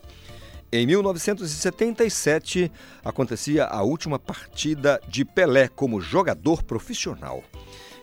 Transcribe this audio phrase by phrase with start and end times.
[0.72, 2.72] Em 1977,
[3.04, 7.44] acontecia a última partida de Pelé como jogador profissional.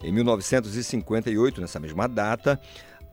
[0.03, 2.59] Em 1958, nessa mesma data,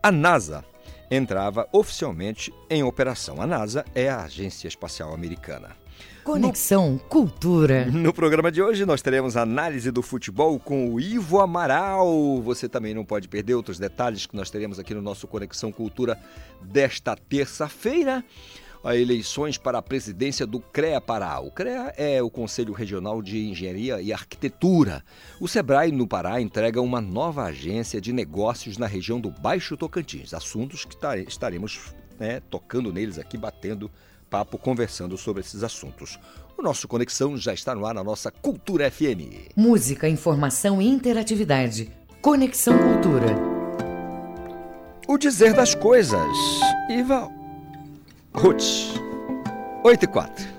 [0.02, 0.64] a NASA
[1.10, 3.40] entrava oficialmente em operação.
[3.40, 5.76] A NASA é a Agência Espacial Americana.
[6.24, 7.86] Conexão no, Cultura.
[7.90, 12.40] No programa de hoje nós teremos análise do futebol com o Ivo Amaral.
[12.42, 16.18] Você também não pode perder outros detalhes que nós teremos aqui no nosso Conexão Cultura
[16.60, 18.22] desta terça-feira
[18.82, 21.40] a eleições para a presidência do CREA Pará.
[21.40, 25.04] O CREA é o Conselho Regional de Engenharia e Arquitetura.
[25.40, 30.32] O SEBRAE no Pará entrega uma nova agência de negócios na região do Baixo Tocantins.
[30.32, 30.96] Assuntos que
[31.26, 33.90] estaremos né, tocando neles aqui, batendo
[34.28, 36.18] papo, conversando sobre esses assuntos.
[36.56, 39.54] O nosso Conexão já está no ar na nossa Cultura FM.
[39.56, 41.90] Música, informação e interatividade.
[42.20, 43.34] Conexão Cultura.
[45.06, 46.28] O dizer das coisas.
[46.90, 47.37] Iva
[48.38, 48.94] Ruth,
[49.82, 50.58] 8 e 4.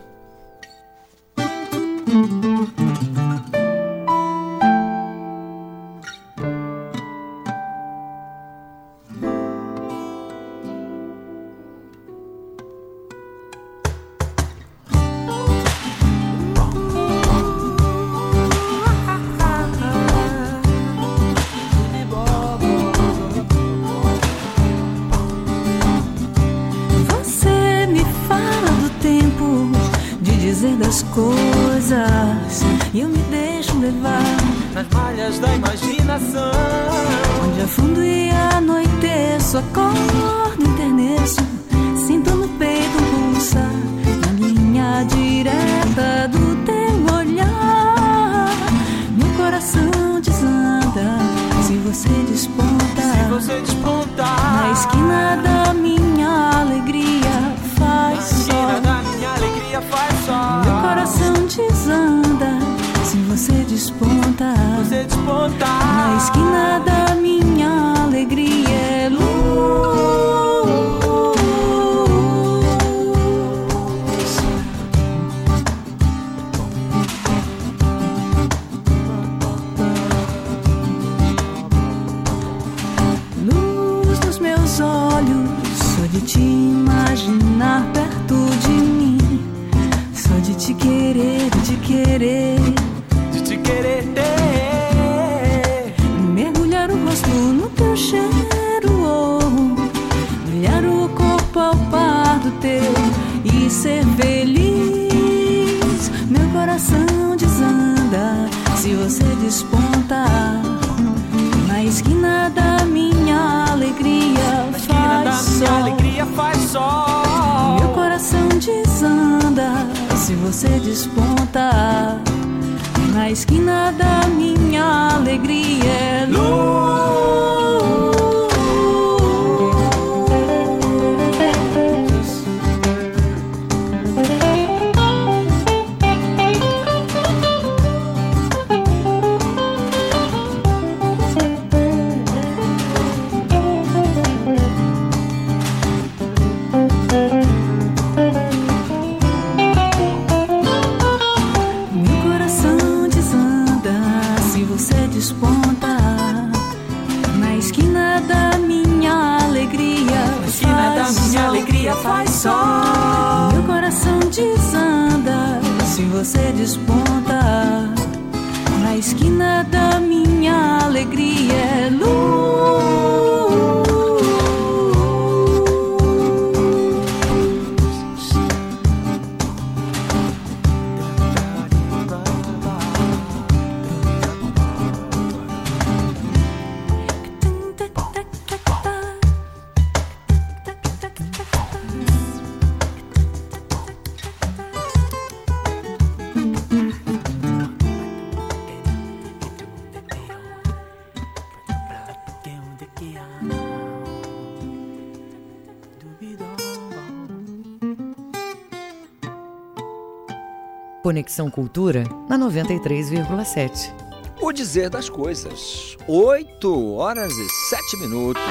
[211.30, 213.94] Conexão Cultura na 93,7.
[214.42, 215.96] O dizer das coisas.
[216.08, 218.42] 8 horas e 7 minutos.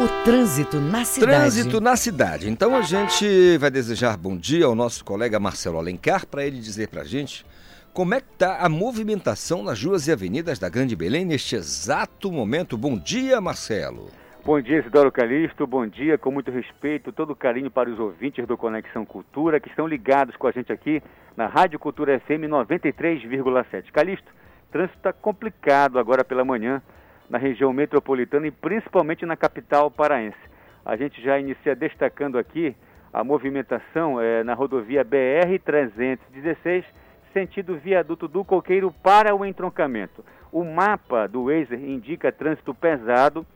[0.00, 1.32] O trânsito na cidade.
[1.32, 2.48] Trânsito na cidade.
[2.48, 6.88] Então a gente vai desejar bom dia ao nosso colega Marcelo Alencar para ele dizer
[6.88, 7.44] para a gente
[7.92, 12.32] como é que está a movimentação nas ruas e avenidas da Grande Belém neste exato
[12.32, 12.78] momento.
[12.78, 14.08] Bom dia, Marcelo.
[14.42, 15.66] Bom dia, Isidoro Calixto.
[15.66, 19.86] Bom dia, com muito respeito, todo carinho para os ouvintes do Conexão Cultura que estão
[19.86, 21.02] ligados com a gente aqui
[21.36, 23.92] na Rádio Cultura FM 93,7.
[23.92, 24.32] Calixto,
[24.72, 26.80] trânsito está complicado agora pela manhã
[27.28, 30.38] na região metropolitana e principalmente na capital paraense.
[30.86, 32.74] A gente já inicia destacando aqui
[33.12, 36.84] a movimentação é, na rodovia BR-316,
[37.34, 40.24] sentido viaduto do Coqueiro para o entroncamento.
[40.50, 43.46] O mapa do Waze indica trânsito pesado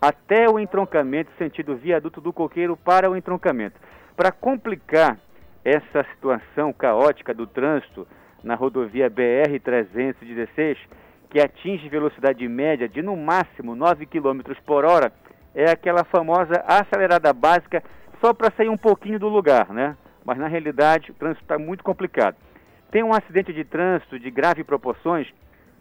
[0.00, 3.78] até o entroncamento, sentido viaduto do Coqueiro para o entroncamento.
[4.16, 5.18] Para complicar
[5.64, 8.06] essa situação caótica do trânsito
[8.42, 10.78] na rodovia BR-316,
[11.28, 15.12] que atinge velocidade média de no máximo 9 km por hora,
[15.54, 17.82] é aquela famosa acelerada básica
[18.20, 19.96] só para sair um pouquinho do lugar, né?
[20.24, 22.36] Mas na realidade o trânsito está muito complicado.
[22.90, 25.28] Tem um acidente de trânsito de grave proporções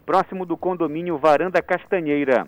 [0.05, 2.47] próximo do condomínio Varanda Castanheira.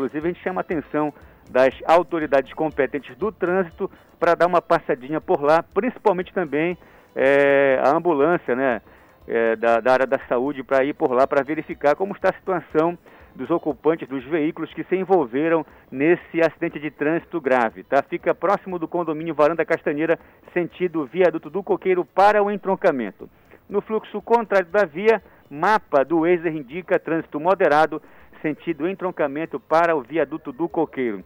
[0.00, 1.12] Inclusive, a gente chama a atenção
[1.50, 6.78] das autoridades competentes do trânsito para dar uma passadinha por lá, principalmente também
[7.14, 8.80] é, a ambulância né,
[9.28, 12.38] é, da, da, área da saúde para ir por lá para verificar como está a
[12.38, 12.96] situação
[13.34, 17.82] dos ocupantes dos veículos que se envolveram nesse acidente de trânsito grave.
[17.82, 18.02] Tá?
[18.02, 20.18] Fica próximo do condomínio Varanda Castanheira,
[20.54, 23.28] sentido viaduto do Coqueiro para o entroncamento.
[23.68, 28.00] No fluxo contrário da via, mapa do Wazer indica trânsito moderado
[28.40, 31.24] sentido entroncamento para o viaduto do Coqueiro.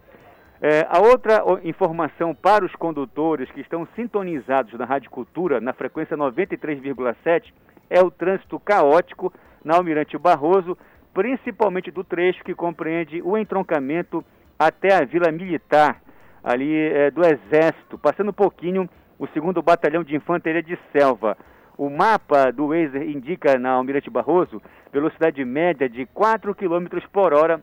[0.61, 6.15] É, a outra informação para os condutores que estão sintonizados na Rádio Cultura, na frequência
[6.15, 7.53] 93,7,
[7.89, 9.33] é o trânsito caótico
[9.63, 10.77] na Almirante Barroso,
[11.13, 14.23] principalmente do trecho que compreende o entroncamento
[14.57, 16.01] até a Vila Militar,
[16.43, 18.89] ali é, do Exército, passando um pouquinho
[19.19, 21.37] o segundo Batalhão de Infantaria de Selva.
[21.77, 27.61] O mapa do Waze indica na Almirante Barroso velocidade média de 4 km por hora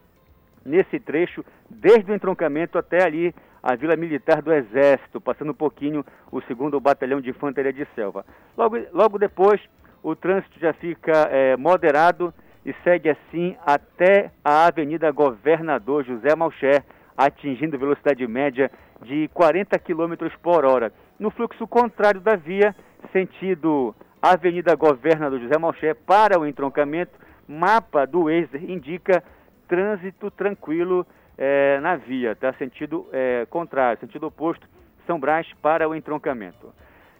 [0.65, 6.05] nesse trecho, desde o entroncamento até ali a Vila Militar do Exército, passando um pouquinho
[6.31, 8.25] o segundo Batalhão de Infantaria de Selva.
[8.57, 9.61] Logo, logo depois,
[10.03, 12.35] o trânsito já fica é, moderado
[12.67, 16.83] e segue assim até a Avenida Governador José Malcher,
[17.17, 18.71] atingindo velocidade média
[19.03, 20.93] de 40 km por hora.
[21.19, 22.75] No fluxo contrário da via,
[23.11, 27.13] sentido Avenida Governador José Malcher para o entroncamento,
[27.49, 29.23] mapa do Waze indica
[29.67, 31.07] trânsito tranquilo
[31.37, 32.53] é, na via, tá?
[32.55, 34.69] Sentido é, contrário, sentido oposto,
[35.07, 36.73] São Brás para o entroncamento.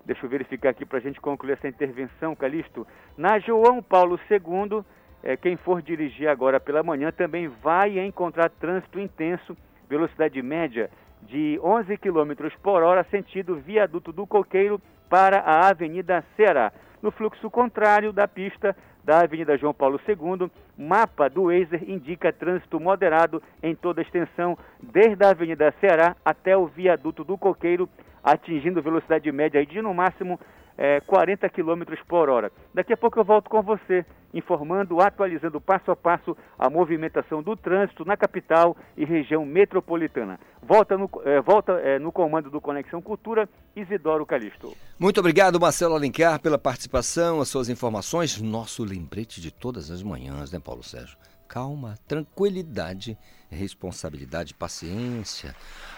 [0.05, 2.87] Deixa eu verificar aqui para a gente concluir essa intervenção, Calixto.
[3.17, 4.85] Na João Paulo II,
[5.23, 9.57] é, quem for dirigir agora pela manhã também vai encontrar trânsito intenso,
[9.89, 10.91] velocidade média
[11.23, 14.81] de 11 km por hora, sentido viaduto do Coqueiro
[15.13, 16.73] para a Avenida Ceará.
[17.03, 22.81] No fluxo contrário da pista da Avenida João Paulo II, mapa do Wazer indica trânsito
[22.81, 27.91] moderado em toda a extensão, desde a Avenida Ceará até o viaduto do Coqueiro,
[28.25, 30.41] atingindo velocidade média de no máximo
[30.77, 32.51] é, 40 km por hora.
[32.75, 37.57] Daqui a pouco eu volto com você, informando, atualizando passo a passo a movimentação do
[37.57, 40.39] trânsito na capital e região metropolitana.
[40.63, 44.75] Volta no, é, volta, é, no comando do Conexão Cultura, Isidoro Calixto.
[44.99, 48.41] Muito obrigado, Marcelo Alencar, pela participação, as suas informações.
[48.41, 51.17] Nosso lembrete de todas as manhãs, né, Paulo Sérgio?
[51.49, 53.19] Calma, tranquilidade,
[53.51, 55.55] responsabilidade, paciência.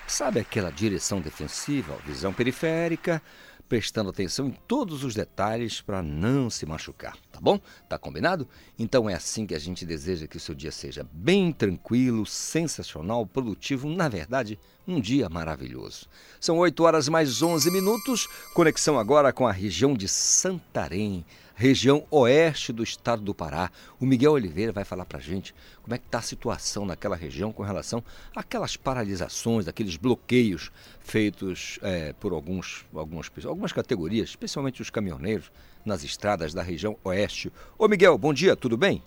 [0.07, 3.23] Sabe aquela direção defensiva, visão periférica?
[3.69, 7.59] Prestando atenção em todos os detalhes para não se machucar, tá bom?
[7.89, 8.49] Tá combinado?
[8.79, 13.27] Então é assim que a gente deseja que o seu dia seja bem tranquilo, sensacional,
[13.27, 16.07] produtivo, na verdade, um dia maravilhoso.
[16.41, 22.73] São 8 horas mais 11 minutos, conexão agora com a região de Santarém, região oeste
[22.73, 23.71] do estado do Pará.
[24.01, 27.17] O Miguel Oliveira vai falar para a gente como é que está a situação naquela
[27.17, 28.03] região com relação
[28.35, 30.71] àquelas paralisações, aqueles bloqueios
[31.01, 35.51] feitos é, por alguns, algumas, algumas categorias, especialmente os caminhoneiros,
[35.85, 37.53] nas estradas da região oeste.
[37.79, 39.03] Ô Miguel, bom dia, tudo bem?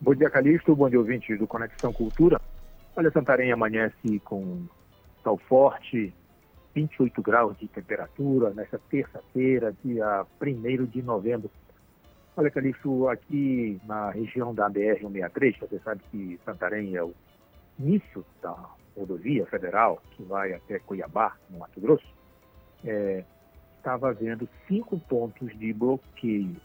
[0.00, 0.74] Bom dia, Calixto.
[0.74, 2.40] Bom dia, ouvintes do Conexão Cultura.
[2.96, 4.66] Olha, Santarém amanhece com
[5.22, 6.12] sol forte,
[6.74, 11.50] 28 graus de temperatura nessa terça-feira, dia 1 de novembro.
[12.36, 17.14] Olha, Calixto, aqui na região da BR-163, você sabe que Santarém é o
[17.78, 18.56] início da
[18.96, 22.06] rodovia federal que vai até Cuiabá, no Mato Grosso,
[22.84, 23.24] é,
[23.76, 26.56] estava havendo cinco pontos de bloqueio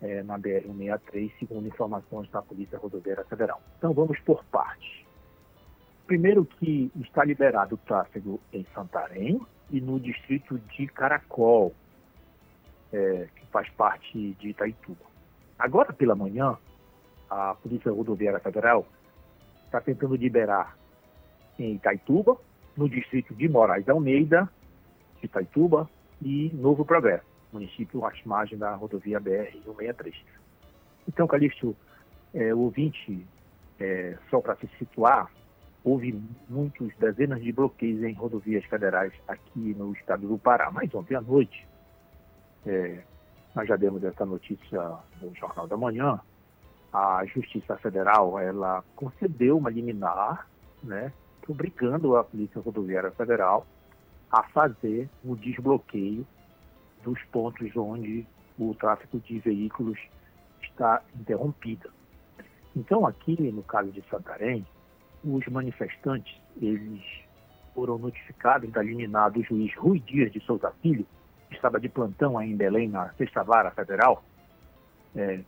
[0.00, 3.60] é, na BR-163, segundo informações da Polícia Rodoviária Federal.
[3.78, 5.05] Então vamos por partes.
[6.06, 11.74] Primeiro que está liberado o tráfego em Santarém e no distrito de Caracol,
[12.92, 15.04] é, que faz parte de Itaituba.
[15.58, 16.56] Agora pela manhã,
[17.28, 18.86] a Polícia Rodoviária Federal
[19.64, 20.76] está tentando liberar
[21.58, 22.36] em Itaituba,
[22.76, 24.48] no distrito de Moraes Almeida,
[25.18, 25.88] de Itaituba,
[26.22, 30.14] e Novo Progresso, município às margens da rodovia BR-163.
[31.08, 31.76] Então, Calixto,
[32.34, 33.26] é, o ouvinte,
[33.78, 35.30] é, só para se situar,
[35.86, 40.68] houve muitos, dezenas de bloqueios em rodovias federais aqui no estado do Pará.
[40.72, 41.64] Mas ontem à noite,
[42.66, 43.04] é,
[43.54, 44.82] nós já demos essa notícia
[45.22, 46.20] no Jornal da Manhã,
[46.92, 50.48] a Justiça Federal, ela concedeu uma liminar,
[50.82, 51.12] né,
[51.46, 53.64] obrigando a Polícia Rodoviária Federal
[54.32, 56.26] a fazer o desbloqueio
[57.04, 58.26] dos pontos onde
[58.58, 60.00] o tráfego de veículos
[60.62, 61.92] está interrompido.
[62.74, 64.66] Então, aqui no caso de Santarém,
[65.26, 67.02] os manifestantes eles
[67.74, 71.06] foram notificados da liminar do juiz Rui Dias de Souza Filho,
[71.48, 74.22] que estava de plantão aí em Belém, na Sexta Vara Federal,
[75.14, 75.40] é,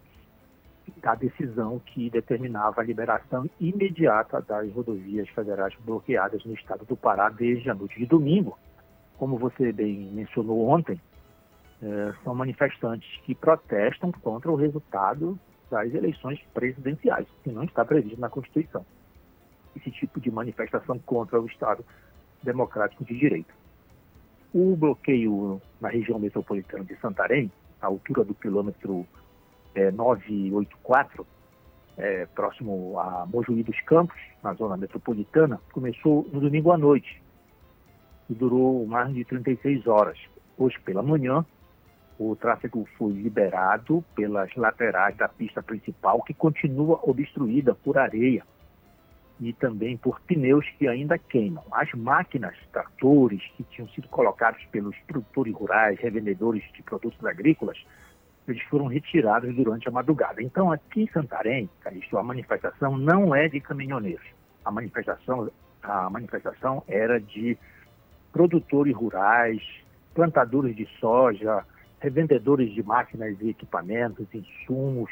[1.00, 7.28] da decisão que determinava a liberação imediata das rodovias federais bloqueadas no estado do Pará
[7.28, 8.58] desde a noite de domingo.
[9.16, 11.00] Como você bem mencionou ontem,
[11.82, 15.38] é, são manifestantes que protestam contra o resultado
[15.70, 18.84] das eleições presidenciais, que não está previsto na Constituição
[19.76, 21.84] esse tipo de manifestação contra o Estado
[22.42, 23.52] democrático de direito.
[24.52, 29.06] O bloqueio na região metropolitana de Santarém, à altura do quilômetro
[29.74, 31.26] é, 984,
[31.96, 37.22] é, próximo a Mojuí dos Campos, na zona metropolitana, começou no domingo à noite
[38.30, 40.18] e durou mais de 36 horas.
[40.56, 41.44] Hoje pela manhã,
[42.18, 48.44] o tráfego foi liberado pelas laterais da pista principal, que continua obstruída por areia
[49.40, 51.64] e também por pneus que ainda queimam.
[51.72, 57.78] As máquinas, tratores que tinham sido colocados pelos produtores rurais, revendedores de produtos agrícolas,
[58.46, 60.42] eles foram retirados durante a madrugada.
[60.42, 64.26] Então, aqui em Santarém, Calixto, a manifestação não é de caminhoneiros.
[64.64, 65.50] A manifestação,
[65.82, 67.56] a manifestação era de
[68.32, 69.62] produtores rurais,
[70.14, 71.64] plantadores de soja,
[72.00, 75.10] revendedores de máquinas e equipamentos, insumos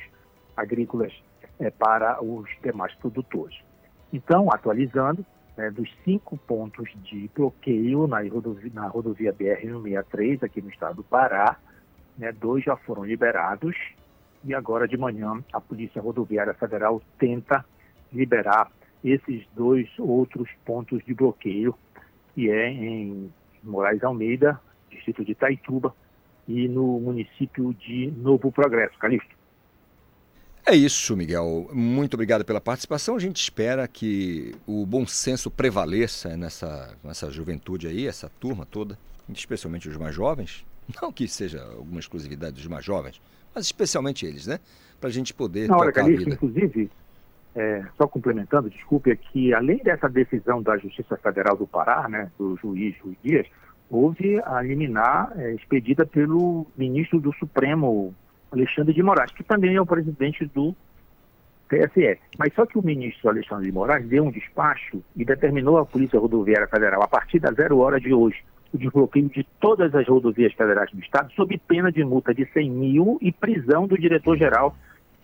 [0.57, 1.13] agrícolas
[1.59, 3.66] é, para os demais produtores.
[4.13, 5.25] Então, atualizando,
[5.57, 11.05] né, dos cinco pontos de bloqueio na rodovia, na rodovia BR-163, aqui no estado do
[11.05, 11.57] Pará,
[12.17, 13.77] né, dois já foram liberados
[14.45, 17.65] e agora de manhã a Polícia Rodoviária Federal tenta
[18.13, 18.71] liberar
[19.05, 21.75] esses dois outros pontos de bloqueio,
[22.35, 23.33] que é em
[23.63, 24.61] Moraes Almeida,
[24.91, 25.95] distrito de Itaituba,
[26.49, 28.97] e no município de Novo Progresso.
[28.99, 29.36] Calixto.
[30.69, 31.69] É isso, Miguel.
[31.73, 33.15] Muito obrigado pela participação.
[33.15, 38.99] A gente espera que o bom senso prevaleça nessa, nessa juventude aí, essa turma toda,
[39.29, 40.67] especialmente os mais jovens.
[41.01, 43.21] Não que seja alguma exclusividade dos mais jovens,
[43.55, 44.59] mas especialmente eles, né?
[45.01, 46.31] Para a gente poder Na hora, tocar Calixto.
[46.31, 46.91] Inclusive,
[47.55, 52.31] é, só complementando, desculpe, é que além dessa decisão da Justiça Federal do Pará, né,
[52.37, 53.47] do juiz Rui Dias,
[53.89, 58.13] houve a liminar é, expedida pelo ministro do Supremo
[58.57, 60.75] Alexandre de Moraes, que também é o presidente do
[61.69, 62.19] TSE.
[62.39, 66.19] Mas só que o ministro Alexandre de Moraes deu um despacho e determinou à Polícia
[66.19, 70.53] Rodoviária Federal, a partir da zero hora de hoje, o desbloqueio de todas as rodovias
[70.53, 74.77] federais do Estado, sob pena de multa de 100 mil e prisão do diretor-geral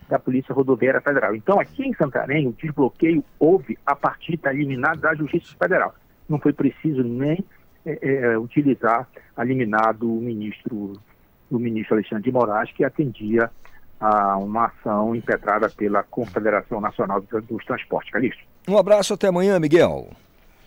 [0.09, 1.35] da Polícia Rodoviária Federal.
[1.35, 5.93] Então, aqui em Santarém, o desbloqueio houve a partir da liminar da Justiça Federal.
[6.27, 7.43] Não foi preciso nem
[7.85, 10.93] é, é, utilizar a liminar do ministro
[11.53, 13.49] do ministro Alexandre de Moraes, que atendia
[13.99, 18.11] a uma ação impetrada pela Confederação Nacional dos Transportes.
[18.11, 18.43] Calixto.
[18.67, 20.09] Um abraço, até amanhã, Miguel.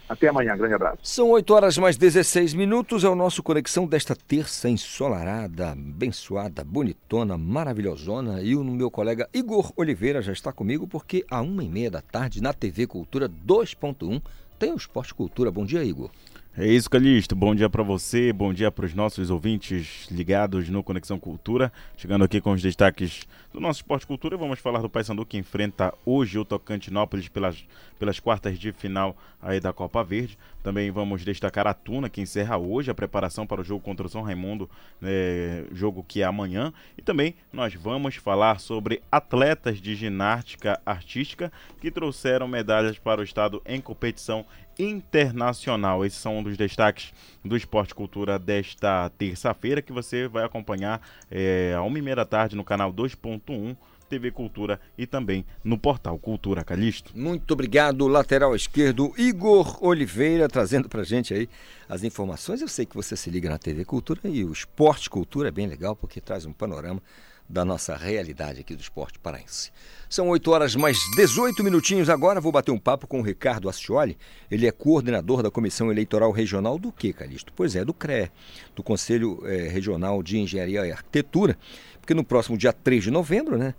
[0.08, 0.98] Até amanhã, grande abraço.
[1.02, 7.36] São 8 horas mais 16 minutos, é o nosso Conexão desta terça ensolarada, abençoada, bonitona,
[7.36, 8.40] maravilhosona.
[8.40, 12.00] E o meu colega Igor Oliveira já está comigo porque a uma e meia da
[12.00, 14.22] tarde na TV Cultura 2.1
[14.60, 15.50] tem o Esporte Cultura.
[15.50, 16.10] Bom dia, Igor.
[16.58, 17.36] É isso, Calixto.
[17.36, 21.70] Bom dia para você, bom dia para os nossos ouvintes ligados no Conexão Cultura.
[21.98, 25.92] Chegando aqui com os destaques do nosso Esporte Cultura, vamos falar do Paysandu que enfrenta
[26.06, 27.62] hoje o Tocantinópolis pelas,
[27.98, 30.38] pelas quartas de final aí da Copa Verde.
[30.62, 34.08] Também vamos destacar a Tuna, que encerra hoje a preparação para o jogo contra o
[34.08, 36.72] São Raimundo, né, jogo que é amanhã.
[36.96, 43.24] E também nós vamos falar sobre atletas de ginástica artística que trouxeram medalhas para o
[43.24, 44.46] estado em competição
[44.78, 46.04] internacional.
[46.04, 47.12] Esses são um dos destaques
[47.44, 52.24] do Esporte Cultura desta terça-feira, que você vai acompanhar é, a uma e meia da
[52.24, 53.76] tarde no canal 2.1.
[54.08, 57.10] TV Cultura e também no portal Cultura Calixto.
[57.14, 61.48] Muito obrigado, lateral esquerdo Igor Oliveira, trazendo pra gente aí
[61.88, 62.60] as informações.
[62.60, 65.66] Eu sei que você se liga na TV Cultura e o Esporte Cultura é bem
[65.66, 67.02] legal porque traz um panorama
[67.48, 69.70] da nossa realidade aqui do esporte paraense.
[70.08, 72.40] São 8 horas mais 18 minutinhos agora.
[72.40, 74.16] Vou bater um papo com o Ricardo Ascioli.
[74.50, 77.52] Ele é coordenador da Comissão Eleitoral Regional do que, Calixto?
[77.54, 78.30] Pois é, do CRE,
[78.74, 81.58] do Conselho eh, Regional de Engenharia e Arquitetura.
[82.00, 83.74] Porque no próximo dia 3 de novembro, né,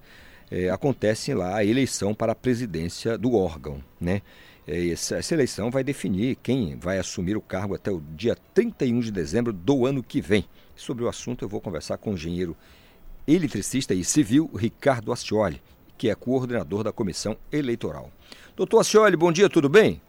[0.52, 4.22] eh, acontece lá a eleição para a presidência do órgão, né?
[4.68, 9.00] Eh, essa, essa eleição vai definir quem vai assumir o cargo até o dia 31
[9.00, 10.46] de dezembro do ano que vem.
[10.76, 12.56] Sobre o assunto eu vou conversar com o engenheiro
[13.28, 15.62] eletricista e civil Ricardo Ascioli,
[15.98, 18.10] que é coordenador da comissão eleitoral.
[18.56, 20.02] Doutor Ascioli, bom dia, tudo bem?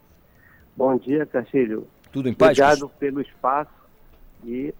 [0.77, 1.87] Bom dia, Castilho.
[2.13, 2.59] Tudo em paz?
[2.59, 3.71] Obrigado pelo espaço
[4.45, 4.73] e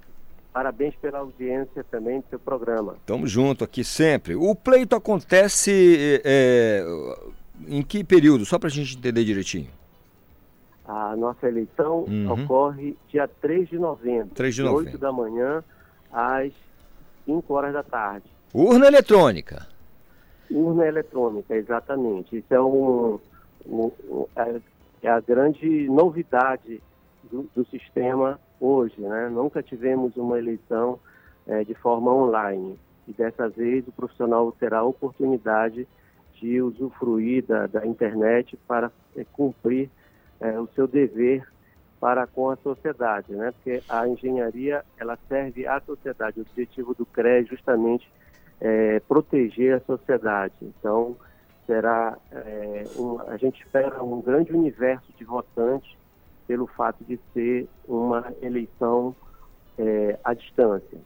[0.53, 2.95] parabéns pela audiência também do seu programa.
[3.01, 4.35] Estamos junto aqui sempre.
[4.37, 6.85] O pleito acontece é,
[7.67, 8.45] em que período?
[8.47, 9.71] Só para a gente entender direitinho.
[10.87, 12.45] A nossa eleição uhum.
[12.45, 14.87] ocorre dia 3 de novembro, 3 de novembro.
[14.87, 15.63] 8 da manhã
[16.11, 16.51] às
[17.29, 18.27] 5 horas da tarde.
[18.55, 19.67] Urna eletrônica.
[20.51, 22.39] Urna eletrônica, exatamente.
[22.39, 23.21] Isso é, um,
[23.67, 23.93] um,
[24.35, 24.61] é,
[25.03, 26.83] é a grande novidade
[27.31, 28.99] do, do, sistema hoje.
[28.99, 29.29] Né?
[29.29, 30.99] Nunca tivemos uma eleição
[31.47, 32.79] é, de forma online.
[33.07, 35.87] E dessa vez o profissional terá a oportunidade
[36.41, 39.91] de usufruir da, da internet para é, cumprir
[40.41, 41.47] é, o seu dever
[42.01, 43.53] para com a sociedade, né?
[43.53, 46.39] Porque a engenharia ela serve à sociedade.
[46.39, 48.09] O objetivo do CRE é justamente
[48.61, 50.55] é, proteger a sociedade.
[50.63, 51.17] Então
[51.67, 55.97] será é, um, a gente espera um grande universo de votantes
[56.47, 59.15] pelo fato de ser uma eleição
[59.79, 60.99] é, à distância.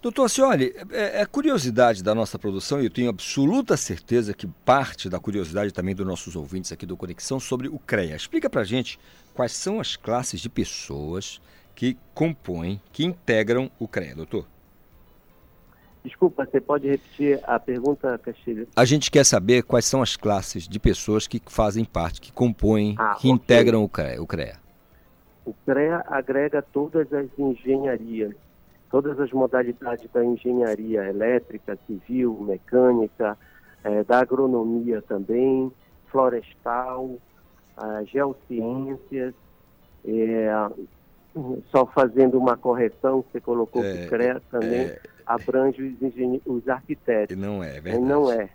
[0.00, 5.08] Doutor Cioli, é, é, curiosidade da nossa produção e eu tenho absoluta certeza que parte
[5.08, 8.16] da curiosidade também dos nossos ouvintes aqui do Conexão sobre o CREA.
[8.16, 8.98] Explica pra gente
[9.34, 11.40] quais são as classes de pessoas
[11.74, 14.46] que compõem, que integram o CREA, doutor.
[16.04, 18.66] Desculpa, você pode repetir a pergunta, Castilho?
[18.74, 22.96] A gente quer saber quais são as classes de pessoas que fazem parte, que compõem,
[22.98, 23.30] ah, que okay.
[23.30, 24.56] integram o CREA, o CREA.
[25.44, 28.34] O CREA agrega todas as engenharias
[28.92, 33.38] todas as modalidades da engenharia elétrica, civil, mecânica,
[33.82, 35.72] é, da agronomia também,
[36.08, 37.16] florestal,
[38.06, 39.34] geociências,
[40.04, 40.48] é,
[41.70, 46.68] só fazendo uma correção, você colocou é, que o CREA também é, abrange os, os
[46.68, 47.36] arquitetos.
[47.36, 48.04] Não é, verdade.
[48.04, 48.48] Não é.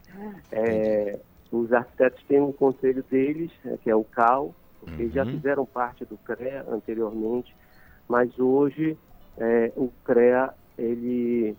[0.51, 1.19] é
[1.51, 3.51] os arquitetos têm um conselho deles,
[3.81, 5.11] que é o CAL, porque uhum.
[5.11, 7.55] já fizeram parte do CREA anteriormente,
[8.07, 8.97] mas hoje
[9.37, 11.55] é, o CREA ele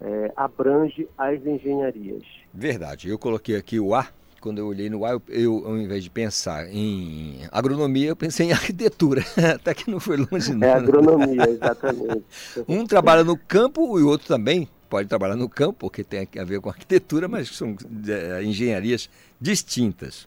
[0.00, 2.24] é, abrange as engenharias.
[2.52, 3.08] Verdade.
[3.08, 4.08] Eu coloquei aqui o A.
[4.42, 8.48] Quando eu olhei no A, eu, eu, ao invés de pensar em agronomia, eu pensei
[8.48, 9.24] em arquitetura.
[9.54, 10.66] Até que não foi longe, não.
[10.66, 12.24] É agronomia, exatamente.
[12.66, 16.44] um trabalha no campo e o outro também pode trabalhar no campo, porque tem a
[16.44, 17.76] ver com arquitetura, mas são
[18.08, 19.08] é, engenharias
[19.40, 20.26] distintas.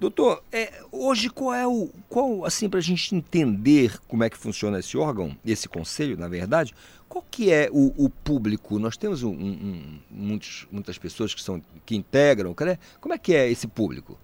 [0.00, 1.88] Doutor, é, hoje qual é o.
[2.08, 6.26] Qual, assim, para a gente entender como é que funciona esse órgão, esse conselho, na
[6.26, 6.74] verdade,
[7.14, 8.76] qual que é o, o público?
[8.76, 12.76] Nós temos um, um, muitos, muitas pessoas que, são, que integram o CREA.
[13.00, 14.18] Como é que é esse público?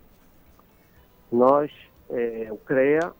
[1.31, 1.71] Nós,
[2.11, 3.13] é, o CREA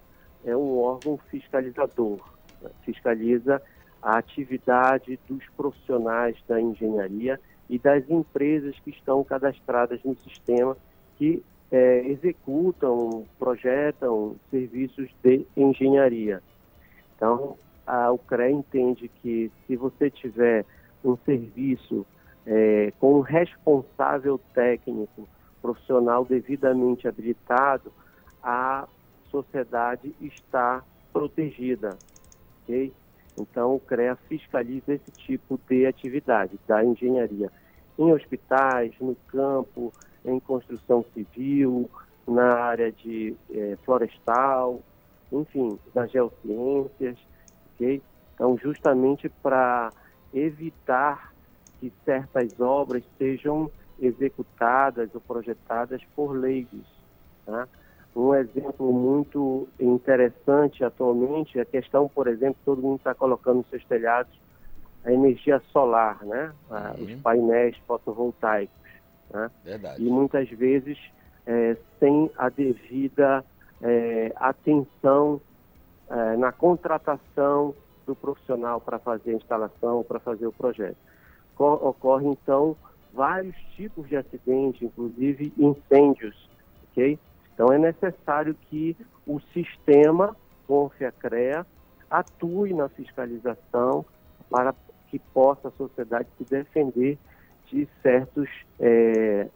[0.45, 2.19] é um órgão fiscalizador,
[2.61, 2.69] né?
[2.85, 3.63] fiscaliza
[4.03, 10.77] a atividade dos profissionais da engenharia e das empresas que estão cadastradas no sistema
[11.17, 16.43] que é, executam, projetam serviços de engenharia.
[17.15, 17.57] Então,
[17.91, 20.65] a, CRE entende que se você tiver
[21.05, 22.07] um serviço
[22.47, 25.29] é, com um responsável técnico
[25.61, 27.93] profissional devidamente habilitado,
[28.43, 28.87] a
[29.31, 31.99] sociedade está protegida,
[32.63, 32.93] ok?
[33.39, 37.51] Então, o CREA fiscaliza esse tipo de atividade da engenharia
[37.99, 39.93] em hospitais, no campo,
[40.25, 41.91] em construção civil,
[42.27, 44.81] na área de eh, florestal,
[45.33, 47.19] enfim, das geociências,
[47.81, 48.03] ok?
[48.35, 49.91] Então, justamente para
[50.35, 51.33] evitar
[51.79, 56.87] que certas obras sejam executadas ou projetadas por leigos.
[57.47, 57.67] Tá?
[58.15, 63.69] Um exemplo muito interessante atualmente é a questão, por exemplo, todo mundo está colocando nos
[63.69, 64.33] seus telhados
[65.05, 66.53] a energia solar, né?
[66.71, 67.05] Uhum.
[67.05, 68.75] Os painéis fotovoltaicos.
[69.31, 69.51] Né?
[69.65, 70.05] Verdade.
[70.05, 70.99] E muitas vezes
[71.47, 73.45] é, sem a devida
[73.81, 75.41] é, atenção
[76.11, 77.75] é, na contratação
[78.07, 80.97] do profissional para fazer a instalação, para fazer o projeto.
[81.57, 82.77] Ocorre, então,
[83.13, 86.49] vários tipos de acidentes, inclusive incêndios,
[86.91, 87.19] ok?
[87.55, 88.97] Então, é necessário que
[89.27, 90.35] o sistema,
[90.67, 91.67] CONFIA-CREA,
[92.11, 94.05] atue na fiscalização
[94.49, 94.75] para
[95.09, 97.19] que possa a sociedade se defender
[97.67, 98.49] de certos
[98.81, 99.49] é,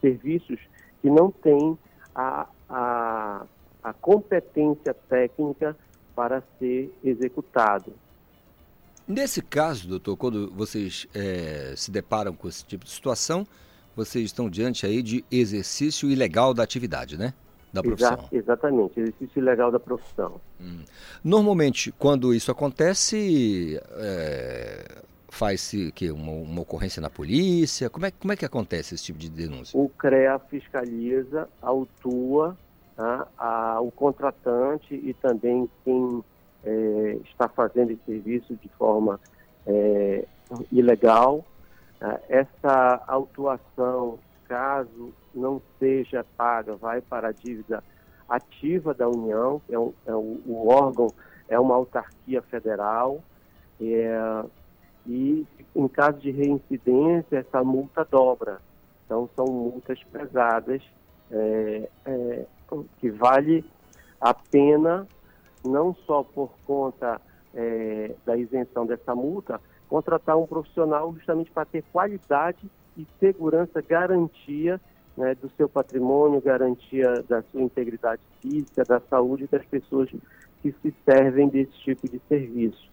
[0.00, 0.58] serviços
[1.00, 1.78] que não têm
[2.14, 3.46] a, a,
[3.82, 5.76] a competência técnica
[6.14, 7.92] para ser executado.
[9.06, 13.46] Nesse caso, doutor, quando vocês é, se deparam com esse tipo de situação,
[13.94, 17.34] vocês estão diante aí de exercício ilegal da atividade, né?
[17.72, 18.12] Da profissão.
[18.12, 20.40] Exa exatamente, exercício ilegal da profissão.
[20.60, 20.84] Hum.
[21.22, 27.90] Normalmente, quando isso acontece, é, faz-se que uma, uma, ocorrência na polícia?
[27.90, 29.78] Como é, como é que acontece esse tipo de denúncia?
[29.78, 32.56] O CREA fiscaliza, autua
[32.96, 36.22] tá, a, o contratante e também quem
[36.64, 39.20] é, está fazendo esse serviço de forma
[39.66, 40.24] é,
[40.70, 41.44] ilegal.
[41.98, 42.20] Tá?
[42.28, 47.82] essa autuação, caso não seja paga, vai para a dívida
[48.28, 51.08] ativa da União, é, um, é um, o órgão
[51.48, 53.22] é uma autarquia federal,
[53.80, 54.44] é,
[55.06, 58.60] e em caso de reincidência, essa multa dobra.
[59.04, 60.82] Então, são multas pesadas,
[61.30, 61.88] é,
[62.98, 63.64] que vale
[64.20, 65.06] a pena,
[65.64, 67.20] não só por conta
[67.54, 74.80] é, da isenção dessa multa, contratar um profissional justamente para ter qualidade e segurança, garantia
[75.16, 80.10] né, do seu patrimônio, garantia da sua integridade física, da saúde das pessoas
[80.62, 82.92] que se servem desse tipo de serviço.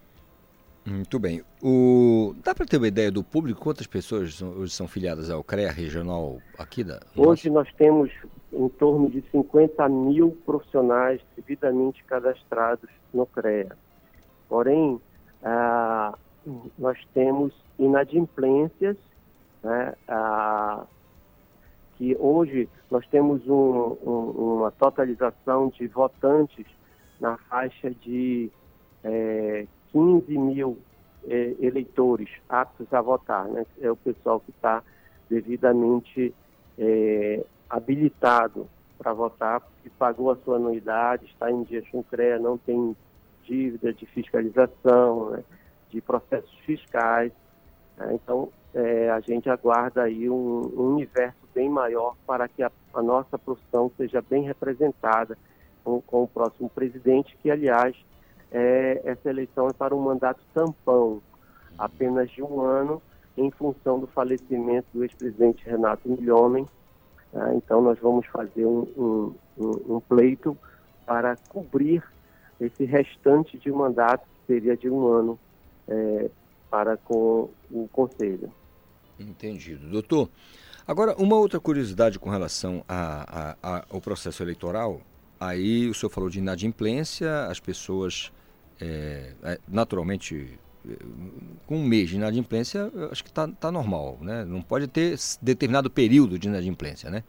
[0.84, 1.42] Muito bem.
[1.62, 2.34] O...
[2.42, 3.60] Dá para ter uma ideia do público?
[3.60, 7.00] Quantas pessoas hoje são filiadas ao CREA regional aqui da.
[7.16, 8.10] Hoje nós temos
[8.52, 13.76] em torno de 50 mil profissionais devidamente cadastrados no CREA.
[14.48, 15.00] Porém,
[15.42, 16.14] ah,
[16.78, 18.96] nós temos inadimplências,
[19.62, 20.84] né, ah,
[21.96, 26.66] que hoje nós temos um, um, uma totalização de votantes
[27.20, 28.50] na faixa de
[29.04, 30.78] é, 15 mil
[31.28, 33.64] é, eleitores aptos a votar, né?
[33.80, 34.82] É o pessoal que está
[35.30, 36.34] devidamente
[36.78, 42.58] é, habilitado para votar, que pagou a sua anuidade, está em dia com CREA, não
[42.58, 42.94] tem
[43.44, 45.42] dívida de fiscalização, né?
[45.88, 47.32] de processos fiscais.
[47.96, 48.14] Né?
[48.14, 53.02] Então, é, a gente aguarda aí um, um, universo bem maior para que a, a
[53.02, 55.36] nossa profissão seja bem representada
[55.82, 57.96] com, com o próximo presidente, que, aliás,
[58.50, 61.22] é, essa eleição é para um mandato tampão,
[61.78, 63.02] apenas de um ano,
[63.34, 66.68] em função do falecimento do ex-presidente Renato Milhomem.
[67.34, 69.34] Ah, então, nós vamos fazer um, um,
[69.96, 70.56] um, pleito
[71.06, 72.02] para cobrir
[72.60, 75.38] esse restante de mandato, que seria de um ano,
[75.88, 76.30] é,
[76.70, 78.52] para com o Conselho.
[79.18, 79.88] Entendido.
[79.88, 80.28] Doutor,
[80.86, 85.00] agora, uma outra curiosidade com relação a, a, a, ao processo eleitoral.
[85.40, 88.32] Aí o senhor falou de inadimplência, as pessoas
[88.80, 90.58] é, é, naturalmente,
[91.66, 94.44] com um mês de inadimplência, acho que está tá normal, né?
[94.44, 97.22] Não pode ter determinado período de inadimplência, né?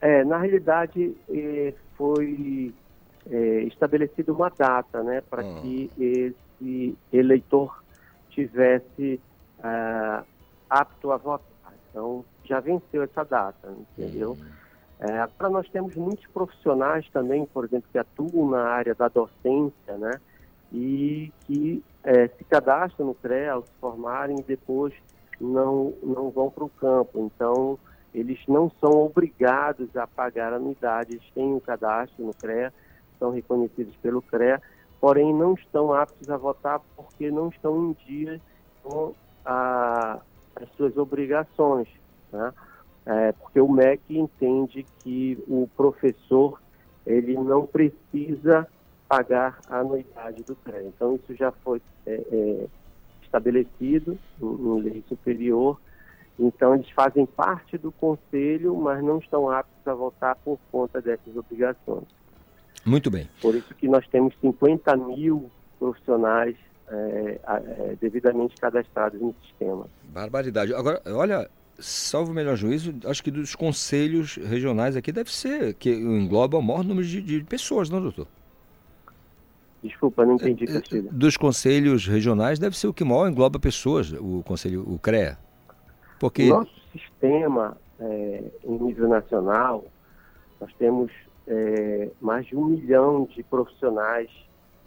[0.00, 2.72] É, na realidade, é, foi
[3.30, 5.60] é, estabelecida uma data, né, para ah.
[5.60, 7.82] que esse eleitor
[8.30, 9.20] tivesse
[9.62, 10.22] é,
[10.70, 11.46] apto a votar.
[11.90, 14.32] Então, já venceu essa data, entendeu?
[14.40, 14.46] Hum.
[15.00, 19.96] É, para nós temos muitos profissionais também, por exemplo, que atuam na área da docência,
[19.96, 20.20] né?
[20.72, 24.94] e que é, se cadastram no CREA se formarem e depois
[25.38, 27.18] não, não vão para o campo.
[27.18, 27.78] Então,
[28.14, 32.72] eles não são obrigados a pagar anuidade, eles têm um cadastro no CREA,
[33.18, 34.62] são reconhecidos pelo CREA,
[34.98, 38.40] porém não estão aptos a votar porque não estão em dia
[38.82, 39.12] com
[39.44, 40.18] a,
[40.56, 41.88] as suas obrigações.
[42.32, 42.54] Né?
[43.04, 46.58] É, porque o MEC entende que o professor
[47.06, 48.66] ele não precisa
[49.08, 50.82] pagar a anuidade do CREA.
[50.82, 52.66] Então, isso já foi é, é,
[53.22, 55.80] estabelecido em, em lei superior.
[56.38, 61.36] Então, eles fazem parte do conselho, mas não estão aptos a votar por conta dessas
[61.36, 62.06] obrigações.
[62.84, 63.28] Muito bem.
[63.40, 66.56] Por isso que nós temos 50 mil profissionais
[66.90, 69.86] é, é, devidamente cadastrados no sistema.
[70.04, 70.72] Barbaridade.
[70.74, 75.90] Agora, olha, salvo o melhor juízo, acho que dos conselhos regionais aqui deve ser, que
[75.90, 78.26] engloba o maior número de, de pessoas, não, doutor?
[79.82, 81.08] Desculpa, não entendi, É, é, Castilho.
[81.12, 85.38] Dos conselhos regionais deve ser o que maior engloba pessoas, o conselho, o CREA.
[86.18, 86.48] Porque.
[86.48, 89.84] Nosso sistema, é, em nível nacional,
[90.60, 91.12] nós temos
[91.46, 94.28] é, mais de um milhão de profissionais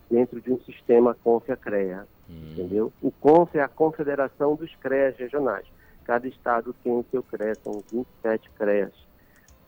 [0.10, 2.91] dentro de um sistema CONFIA-CREA, entendeu?
[3.01, 5.65] O CONF é a confederação dos CREAs regionais.
[6.04, 8.93] Cada estado tem o seu CREA, são 27 CREAs,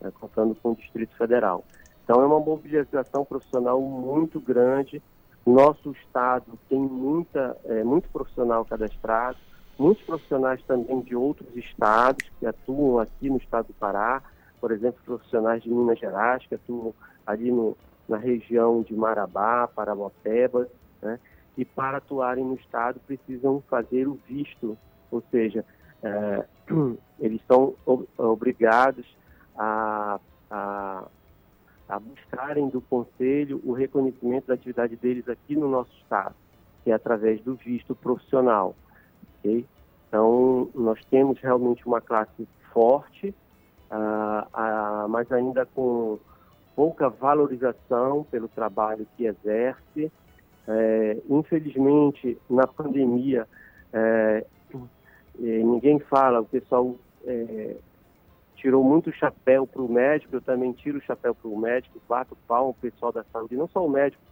[0.00, 1.64] né, contando com o Distrito Federal.
[2.04, 5.02] Então é uma mobilização profissional muito grande.
[5.46, 9.36] Nosso estado tem muita, é, muito profissional cadastrado,
[9.78, 14.22] muitos profissionais também de outros estados que atuam aqui no estado do Pará,
[14.60, 16.94] por exemplo, profissionais de Minas Gerais que atuam
[17.26, 17.76] ali no,
[18.08, 20.66] na região de Marabá, Paraboteba,
[21.02, 21.20] né?
[21.56, 24.78] e para atuarem no estado precisam fazer o visto,
[25.10, 25.64] ou seja,
[26.02, 26.44] é,
[27.20, 29.06] eles são ob- obrigados
[29.56, 30.18] a,
[30.50, 31.08] a,
[31.88, 36.34] a buscarem do conselho o reconhecimento da atividade deles aqui no nosso estado,
[36.82, 38.74] que é através do visto profissional.
[39.38, 39.66] ok?
[40.08, 43.34] Então, nós temos realmente uma classe forte,
[43.90, 46.18] ah, ah, mas ainda com
[46.74, 50.10] pouca valorização pelo trabalho que exerce.
[50.66, 53.46] É, infelizmente, na pandemia,
[53.92, 54.46] é,
[55.38, 57.76] ninguém fala, o pessoal é,
[58.64, 62.34] tirou muito chapéu para o médico, eu também tiro o chapéu para o médico, bato
[62.48, 64.22] palmo o pessoal da saúde, não só o médico,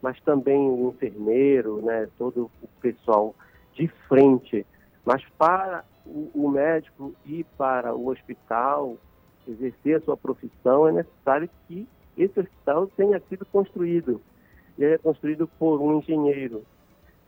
[0.00, 3.34] mas também o enfermeiro, né, todo o pessoal
[3.74, 4.64] de frente.
[5.04, 8.96] Mas para o, médico ir para o hospital,
[9.48, 14.20] exercer a sua profissão, é necessário que esse hospital tenha sido construído.
[14.78, 16.62] Ele é construído por um engenheiro.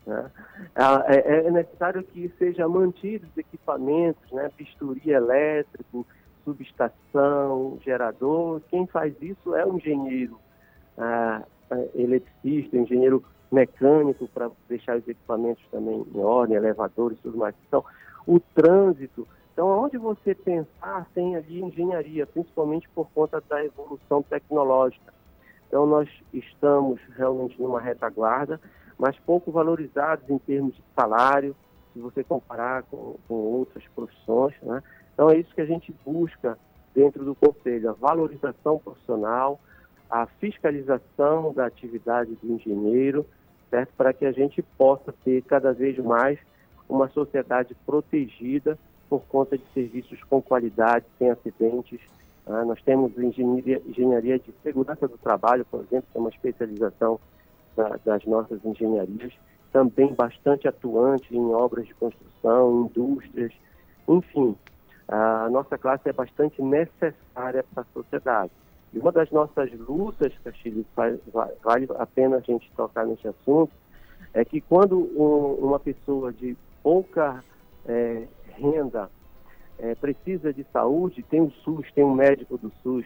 [0.07, 0.31] né?
[0.73, 4.49] Ah, É, é necessário que seja mantidos os equipamentos, né?
[4.57, 6.07] bisturi elétrico,
[6.43, 8.61] subestação, gerador.
[8.69, 10.39] Quem faz isso é o engenheiro
[10.97, 17.55] ah, ah, eletricista, engenheiro mecânico para deixar os equipamentos também em ordem, elevadores tudo mais.
[17.67, 17.83] Então,
[18.25, 19.27] o trânsito.
[19.53, 25.13] Então, onde você pensar, tem ali engenharia, principalmente por conta da evolução tecnológica.
[25.67, 28.59] Então, nós estamos realmente numa retaguarda,
[28.97, 31.55] mas pouco valorizados em termos de salário,
[31.93, 34.55] se você comparar com, com outras profissões.
[34.63, 34.81] Né?
[35.13, 36.57] Então, é isso que a gente busca
[36.93, 39.59] dentro do Conselho, a valorização profissional,
[40.09, 43.25] a fiscalização da atividade do engenheiro,
[43.69, 43.91] certo?
[43.97, 46.37] para que a gente possa ter cada vez mais
[46.87, 48.77] uma sociedade protegida
[49.09, 51.99] por conta de serviços com qualidade, sem acidentes.
[52.45, 52.63] né?
[52.65, 57.19] nós temos engenharia, engenharia de segurança do trabalho, por exemplo, que é uma especialização
[57.75, 59.33] da- das nossas engenharias,
[59.71, 63.51] também bastante atuante em obras de construção, indústrias,
[64.07, 64.55] enfim,
[65.07, 68.51] a nossa classe é bastante necessária para a sociedade.
[68.93, 73.27] E uma das nossas lutas, Castilho, va- va- vale a pena a gente tocar nesse
[73.27, 73.71] assunto,
[74.33, 77.43] é que quando um- uma pessoa de pouca
[77.85, 79.09] eh, renda
[79.79, 83.05] eh, precisa de saúde, tem o SUS, tem um médico do SUS.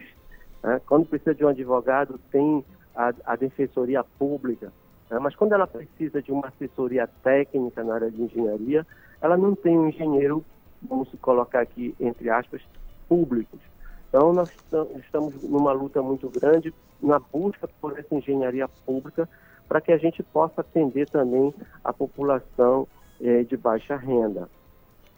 [0.62, 0.80] né?
[0.86, 4.72] Quando precisa de um advogado, tem a, a defensoria pública.
[5.10, 5.18] né?
[5.20, 8.86] Mas quando ela precisa de uma assessoria técnica na área de engenharia,
[9.20, 10.44] ela não tem um engenheiro,
[10.82, 12.60] vamos colocar aqui entre aspas,
[13.08, 13.60] públicos.
[14.08, 19.28] Então, nós esta- estamos numa luta muito grande na busca por essa engenharia pública
[19.68, 21.52] para que a gente possa atender também
[21.84, 22.86] a população
[23.20, 24.48] eh, de baixa renda.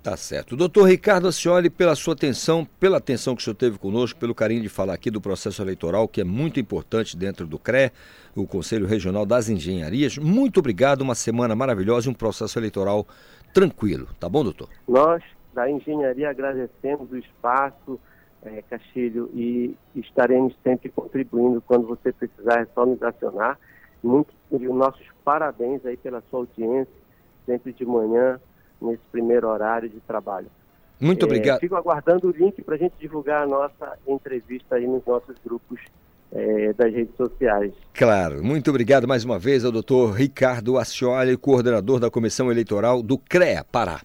[0.02, 0.56] Tá certo.
[0.56, 4.62] Doutor Ricardo Ascioli, pela sua atenção, pela atenção que o senhor teve conosco, pelo carinho
[4.62, 7.92] de falar aqui do processo eleitoral, que é muito importante dentro do CRE,
[8.34, 10.16] o Conselho Regional das Engenharias.
[10.16, 13.06] Muito obrigado, uma semana maravilhosa e um processo eleitoral
[13.52, 14.08] tranquilo.
[14.18, 14.70] Tá bom, doutor?
[14.88, 15.22] Nós,
[15.54, 17.98] da engenharia, agradecemos o espaço,
[18.42, 21.60] eh, Castilho, e estaremos sempre contribuindo.
[21.66, 23.58] Quando você precisar, é só nos acionar.
[24.02, 26.92] Muito, e os nossos parabéns aí pela sua audiência,
[27.44, 28.40] sempre de manhã,
[28.80, 30.46] nesse primeiro horário de trabalho.
[30.98, 31.60] Muito Eh, obrigado.
[31.60, 35.78] Fico aguardando o link para a gente divulgar a nossa entrevista aí nos nossos grupos
[36.32, 37.72] eh, das redes sociais.
[37.92, 43.18] Claro, muito obrigado mais uma vez ao doutor Ricardo Ascioli, coordenador da Comissão Eleitoral do
[43.18, 44.00] CREA Pará.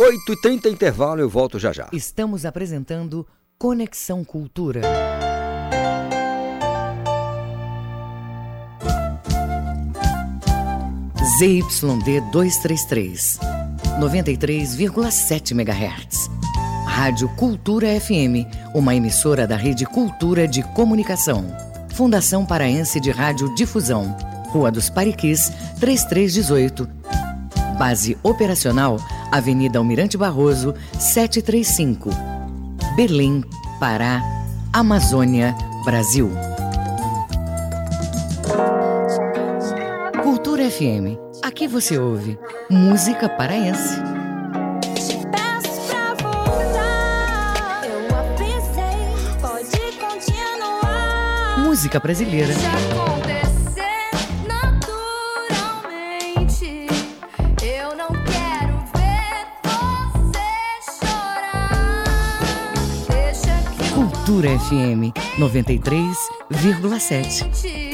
[0.00, 1.86] 8h30 intervalo, eu volto já já.
[1.92, 3.26] Estamos apresentando
[3.58, 4.80] Conexão Cultura.
[11.36, 13.38] ZYD 233,
[14.00, 16.30] 93,7 MHz.
[16.86, 21.44] Rádio Cultura FM, uma emissora da Rede Cultura de Comunicação.
[21.94, 24.16] Fundação Paraense de Rádio Difusão,
[24.48, 26.88] Rua dos Pariquis, 3318.
[27.78, 28.98] Base operacional
[29.30, 32.10] Avenida Almirante Barroso, 735.
[32.96, 33.42] Berlim,
[33.78, 34.22] Pará,
[34.72, 36.30] Amazônia, Brasil.
[40.22, 41.18] Cultura FM.
[41.42, 42.38] Aqui você ouve
[42.70, 43.96] música paraense.
[44.94, 45.80] Te peço
[64.30, 67.50] Cultura FM 93,7.
[67.50, 67.90] te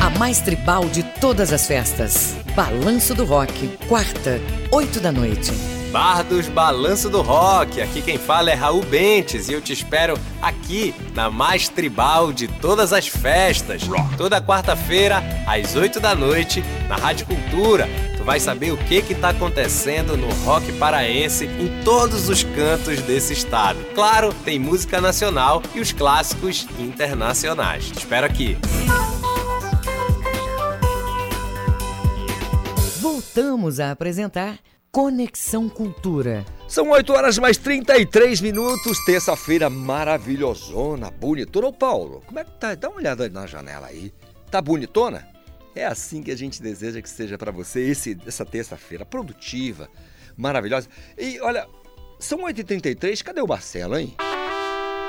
[0.00, 2.36] A mais tribal de todas as festas.
[2.54, 3.76] Balanço do Rock.
[3.88, 4.40] Quarta,
[4.70, 5.50] 8 da noite.
[5.90, 7.82] Bardos Balanço do Rock.
[7.82, 12.46] Aqui quem fala é Raul Bentes e eu te espero aqui na mais tribal de
[12.46, 13.82] todas as festas.
[14.16, 17.88] Toda quarta-feira, às 8 da noite, na Rádio Cultura.
[18.28, 23.32] Vai saber o que que tá acontecendo no rock paraense em todos os cantos desse
[23.32, 23.82] estado.
[23.94, 27.86] Claro, tem música nacional e os clássicos internacionais.
[27.86, 28.58] Te espero aqui.
[33.00, 34.58] Voltamos a apresentar
[34.92, 36.44] Conexão Cultura.
[36.68, 41.68] São 8 horas mais 33 minutos, terça-feira maravilhosona, bonitona.
[41.68, 42.74] Ô Paulo, como é que tá?
[42.74, 44.12] Dá uma olhada na janela aí.
[44.50, 45.37] Tá bonitona?
[45.78, 49.88] É assim que a gente deseja que seja para você esse, essa terça-feira produtiva,
[50.36, 50.88] maravilhosa.
[51.16, 51.68] E olha,
[52.18, 54.12] são 8h33, cadê o Marcelo, hein?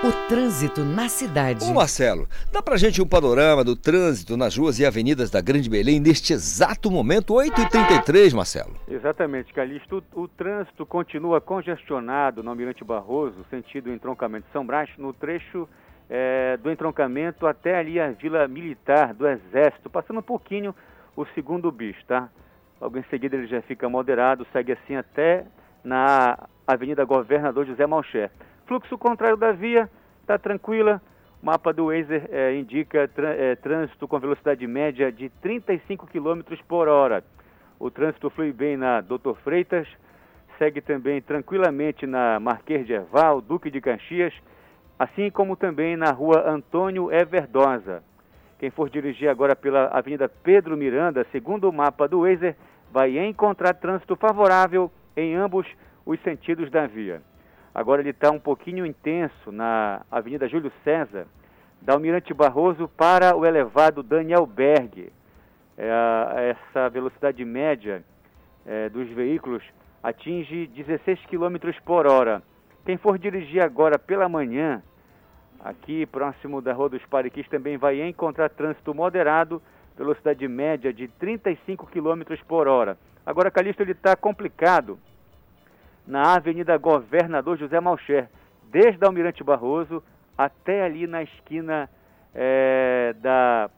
[0.04, 1.66] O trânsito na cidade.
[1.66, 5.68] Ô Marcelo, dá pra gente um panorama do trânsito nas ruas e avenidas da Grande
[5.68, 8.76] Belém neste exato momento, 8h33, Marcelo.
[8.88, 10.04] Exatamente, Calixto.
[10.14, 15.68] O, o trânsito continua congestionado no Almirante Barroso, sentido entroncamento de São Brás, no trecho
[16.10, 20.74] eh, do entroncamento até ali a Vila Militar do Exército, passando um pouquinho
[21.16, 22.30] o segundo bis, tá?
[22.82, 25.46] Logo em seguida ele já fica moderado, segue assim até
[25.84, 28.32] na Avenida Governador José Malcher.
[28.66, 29.90] Fluxo contrário da via,
[30.22, 31.02] está tranquila.
[31.42, 36.88] O mapa do Waze eh, indica eh, trânsito com velocidade média de 35 km por
[36.88, 37.24] hora.
[37.80, 39.88] O trânsito flui bem na Doutor Freitas,
[40.58, 44.34] segue também tranquilamente na Marquês de Erval, Duque de Caxias,
[45.00, 48.04] assim como também na rua Antônio Everdosa.
[48.60, 52.54] Quem for dirigir agora pela Avenida Pedro Miranda, segundo o mapa do Waze,
[52.92, 55.66] vai encontrar trânsito favorável em ambos
[56.06, 57.22] os sentidos da via.
[57.74, 61.26] Agora ele está um pouquinho intenso na Avenida Júlio César,
[61.82, 65.14] da Almirante Barroso para o elevado Daniel Berg.
[65.78, 68.04] É, essa velocidade média
[68.66, 69.64] é, dos veículos
[70.04, 72.44] atinge 16 km por hora.
[72.86, 74.82] Quem for dirigir agora pela manhã,
[75.60, 79.62] aqui próximo da Rua dos Pariquis, também vai encontrar trânsito moderado,
[79.98, 82.98] velocidade média de 35 km por hora.
[83.26, 84.98] Agora, Calixto, ele está complicado
[86.08, 88.30] na Avenida Governador José Malcher,
[88.72, 90.04] desde a Almirante Barroso
[90.38, 91.90] até ali na esquina
[92.34, 93.70] eh, da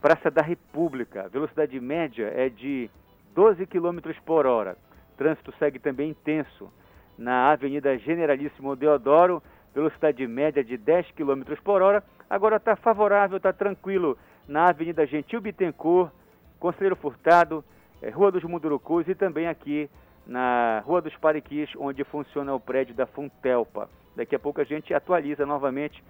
[0.00, 1.28] Praça da República.
[1.28, 2.90] Velocidade média é de
[3.34, 4.76] 12 km por hora.
[5.16, 6.72] Trânsito segue também intenso
[7.18, 9.42] na Avenida Generalíssimo Deodoro,
[9.74, 12.02] velocidade média de 10 km por hora.
[12.28, 16.10] Agora está favorável, está tranquilo na Avenida Gentil Bittencourt,
[16.58, 17.64] Conselheiro Furtado,
[18.02, 19.88] eh, Rua dos Mundurucus e também aqui
[20.26, 23.88] na Rua dos Pariquis, onde funciona o prédio da Funtelpa.
[24.14, 26.02] Daqui a pouco a gente atualiza novamente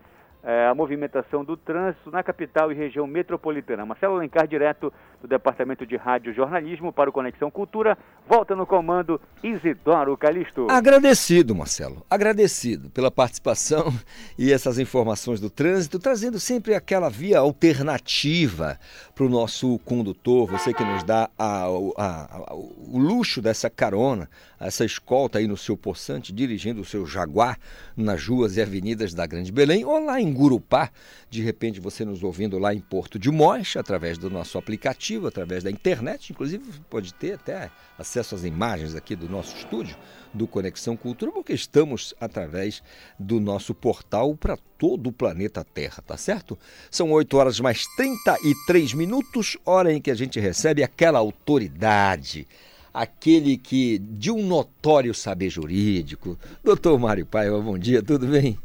[0.43, 3.85] eh, a movimentação do trânsito na capital e região metropolitana.
[3.87, 7.97] Marcelo Alencar, direto do Departamento de Rádio Jornalismo para o Conexão Cultura,
[8.29, 10.67] volta no comando Isidoro Calixto.
[10.71, 13.93] Agradecido, Marcelo, agradecido pela participação
[14.39, 18.79] e essas informações do trânsito, trazendo sempre aquela via alternativa
[19.15, 21.67] para o nosso condutor, você que nos dá a-
[21.99, 24.29] a- a- o luxo dessa carona,
[24.59, 27.59] essa escolta aí no seu poçante, dirigindo o seu Jaguar
[27.97, 30.91] nas ruas e avenidas da Grande Belém, ou lá em Gurupá,
[31.29, 35.63] de repente você nos ouvindo lá em Porto de Mós, através do nosso aplicativo, através
[35.63, 39.97] da internet, inclusive pode ter até acesso às imagens aqui do nosso estúdio,
[40.33, 42.83] do Conexão Cultura, porque estamos através
[43.19, 46.59] do nosso portal para todo o planeta Terra, tá certo?
[46.91, 52.47] São 8 horas mais 33 minutos, hora em que a gente recebe aquela autoridade,
[52.93, 56.39] aquele que de um notório saber jurídico.
[56.63, 58.59] Doutor Mário Paiva, bom dia, tudo bem?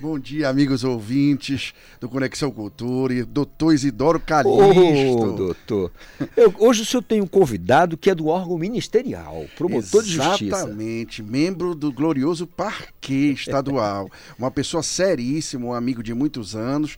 [0.00, 5.32] Bom dia, amigos ouvintes do Conexão Cultura e doutor Isidoro Ô, Calixto.
[5.32, 5.92] doutor.
[6.36, 10.44] Eu- hoje o senhor tem um convidado que é do órgão ministerial, promotor de justiça.
[10.56, 14.10] Exatamente, membro do glorioso Parquê Estadual.
[14.38, 16.96] Uma pessoa seríssima, um amigo de muitos anos.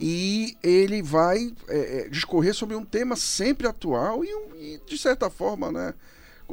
[0.00, 4.28] E ele vai é, discorrer sobre um tema sempre atual e,
[4.58, 5.94] e, de certa forma, né?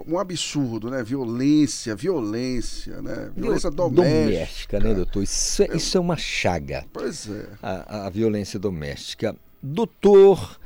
[0.07, 1.01] Um absurdo, né?
[1.03, 3.31] Violência, violência, né?
[3.35, 4.03] Violência doméstica.
[4.03, 5.23] Doméstica, né, doutor?
[5.23, 6.85] Isso é, isso é uma chaga.
[6.91, 7.47] Pois é.
[7.61, 9.35] a, a violência doméstica.
[9.63, 10.59] Doutor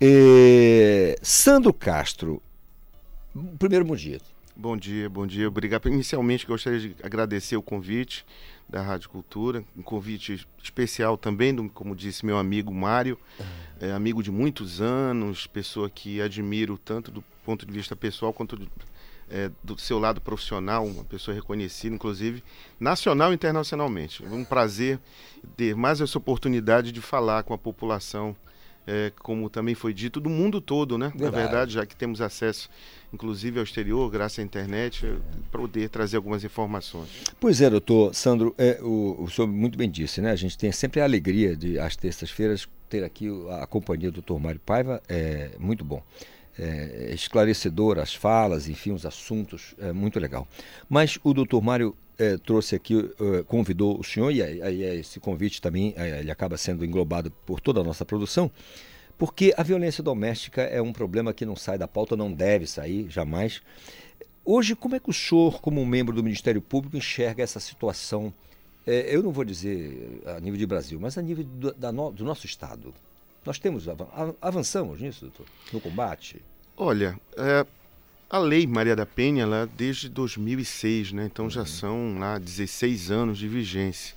[0.00, 2.40] eh, Sandro Castro,
[3.58, 4.20] primeiro bom dia.
[4.54, 5.48] Bom dia, bom dia.
[5.48, 5.88] Obrigado.
[5.88, 8.24] Inicialmente gostaria de agradecer o convite
[8.68, 13.18] da Rádio Cultura, um convite especial também, do, como disse meu amigo Mário,
[13.80, 18.56] é, amigo de muitos anos, pessoa que admiro tanto do ponto de vista pessoal quanto
[18.56, 18.68] do,
[19.30, 22.42] é, do seu lado profissional, uma pessoa reconhecida, inclusive
[22.78, 24.24] nacional e internacionalmente.
[24.24, 24.98] É um prazer
[25.56, 28.34] ter mais essa oportunidade de falar com a população,
[28.86, 31.06] é, como também foi dito, do mundo todo, né?
[31.08, 31.36] Na Verdade.
[31.36, 32.70] verdade, já que temos acesso,
[33.12, 35.14] inclusive ao exterior, graças à internet, é,
[35.52, 37.08] poder trazer algumas informações.
[37.38, 40.30] Pois é, doutor Sandro, é, o, o senhor muito bem disse, né?
[40.30, 43.28] A gente tem sempre a alegria de, às terças-feiras, ter aqui
[43.60, 46.02] a companhia do doutor Mário Paiva, é muito bom.
[46.58, 50.48] É, esclarecedor as falas, enfim, os assuntos, é muito legal.
[50.88, 55.20] Mas o doutor Mário é, trouxe aqui, é, convidou o senhor, e aí, aí esse
[55.20, 58.50] convite também é, ele acaba sendo englobado por toda a nossa produção,
[59.16, 63.08] porque a violência doméstica é um problema que não sai da pauta, não deve sair
[63.08, 63.62] jamais.
[64.44, 68.32] Hoje, como é que o senhor, como membro do Ministério Público, enxerga essa situação?
[68.90, 72.10] É, eu não vou dizer a nível de Brasil, mas a nível do, da no-
[72.10, 72.94] do nosso Estado.
[73.44, 73.84] Nós temos
[74.40, 76.40] avançamos nisso, doutor, no combate.
[76.76, 77.66] Olha, é,
[78.30, 81.26] a lei Maria da Penha, ela é desde 2006, né?
[81.26, 84.14] Então já são lá 16 anos de vigência.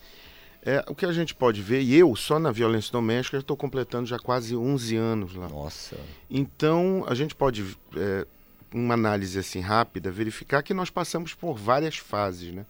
[0.64, 4.06] É, o que a gente pode ver, e eu só na violência doméstica estou completando
[4.06, 5.50] já quase 11 anos lá.
[5.50, 5.98] Nossa.
[6.30, 8.26] Então a gente pode, é,
[8.74, 12.66] uma análise assim rápida, verificar que nós passamos por várias fases, né?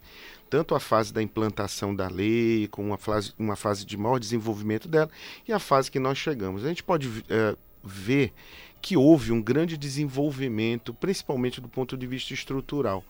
[0.52, 4.86] Tanto a fase da implantação da lei, com uma fase, uma fase de maior desenvolvimento
[4.86, 5.10] dela,
[5.47, 6.66] e a fase que nós chegamos.
[6.66, 8.34] A gente pode é, ver
[8.82, 13.02] que houve um grande desenvolvimento, principalmente do ponto de vista estrutural.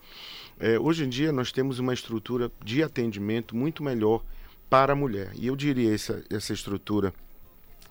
[0.60, 4.22] É, hoje em dia nós temos uma estrutura de atendimento muito melhor
[4.70, 5.32] para a mulher.
[5.34, 7.12] E eu diria essa, essa estrutura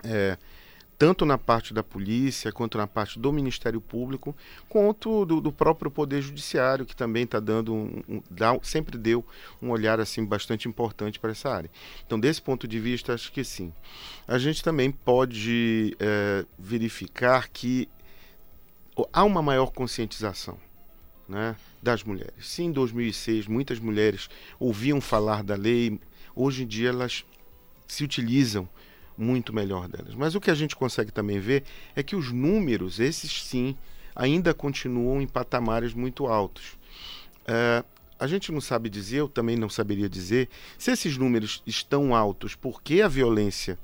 [0.02, 0.38] é,
[1.02, 4.36] tanto na parte da polícia, quanto na parte do Ministério Público,
[4.70, 9.26] quanto do, do próprio Poder Judiciário, que também está dando um, um- dá- sempre deu
[9.60, 11.72] um olhar assim bastante importante para essa área.
[12.06, 13.74] Então, desse ponto de vista, acho que sim.
[14.28, 17.90] A gente também pode é, verificar que
[19.12, 20.56] há uma maior conscientização
[21.28, 22.48] né, das mulheres.
[22.48, 24.30] Se em 2006 muitas mulheres
[24.60, 26.00] ouviam falar da lei,
[26.36, 27.26] hoje em dia elas
[27.88, 28.70] se utilizam
[29.22, 30.16] muito melhor delas.
[30.16, 31.64] Mas o que a gente consegue também ver
[31.96, 33.78] é que os números, esses sim,
[34.16, 36.78] ainda continuam em patamares muito altos.
[37.46, 37.84] É,
[38.20, 42.56] a gente não sabe dizer, eu também não saberia dizer, se esses números estão altos
[42.56, 43.78] porque a violência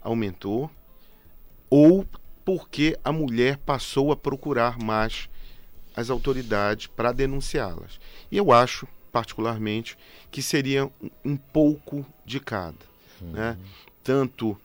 [0.00, 0.70] aumentou
[1.70, 2.06] ou
[2.44, 5.28] porque a mulher passou a procurar mais
[5.96, 7.98] as autoridades para denunciá-las.
[8.30, 9.96] E eu acho, particularmente,
[10.30, 12.76] que seria um- um pouco de cada.
[13.20, 13.56] Né?
[14.02, 14.58] Tanto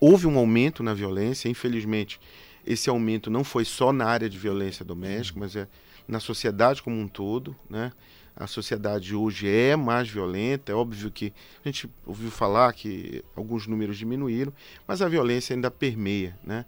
[0.00, 2.20] houve um aumento na violência, infelizmente,
[2.66, 5.68] esse aumento não foi só na área de violência doméstica, mas é
[6.06, 7.92] na sociedade como um todo, né?
[8.34, 11.32] A sociedade hoje é mais violenta, é óbvio que
[11.64, 14.52] a gente ouviu falar que alguns números diminuíram,
[14.86, 16.66] mas a violência ainda permeia, né?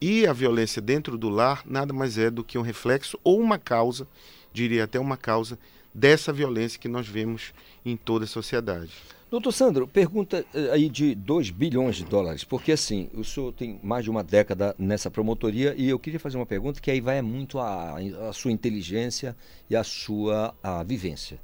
[0.00, 3.58] E a violência dentro do lar nada mais é do que um reflexo ou uma
[3.58, 4.08] causa,
[4.52, 5.58] diria até uma causa,
[5.94, 7.54] dessa violência que nós vemos
[7.84, 8.92] em toda a sociedade.
[9.34, 13.80] Doutor Sandro, pergunta eh, aí de 2 bilhões de dólares, porque assim, o senhor tem
[13.82, 17.20] mais de uma década nessa promotoria e eu queria fazer uma pergunta que aí vai
[17.20, 17.96] muito a,
[18.28, 19.36] a sua inteligência
[19.68, 20.54] e a sua
[20.86, 21.40] vivência.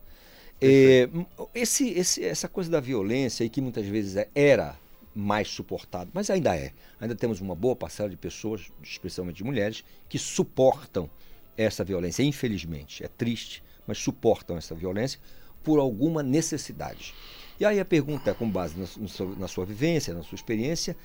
[0.62, 1.08] Eh,
[1.52, 4.78] esse, esse, essa coisa da violência aí que muitas vezes é- era
[5.12, 6.70] mais suportado, mas ainda é.
[7.00, 11.10] Ainda temos uma boa parcela de pessoas, especialmente de mulheres, que suportam
[11.56, 12.22] essa violência.
[12.22, 15.18] Infelizmente, é triste, mas suportam essa violência
[15.64, 17.12] por alguma necessidade.
[17.60, 18.86] E aí a pergunta com base na,
[19.38, 20.96] na sua vivência, na sua experiência,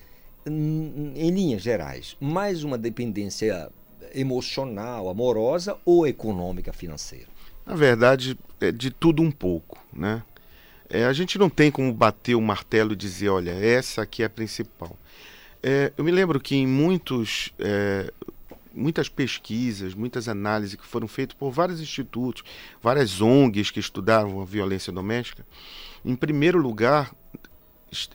[0.45, 3.69] em, em linhas gerais, mais uma dependência
[4.13, 7.27] emocional, amorosa ou econômica, financeira?
[7.65, 10.23] Na verdade, é de tudo um pouco, né?
[10.89, 14.27] É, a gente não tem como bater o martelo e dizer, olha, essa aqui é
[14.27, 14.97] a principal.
[15.61, 18.13] É, eu me lembro que em muitos, é,
[18.73, 22.43] muitas pesquisas, muitas análises que foram feitas por vários institutos,
[22.81, 25.43] várias ONGs que estudavam a violência doméstica,
[26.05, 27.13] em primeiro lugar,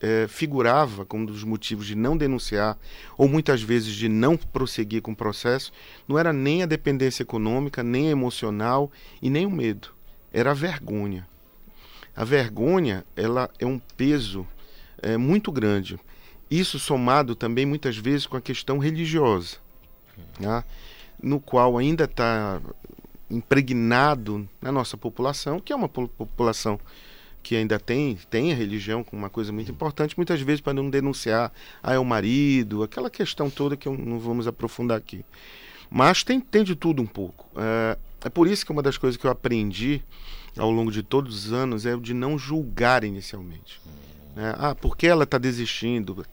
[0.01, 2.79] eh, figurava como um dos motivos de não denunciar
[3.19, 5.73] ou muitas vezes de não prosseguir com o processo,
[6.07, 9.95] não era nem a dependência econômica, nem a emocional e nem o medo,
[10.33, 11.27] era a vergonha.
[12.15, 14.47] A vergonha, ela é um peso
[15.03, 15.99] eh, muito grande.
[16.51, 19.57] Isso somado também muitas vezes com a questão religiosa,
[20.39, 20.65] né?
[21.23, 22.61] no qual ainda está
[23.31, 26.79] impregnado na nossa população, que é uma po- população
[27.43, 30.91] que ainda tem, tem a religião como uma coisa muito importante, muitas vezes para não
[30.91, 35.25] denunciar, ah, é o marido, aquela questão toda que não vamos aprofundar aqui.
[35.91, 37.51] Mas tem, tem de tudo um pouco.
[37.57, 40.03] É, é por isso que uma das coisas que eu aprendi
[40.57, 43.81] ao longo de todos os anos é o de não julgar inicialmente.
[44.37, 44.55] né?
[44.59, 46.25] Ah, por que ela está desistindo?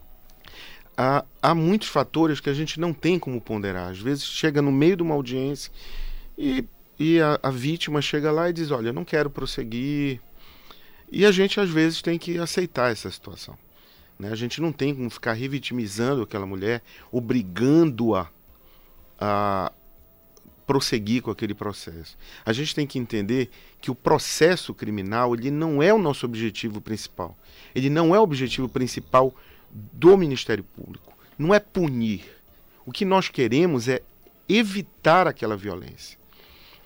[0.96, 3.90] Há, há muitos fatores que a gente não tem como ponderar.
[3.92, 5.72] Às vezes chega no meio de uma audiência
[6.38, 6.66] e,
[7.00, 10.22] e a, a vítima chega lá e diz: Olha, eu não quero prosseguir.
[11.12, 13.58] E a gente às vezes tem que aceitar essa situação.
[14.20, 14.32] né?
[14.32, 18.30] A gente não tem como ficar revitimizando aquela mulher, obrigando-a
[19.20, 19.72] a
[20.66, 22.18] prosseguir com aquele processo.
[22.46, 23.50] A gente tem que entender
[23.80, 27.38] que o processo criminal ele não é o nosso objetivo principal.
[27.74, 29.34] Ele não é o objetivo principal
[29.72, 31.18] do Ministério Público.
[31.40, 32.26] Não é punir.
[32.86, 34.02] O que nós queremos é
[34.48, 36.18] evitar aquela violência.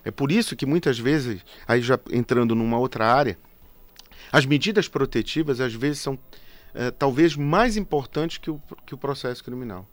[0.03, 3.37] É por isso que muitas vezes, aí já entrando numa outra área,
[4.31, 6.17] as medidas protetivas às vezes são
[6.73, 9.87] eh, talvez mais importantes que o, que o processo criminal.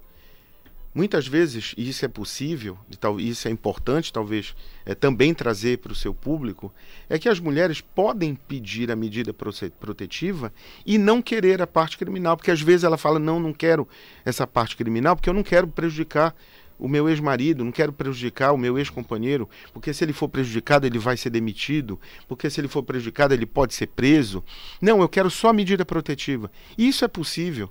[0.95, 4.55] Muitas vezes, e isso é possível, e tal, isso é importante talvez
[4.87, 6.73] eh, também trazer para o seu público,
[7.09, 10.53] é que as mulheres podem pedir a medida protetiva
[10.87, 13.87] e não querer a parte criminal, porque às vezes ela fala, não, não quero
[14.25, 16.35] essa parte criminal, porque eu não quero prejudicar
[16.79, 20.99] o meu ex-marido, não quero prejudicar o meu ex-companheiro, porque se ele for prejudicado, ele
[20.99, 24.45] vai ser demitido, porque se ele for prejudicado, ele pode ser preso.
[24.81, 26.51] Não, eu quero só medida protetiva.
[26.77, 27.69] Isso é possível.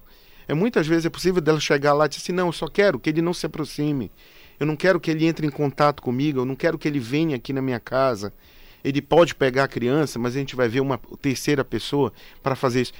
[0.47, 2.99] É muitas vezes é possível dela chegar lá e dizer assim: "Não, eu só quero
[2.99, 4.11] que ele não se aproxime.
[4.59, 7.35] Eu não quero que ele entre em contato comigo, eu não quero que ele venha
[7.35, 8.33] aqui na minha casa.
[8.83, 12.81] Ele pode pegar a criança, mas a gente vai ver uma terceira pessoa para fazer
[12.81, 12.93] isso.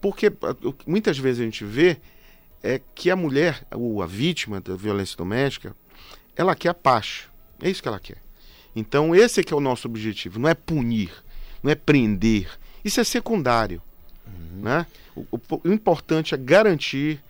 [0.00, 0.56] Porque ah,
[0.86, 1.98] muitas vezes a gente vê
[2.64, 5.76] é que a mulher, ou a vítima da violência doméstica,
[6.34, 7.24] ela quer a paz.
[7.62, 8.18] É isso que ela quer.
[8.74, 10.38] Então esse é que é o nosso objetivo.
[10.40, 11.12] Não é punir,
[11.62, 12.48] não é prender.
[12.84, 13.80] Isso é secundário.
[14.60, 14.86] Né?
[15.14, 17.22] O, o- o importante é garantir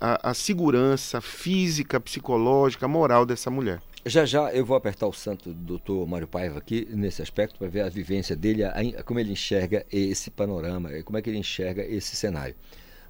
[0.00, 3.80] a, a segurança física, psicológica, moral dessa mulher.
[4.04, 6.08] Já já eu vou apertar o santo do Dr.
[6.08, 9.86] Mário Paiva aqui nesse aspecto para ver a vivência dele, a- a- como ele enxerga
[9.92, 12.54] esse panorama, eh, como é que ele enxerga esse cenário.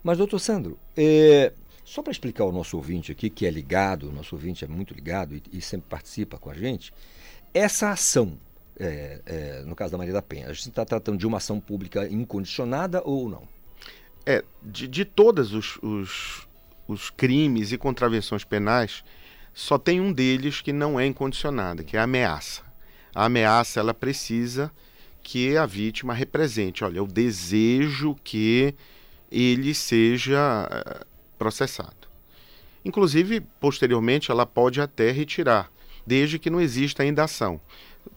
[0.02, 1.52] Mas, doutor Sandro, eh,
[1.90, 4.94] só para explicar ao nosso ouvinte aqui, que é ligado, o nosso ouvinte é muito
[4.94, 6.92] ligado e, e sempre participa com a gente,
[7.52, 8.38] essa ação,
[8.78, 11.58] eh, eh, no caso da Maria da Penha, a gente está tratando de uma ação
[11.58, 13.42] pública incondicionada ou não?
[14.24, 16.46] É, de, de todos os, os,
[16.86, 19.02] os crimes e contravenções penais,
[19.52, 22.62] só tem um deles que não é incondicionada, que é a ameaça.
[23.12, 24.70] A ameaça, ela precisa
[25.24, 28.76] que a vítima represente, olha, eu desejo que
[29.28, 30.68] ele seja
[31.40, 32.06] processado.
[32.84, 35.72] Inclusive, posteriormente, ela pode até retirar,
[36.06, 37.58] desde que não exista ainda ação.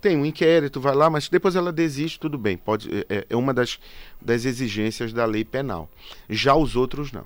[0.02, 2.58] Tem um inquérito, vai lá, mas depois ela desiste, tudo bem.
[2.58, 3.80] Pode, é, é uma das,
[4.22, 5.90] das exigências da lei penal.
[6.30, 7.26] Já os outros não.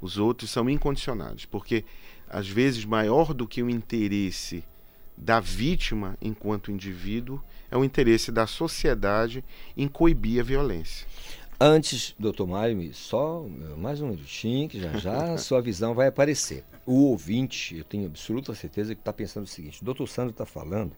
[0.00, 1.84] Os outros são incondicionados, porque
[2.28, 4.64] às vezes maior do que o interesse
[5.16, 7.40] da vítima enquanto indivíduo
[7.70, 9.44] é o interesse da sociedade
[9.76, 11.06] em coibir a violência.
[11.58, 13.42] Antes, doutor Mário, só
[13.78, 16.62] mais um minutinho, que já já a sua visão vai aparecer.
[16.84, 20.44] O ouvinte, eu tenho absoluta certeza que está pensando o seguinte: o doutor Sandro está
[20.44, 20.92] falando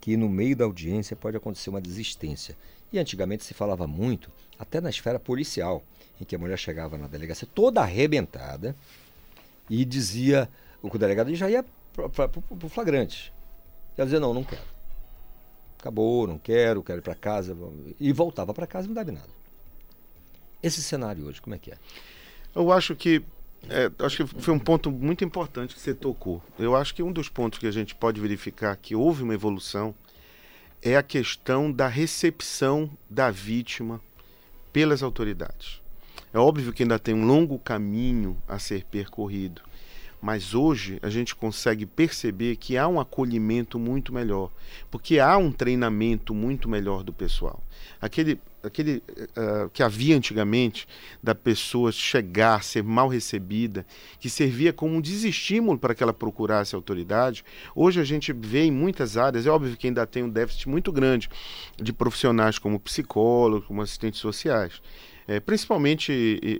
[0.00, 2.56] que no meio da audiência pode acontecer uma desistência.
[2.92, 4.28] E antigamente se falava muito,
[4.58, 5.84] até na esfera policial,
[6.20, 8.74] em que a mulher chegava na delegacia toda arrebentada
[9.70, 10.48] e dizia,
[10.82, 13.32] o delegado já ia para o flagrante.
[13.96, 14.62] Ela dizia: não, não quero.
[15.78, 17.56] Acabou, não quero, quero ir para casa.
[18.00, 19.41] E voltava para casa e não dava nada.
[20.62, 21.78] Esse cenário hoje, como é que é?
[22.54, 23.22] Eu acho que
[23.68, 26.42] é, acho que foi um ponto muito importante que você tocou.
[26.58, 29.94] Eu acho que um dos pontos que a gente pode verificar que houve uma evolução
[30.82, 34.00] é a questão da recepção da vítima
[34.72, 35.80] pelas autoridades.
[36.34, 39.62] É óbvio que ainda tem um longo caminho a ser percorrido,
[40.20, 44.50] mas hoje a gente consegue perceber que há um acolhimento muito melhor,
[44.90, 47.62] porque há um treinamento muito melhor do pessoal.
[48.00, 49.02] Aquele aquele
[49.36, 50.86] eh, que havia antigamente
[51.22, 53.84] da pessoa chegar, ser mal recebida,
[54.20, 57.44] que servia como um desestímulo para que ela procurasse autoridade,
[57.74, 60.92] hoje a gente vê em muitas áreas, é óbvio que ainda tem um déficit muito
[60.92, 61.28] grande
[61.76, 64.80] de profissionais como psicólogos, como assistentes sociais.
[65.26, 66.12] É, principalmente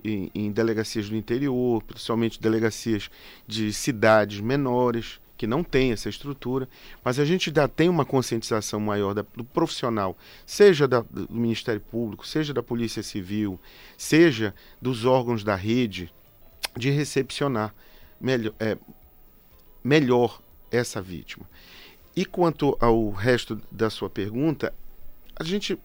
[0.05, 3.11] em- em delegacias do interior, principalmente delegacias
[3.47, 6.69] de cidades menores, que não têm essa estrutura,
[7.05, 10.17] mas a gente já tem uma conscientização maior da- do profissional,
[10.47, 13.59] seja da- do Ministério Público, seja da Polícia Civil,
[13.99, 16.15] seja dos órgãos da rede,
[16.77, 17.75] de recepcionar
[18.21, 18.79] melhor, é,
[19.83, 20.41] melhor
[20.71, 21.45] essa vítima.
[22.15, 24.73] E quanto ao resto da sua pergunta,
[25.35, 25.77] a gente,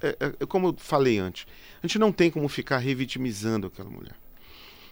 [0.00, 1.46] é, é, como eu falei antes,
[1.82, 4.16] a gente não tem como ficar revitimizando aquela mulher.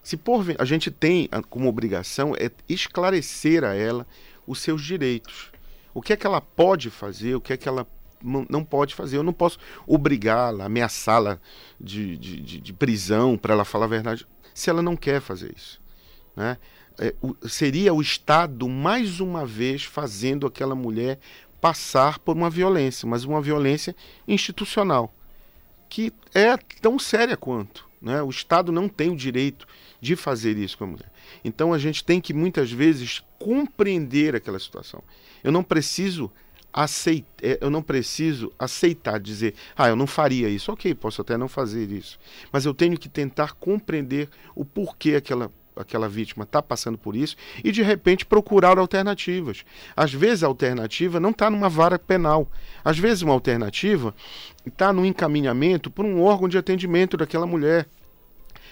[0.07, 4.07] Se por a gente tem a- como obrigação é esclarecer a ela
[4.47, 5.51] os seus direitos.
[5.93, 7.85] O que é que ela pode fazer, o que é que ela
[8.23, 9.17] não não pode fazer.
[9.17, 11.41] Eu não posso obrigá-la, ameaçá-la
[11.81, 15.53] de, de, de- de prisão para ela falar a verdade, se ela não quer fazer
[15.57, 15.81] isso.
[16.37, 16.57] Né?
[17.01, 21.19] É, o- seria o Estado, mais uma vez, fazendo aquela mulher
[21.61, 23.97] passar por uma violência, mas uma violência
[24.29, 25.13] institucional
[25.89, 27.86] que é tão séria quanto.
[28.01, 28.23] Né?
[28.23, 29.67] O Estado não tem o direito
[30.01, 31.13] de fazer isso com a mulher.
[31.45, 35.03] Então a gente tem que muitas vezes compreender aquela situação.
[35.43, 36.31] Eu não preciso
[36.73, 40.71] aceitar, eu não preciso aceitar dizer, ah, eu não faria isso.
[40.71, 42.19] Ok, posso até não fazer isso,
[42.53, 47.37] mas eu tenho que tentar compreender o porquê aquela aquela vítima está passando por isso
[47.63, 49.65] e de repente procurar alternativas.
[49.95, 52.51] Às vezes a alternativa não está numa vara penal.
[52.85, 54.15] Às vezes uma alternativa
[54.65, 57.87] está no encaminhamento por um órgão de atendimento daquela mulher.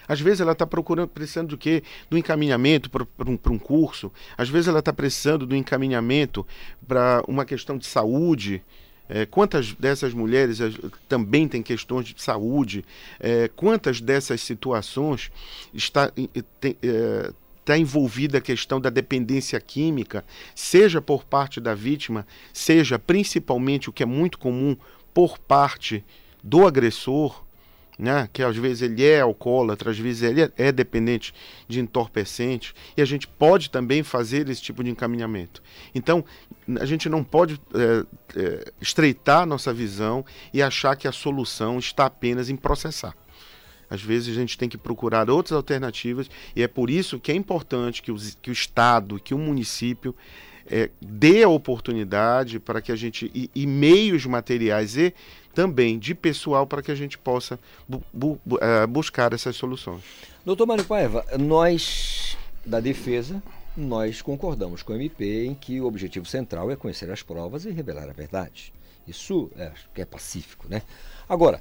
[0.07, 1.83] Às vezes ela está procurando, precisando do quê?
[2.11, 4.13] Do encaminhamento para um, um curso.
[4.37, 6.47] Às vezes ela está precisando do encaminhamento
[6.87, 8.63] para uma questão de saúde.
[9.09, 10.59] É, quantas dessas mulheres
[11.09, 12.85] também têm questões de saúde?
[13.21, 15.31] É, quantas dessas situações
[15.75, 16.29] está, em-
[16.59, 20.25] tem, eh, está envolvida a questão da dependência química,
[20.55, 24.77] seja por parte da vítima, seja principalmente o que é muito comum
[25.13, 26.03] por parte
[26.43, 27.44] do agressor,
[27.99, 28.29] né?
[28.33, 31.35] que às vezes ele é alcoólatra, às vezes ele é, dependente
[31.69, 35.63] de entorpecentes, e a gente pode também fazer esse tipo de encaminhamento.
[35.95, 36.25] Então,
[36.81, 42.07] a gente não pode é, é, estreitar nossa visão e achar que a solução está
[42.07, 43.15] apenas em processar.
[43.89, 47.35] Às vezes a gente tem que procurar outras alternativas e é por isso que é
[47.35, 50.15] importante que, os, que o Estado, que o município
[50.71, 55.15] é, dê a oportunidade para que a gente e, e meios materiais e
[55.55, 57.59] também de pessoal para que a gente possa
[57.89, 60.03] bu- bu- eh, buscar essas soluções.
[60.45, 62.37] Doutor Mário Paiva, nós
[62.67, 63.41] da defesa,
[63.77, 67.71] nós concordamos com o MP em que o objetivo central é conhecer as provas e
[67.71, 68.73] revelar a verdade.
[69.07, 70.83] Isso é, é pacífico, né?
[71.29, 71.61] Agora,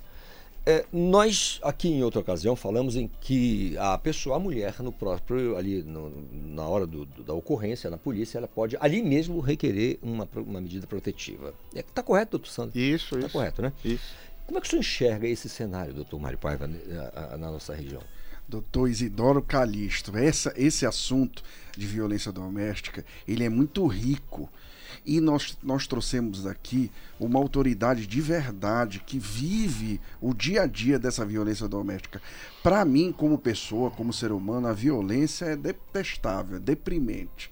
[0.66, 5.58] é, nós aqui em outra ocasião falamos em que a pessoa, a mulher, no próprio
[5.58, 10.00] ali no- na hora do- do- da ocorrência na polícia, ela pode ali mesmo requerer
[10.02, 11.54] uma, uma medida protetiva.
[11.76, 12.80] Está correto, doutor Sandro?
[12.80, 13.34] Isso, Está isso.
[13.34, 13.74] correto, né?
[13.84, 14.04] Isso.
[14.46, 16.80] Como é que o senhor enxerga esse cenário, doutor Mário Paiva, né,
[17.16, 18.02] a- a- na nossa região?
[18.48, 21.42] Doutor Isidoro Calixto, essa, esse assunto
[21.78, 24.50] de violência doméstica, ele é muito rico.
[25.06, 31.00] E nós, nós trouxemos aqui uma autoridade de verdade que vive o dia a dia
[31.00, 32.22] dessa violência doméstica.
[32.62, 37.52] Para mim, como pessoa, como ser humano, a violência é detestável, é deprimente.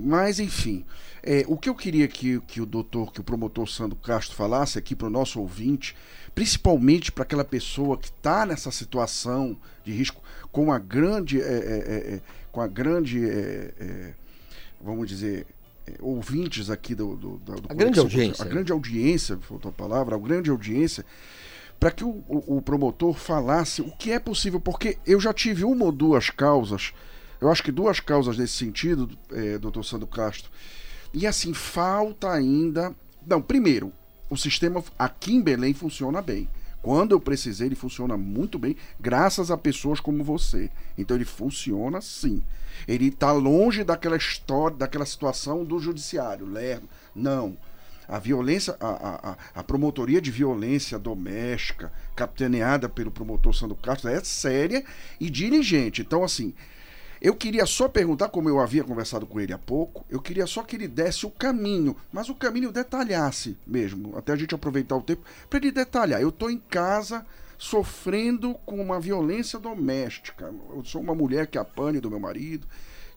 [0.00, 0.84] Mas, enfim,
[1.22, 4.78] é, o que eu queria que, que o doutor, que o promotor Sandro Castro falasse
[4.78, 5.94] aqui para o nosso ouvinte,
[6.34, 11.48] principalmente para aquela pessoa que está nessa situação de risco, com a grande, é, é,
[11.48, 12.20] é, é,
[12.50, 14.14] com a grande, é,
[14.80, 15.46] vamos dizer,
[16.00, 18.50] ouvintes aqui do, do, do, do A grande audiência, Cultural, né?
[18.50, 21.04] a grande audiência, faltou a palavra, a grande audiência,
[21.80, 25.64] para que o, o- o promotor falasse o que é possível, porque eu já tive
[25.64, 26.92] uma ou duas causas,
[27.40, 30.50] eu acho que duas causas nesse sentido, é, doutor Sandro Castro,
[31.12, 32.94] e assim, falta ainda.
[33.26, 33.92] Não, primeiro,
[34.30, 36.48] o sistema aqui em Belém funciona bem.
[36.82, 40.68] Quando eu precisei, ele funciona muito bem, graças a pessoas como você.
[40.98, 42.42] Então ele funciona sim.
[42.88, 46.88] Ele está longe daquela história, daquela situação do judiciário, lerdo.
[47.14, 47.56] Não.
[48.08, 54.22] A violência, a, a, a- promotoria de violência doméstica, capitaneada pelo promotor Sandro Castro, é
[54.24, 54.84] séria
[55.20, 56.02] e diligente.
[56.02, 56.52] Então, assim,
[57.24, 60.64] eu queria só perguntar, como eu havia conversado com ele há pouco, eu queria só
[60.64, 65.02] que ele desse o caminho, mas o caminho detalhasse mesmo, até a gente aproveitar o
[65.02, 66.20] tempo, para ele detalhar.
[66.20, 67.24] Eu estou em casa
[67.56, 70.52] sofrendo com uma violência doméstica.
[70.74, 72.66] Eu sou uma mulher que apanha do meu marido,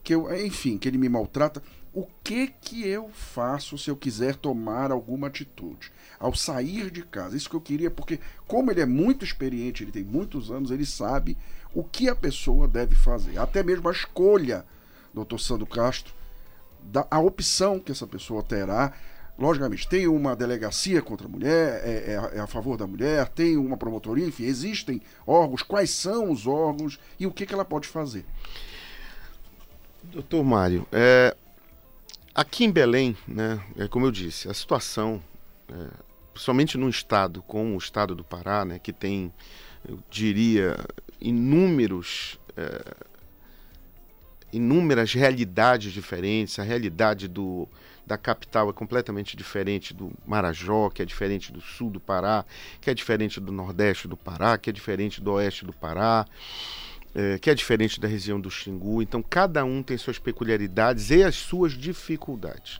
[0.04, 1.60] que eu, enfim, que ele me maltrata.
[1.92, 5.90] o que que eu faço se eu quiser tomar alguma atitude
[6.20, 7.36] ao sair de casa?
[7.36, 10.86] Isso que eu queria, porque como ele é muito experiente, ele tem muitos anos, ele
[10.86, 11.36] sabe
[11.78, 14.64] o que a pessoa deve fazer, até mesmo a escolha,
[15.12, 16.14] doutor Sandro Castro,
[16.82, 18.94] da, a opção que essa pessoa terá.
[19.38, 23.28] Logicamente, tem uma delegacia contra a mulher, é, é a- é a favor da mulher,
[23.28, 27.62] tem uma promotoria, enfim, existem órgãos, quais são os órgãos e o que, que ela
[27.66, 28.24] pode fazer?
[30.04, 31.36] Doutor Mário, é,
[32.34, 35.22] aqui em Belém, né, é como eu disse, a situação,
[35.68, 35.88] é,
[36.32, 39.30] principalmente num estado como o estado do Pará, né, que tem,
[39.86, 40.78] eu diria,
[41.28, 42.94] inúmeros, é,
[44.52, 47.68] inúmeras realidades diferentes, a realidade do,
[48.06, 52.44] da capital é completamente diferente do Marajó, que é diferente do sul do Pará,
[52.80, 56.26] que é diferente do nordeste do Pará, que é diferente do oeste do Pará
[57.18, 59.00] eh, que é diferente da região do Xingu.
[59.00, 62.78] Então, cada um tem suas peculiaridades e as suas dificuldades.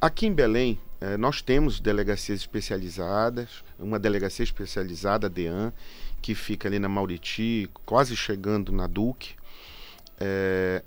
[0.00, 5.72] Aqui em Belém, eh, nós temos delegacias especializadas, uma delegacia especializada, a DEAN,
[6.26, 9.36] que fica ali na Mauriti, quase chegando na Duque.
[10.18, 10.82] Eh,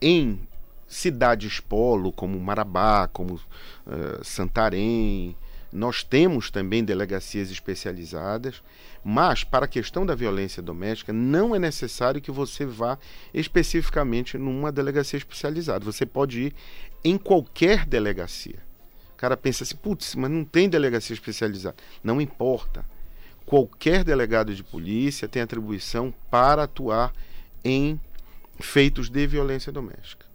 [0.00, 0.38] em
[0.86, 3.40] cidades polo, como Marabá, como
[3.88, 5.36] eh, Santarém,
[5.72, 8.62] nós temos também delegacias especializadas,
[9.02, 12.96] mas para a questão da violência doméstica não é necessário que você vá
[13.34, 15.84] especificamente numa delegacia especializada.
[15.84, 16.54] Você pode ir
[17.02, 18.60] em qualquer delegacia.
[19.12, 21.74] O cara pensa assim, putz, mas não tem delegacia especializada.
[22.04, 22.91] Não importa.
[23.46, 27.12] Qualquer delegado de polícia tem atribuição para atuar
[27.64, 28.00] em
[28.60, 30.26] feitos de violência doméstica.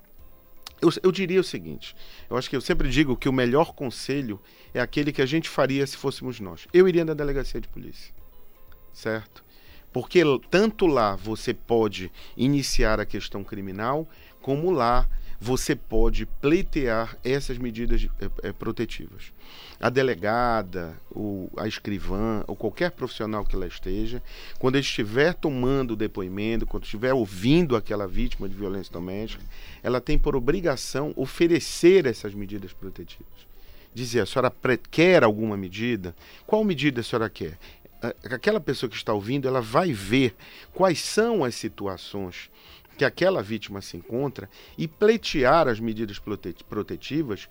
[0.82, 1.96] Eu, eu diria o seguinte:
[2.30, 4.40] eu acho que eu sempre digo que o melhor conselho
[4.74, 6.68] é aquele que a gente faria se fôssemos nós.
[6.74, 8.14] Eu iria na delegacia de polícia,
[8.94, 9.44] certo?
[9.92, 14.08] Porque tanto lá você pode iniciar a questão criminal,
[14.42, 15.08] como lá
[15.40, 19.32] você pode pleitear essas medidas eh, eh, protetivas.
[19.80, 21.00] A delegada,
[21.56, 24.22] a escrivã, ou qualquer profissional que lá esteja,
[24.58, 29.44] quando estiver tomando o depoimento, quando estiver ouvindo aquela vítima de violência doméstica,
[29.84, 33.48] ela tem por obrigação oferecer essas medidas protetivas.
[33.94, 34.52] Dizer, a senhora
[34.90, 36.16] quer alguma medida?
[36.46, 37.58] Qual medida a senhora quer?
[38.30, 40.36] Aquela pessoa que está ouvindo, ela vai ver
[40.72, 42.50] quais são as situações
[42.98, 47.48] que aquela vítima se encontra e pleitear as medidas prote- protetivas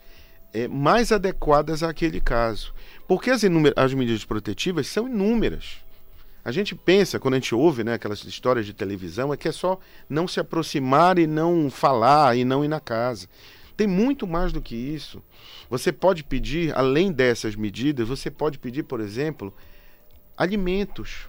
[0.52, 2.74] eh, mais adequadas àquele caso.
[3.06, 3.42] Porque as,
[3.76, 5.76] as medidas protetivas são inúmeras.
[6.44, 9.52] A gente pensa, quando a gente ouve né, aquelas histórias de televisão, é que é
[9.52, 9.78] só
[10.08, 13.28] não se aproximar e não falar e não ir na casa.
[13.76, 15.22] Tem muito mais do que isso.
[15.68, 19.52] Você pode pedir, além dessas medidas, você pode pedir, por exemplo,
[20.36, 21.28] alimentos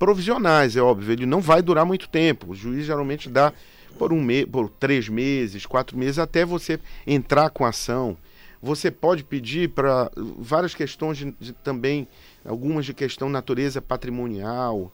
[0.00, 1.12] provisionais, é óbvio.
[1.12, 2.50] Ele não vai durar muito tempo.
[2.50, 3.52] O juiz geralmente dá
[3.98, 8.16] por um mês, por três meses, quatro meses, até você entrar com a ação.
[8.62, 12.08] Você pode pedir para várias questões de, de também,
[12.44, 14.90] algumas de questão natureza patrimonial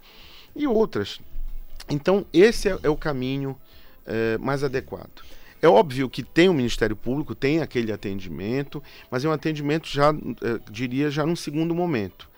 [0.56, 1.20] e outras.
[1.88, 3.56] Então, esse é, é o caminho
[4.04, 5.22] eh, mais adequado.
[5.62, 10.10] É óbvio que tem o Ministério Público, tem aquele atendimento, mas é um atendimento já,
[10.10, 12.28] eh, diria, já num segundo momento.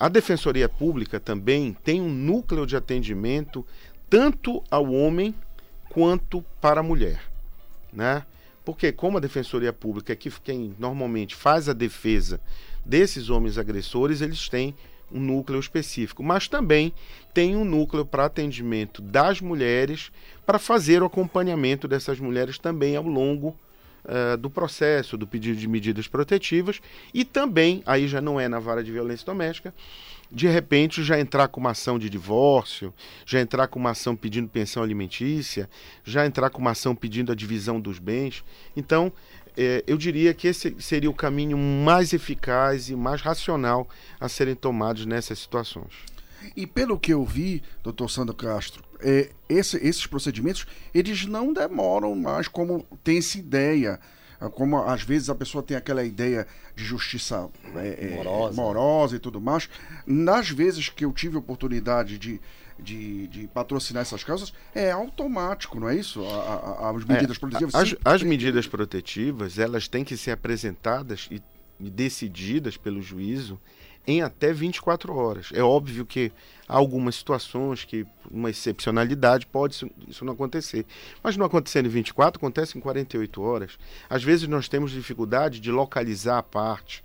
[0.00, 3.66] A Defensoria Pública também tem um núcleo de atendimento
[4.08, 5.34] tanto ao homem
[5.88, 7.20] quanto para a mulher,
[7.92, 8.24] né?
[8.64, 12.40] Porque como a Defensoria Pública é que quem normalmente faz a defesa
[12.84, 14.72] desses homens agressores, eles têm
[15.10, 16.92] um núcleo específico, mas também
[17.34, 20.12] tem um núcleo para atendimento das mulheres,
[20.46, 23.56] para fazer o acompanhamento dessas mulheres também ao longo
[24.10, 26.80] eh, do processo, do pedido de medidas protetivas
[27.12, 29.74] e também, aí já não é na vara de violência doméstica,
[30.32, 32.94] de repente já entrar com uma ação de divórcio,
[33.26, 35.68] já entrar com uma ação pedindo pensão alimentícia,
[36.02, 38.42] já entrar com uma ação pedindo a divisão dos bens.
[38.74, 39.12] Então,
[39.54, 43.86] eh, eu diria que esse seria o caminho mais eficaz e mais racional
[44.18, 45.92] a serem tomados nessas situações.
[46.56, 52.14] E pelo que eu vi, doutor Sandro Castro, é, esse- esses procedimentos, eles não demoram
[52.14, 53.98] mais como tem essa ideia.
[54.40, 56.46] Ah, Como às vezes a pessoa tem aquela ideia
[56.76, 58.56] de justiça é, é, Morosa.
[58.56, 59.68] morosa e tudo mais.
[60.06, 62.40] Nas vezes que eu tive oportunidade de,
[62.78, 66.24] de, de patrocinar essas causas, é automático, não é isso?
[66.24, 67.74] A- a- as medidas É, protetivas.
[67.74, 71.42] As, as medidas protetivas, elas têm que ser apresentadas e,
[71.80, 73.60] e decididas pelo juízo
[74.08, 75.50] em até 24 horas.
[75.52, 76.32] É óbvio que
[76.66, 80.86] há algumas situações que, uma excepcionalidade, pode isso, não acontecer.
[81.22, 83.78] Mas não acontecendo em 24, acontece em 48 horas.
[84.08, 87.04] Às vezes nós temos dificuldade de localizar a parte.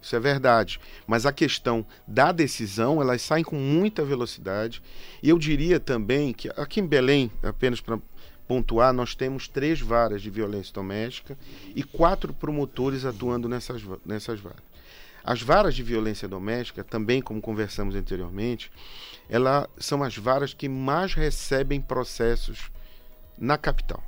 [0.00, 0.78] Isso é verdade.
[1.08, 4.80] Mas a questão da decisão, elas saem com muita velocidade.
[5.20, 7.98] E eu diria também que aqui em Belém, apenas para
[8.46, 11.36] pontuar, nós temos três varas de violência doméstica
[11.74, 14.73] e quatro promotores atuando nessas, nessas varas.
[15.24, 18.70] As varas de violência doméstica, também como conversamos anteriormente,
[19.28, 22.70] elas são as varas que mais recebem processos
[23.38, 24.04] na capital.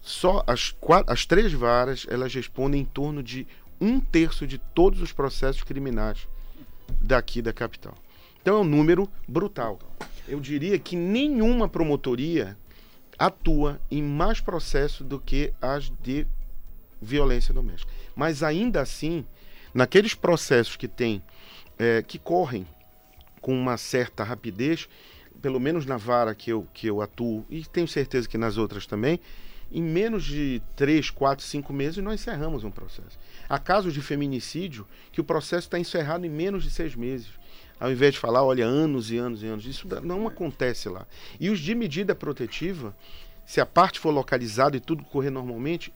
[0.00, 3.46] Só as, quatro, as três varas elas respondem em torno de
[3.80, 6.26] um terço de todos os processos criminais
[7.02, 7.94] daqui da capital.
[8.40, 9.78] Então é um número brutal.
[10.26, 12.56] Eu diria que nenhuma promotoria
[13.18, 16.26] atua em mais processos do que as de
[17.00, 17.92] violência doméstica.
[18.14, 19.26] Mas ainda assim,
[19.76, 21.22] naqueles processos que tem,
[21.78, 22.66] eh, que correm
[23.42, 24.88] com uma certa rapidez,
[25.42, 28.86] pelo menos na vara que eu, que eu atuo, e tenho certeza que nas outras
[28.86, 29.20] também,
[29.70, 33.18] em menos de 3, 4, 5 meses nós encerramos um processo.
[33.46, 37.28] Há casos de feminicídio que o processo está encerrado em menos de seis meses.
[37.78, 39.66] Ao invés de falar, olha, anos e anos e anos.
[39.66, 41.06] Isso não acontece lá.
[41.38, 42.96] E os de medida protetiva,
[43.44, 45.92] se a parte for localizada e tudo correr normalmente,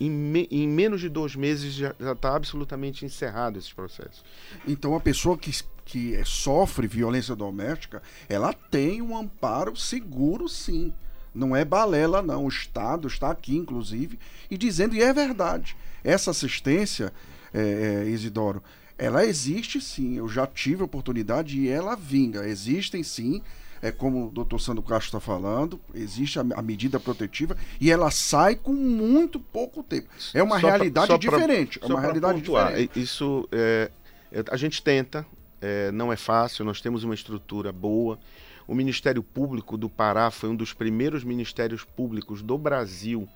[0.00, 4.24] em, me- em menos de dois meses já está absolutamente encerrado esse processo.
[4.66, 5.52] Então a pessoa que,
[5.84, 10.92] que sofre violência doméstica, ela tem um amparo seguro sim.
[11.34, 12.44] Não é balela, não.
[12.44, 14.18] O Estado está aqui, inclusive,
[14.50, 15.76] e dizendo, e é verdade.
[16.04, 17.12] Essa assistência,
[17.52, 18.62] é, é, Isidoro,
[18.96, 20.16] ela existe sim.
[20.16, 22.46] Eu já tive oportunidade e ela vinga.
[22.46, 23.42] Existem sim.
[23.86, 28.10] É como o doutor Sandro Castro está falando, existe a, a medida protetiva e ela
[28.10, 30.08] sai com muito pouco tempo.
[30.32, 31.78] É uma Só pra- realidade pra- diferente.
[31.78, 32.98] é só uma pra realidade pontuar, diferente.
[32.98, 33.90] e- Isso é,
[34.32, 35.26] é, a gente tenta,
[35.60, 36.64] é, não é fácil.
[36.64, 38.18] Nós temos uma estrutura boa.
[38.66, 43.28] O Ministério Público do Pará foi um dos primeiros ministérios públicos do Brasil,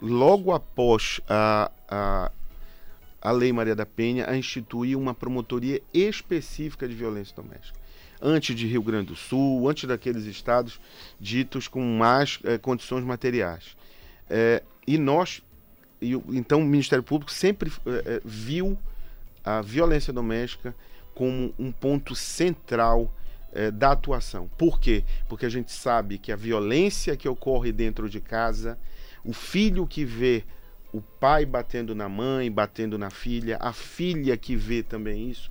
[0.00, 2.30] logo após a, a,
[3.20, 7.77] a Lei Maria da Penha, a instituir uma promotoria específica de violência doméstica.
[8.20, 10.80] Antes de Rio Grande do Sul, antes daqueles estados
[11.20, 13.76] ditos com mais eh, condições materiais.
[14.28, 15.42] Eh, e nós,
[16.02, 18.76] e então o Ministério Público sempre eh, viu
[19.44, 20.74] a violência doméstica
[21.14, 23.12] como um ponto central
[23.72, 24.46] da atuação.
[24.58, 25.02] Por quê?
[25.26, 28.78] Porque a gente sabe que a violência que ocorre dentro de casa,
[29.24, 30.44] o filho que vê
[30.92, 35.50] o pai batendo na mãe, batendo na filha, a filha que vê também isso,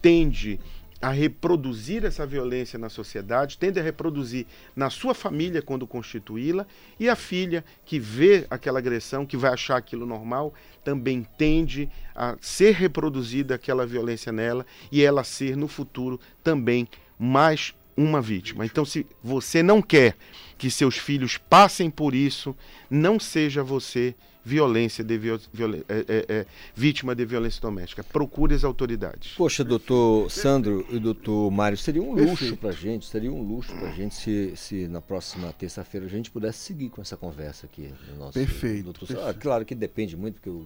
[0.00, 0.60] tende
[1.00, 6.66] a reproduzir essa violência na sociedade, tende a reproduzir na sua família quando constituí-la,
[6.98, 12.36] e a filha que vê aquela agressão, que vai achar aquilo normal, também tende a
[12.40, 16.88] ser reproduzida aquela violência nela e ela ser no futuro também
[17.18, 18.64] mais uma vítima.
[18.64, 20.16] Então, se você não quer
[20.58, 22.54] que seus filhos passem por isso,
[22.90, 24.14] não seja você
[24.50, 28.04] violência de viol- violen- é, é, é, vítima de violência doméstica.
[28.04, 29.32] Procure as autoridades.
[29.36, 33.90] Poxa, doutor Sandro e doutor Mário, seria um luxo pra gente, seria um luxo pra
[33.90, 37.92] gente se, se na próxima terça-feira a gente pudesse seguir com essa conversa aqui.
[38.12, 39.28] No nosso Perfeito, doutor perfeito.
[39.28, 40.64] Ah, claro que depende muito, porque o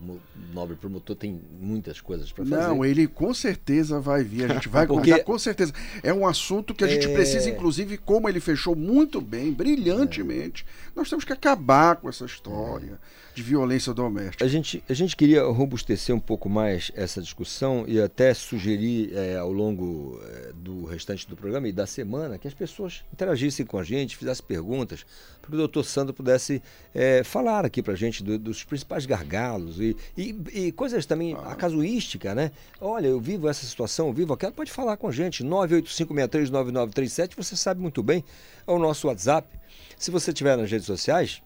[0.52, 2.56] nobre promotor tem muitas coisas para fazer.
[2.68, 4.44] Não, ele com certeza vai vir.
[4.50, 5.72] A gente vai Porque- com certeza.
[6.02, 7.12] É um assunto que a gente É.
[7.14, 12.98] precisa, inclusive, como ele fechou muito bem, brilhantemente, nós temos que acabar com essa história
[13.34, 14.44] de violência doméstica.
[14.44, 19.36] A gente, a gente queria robustecer um pouco mais essa discussão e até sugerir eh,
[19.36, 23.78] ao longo eh, do restante do programa e da semana que as pessoas interagissem com
[23.78, 25.04] a gente, fizessem perguntas,
[25.40, 26.60] para que o doutor Sandro pudesse
[26.94, 31.34] eh, falar aqui para a gente do- dos principais gargalos e, e, e coisas também,
[31.34, 32.50] a casuística, né?
[32.80, 37.56] Olha, eu vivo essa situação, eu vivo aquela, pode falar com a gente, 985639937, você
[37.56, 38.24] sabe muito bem,
[38.66, 39.48] é o nosso WhatsApp.
[39.96, 41.42] Se você estiver nas redes sociais,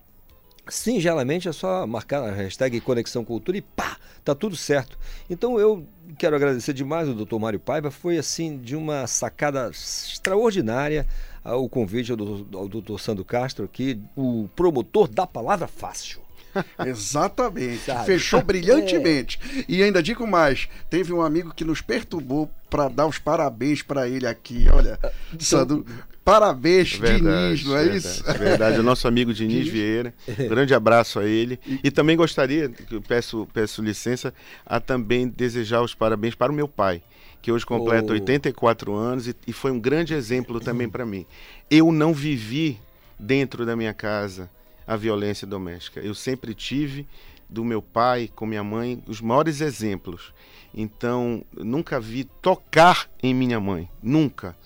[0.69, 4.99] Singelamente é só marcar a hashtag Conexão Cultura e pá, tá tudo certo.
[5.29, 5.87] Então eu
[6.19, 7.37] quero agradecer demais ao Dr.
[7.39, 11.07] Mário Paiva, foi assim de uma sacada extraordinária
[11.45, 12.99] ah, o convite ao Dr.
[12.99, 16.24] Sandro Castro aqui, o promotor da palavra fácil.
[16.87, 17.85] Exatamente.
[17.85, 18.07] Sabe?
[18.07, 19.39] Fechou brilhantemente.
[19.69, 24.09] E ainda digo mais: teve um amigo que nos perturbou para dar os parabéns para
[24.09, 24.67] ele aqui.
[24.73, 24.99] Olha,
[25.39, 25.85] Sandro,
[26.25, 28.25] parabéns, Diniz, não é verdade, isso?
[28.25, 29.73] Verdade, o nosso amigo Diniz Diniz.
[29.73, 30.15] Vieira.
[30.49, 31.61] Grande abraço a ele.
[31.83, 32.71] E também gostaria,
[33.07, 34.35] peço, peço licença,
[34.67, 37.03] a também desejar os parabéns para o meu pai,
[37.41, 38.15] que hoje completa Oh.
[38.15, 41.27] 84 anos e, e foi um grande exemplo também para mim.
[41.71, 42.81] Eu não vivi
[43.19, 44.51] dentro da minha casa
[44.87, 46.01] a violência doméstica.
[46.01, 47.07] Eu sempre tive
[47.49, 50.33] do meu pai com minha mãe os maiores exemplos.
[50.75, 54.57] Então, nunca vi tocar em minha mãe, nunca.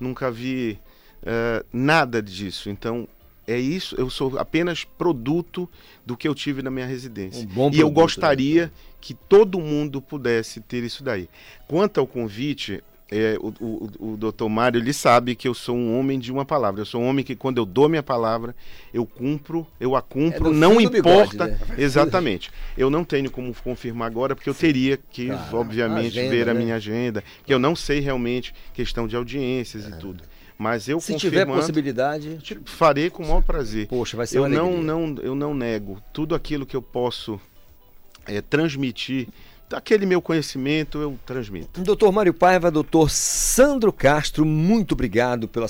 [0.00, 0.78] Nunca vi
[1.22, 2.70] eh, nada disso.
[2.70, 3.06] Então,
[3.46, 5.68] é isso, eu sou apenas produto
[6.04, 7.44] do que eu tive na minha residência.
[7.44, 8.02] Um bom e eu produto, né?
[8.02, 11.28] gostaria que todo mundo pudesse ter isso daí.
[11.66, 15.98] Quanto ao convite, é, o, o, o doutor Mário ele sabe que eu sou um
[15.98, 16.80] homem de uma palavra.
[16.82, 18.54] Eu sou um homem que quando eu dou minha palavra,
[18.92, 21.46] eu cumpro, eu a É cumpro, no não do bigode, importa.
[21.46, 21.58] né?
[21.78, 22.50] Exatamente.
[22.76, 26.54] Eu não tenho como confirmar agora, porque eu teria que, Claro, obviamente, agenda, ver a
[26.54, 26.60] né?
[26.60, 30.22] minha agenda, que eu não sei realmente questão de audiências e tudo.
[30.58, 33.86] Mas eu Se tiver possibilidade, farei com o maior prazer.
[33.86, 37.40] poxa, vai ser Eu não, não, eu não nego tudo aquilo que eu posso
[38.26, 39.28] é, transmitir,
[39.72, 41.80] aquele meu conhecimento eu transmito.
[41.80, 45.66] Doutor Mário Paiva, doutor Sandro Castro, muito obrigado pela,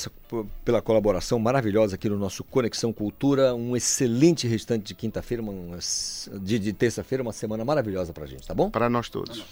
[0.64, 3.54] pela colaboração maravilhosa aqui no nosso Conexão Cultura.
[3.54, 5.42] Um excelente restante de quinta-feira,
[6.40, 8.70] de, de terça-feira, uma semana maravilhosa pra gente, tá bom?
[8.70, 9.44] Para nós todos.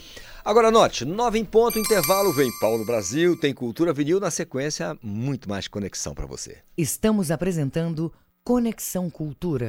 [0.45, 5.49] Agora anote, nove em ponto, intervalo, vem Paulo Brasil, tem Cultura Vinil, na sequência, muito
[5.49, 6.59] mais conexão pra você.
[6.79, 8.13] Estamos apresentando
[8.45, 9.69] Conexão Cultura.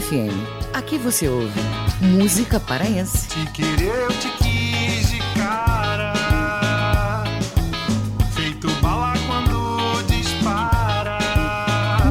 [0.00, 0.30] FM.
[0.72, 1.60] Aqui você ouve
[2.00, 3.26] música paraense.
[3.28, 6.14] Te querer, eu te quis de cara.
[8.30, 11.18] Feito bala quando dispara.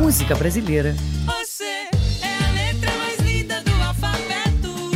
[0.01, 0.93] Música brasileira.
[1.25, 1.89] Você é
[2.45, 4.91] a letra mais linda do alfabeto.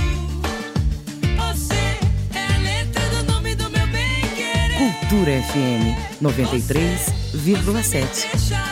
[1.38, 1.98] Você
[2.36, 4.78] é a letra do nome do meu bem querer.
[4.78, 8.71] Cultura FM 93,7.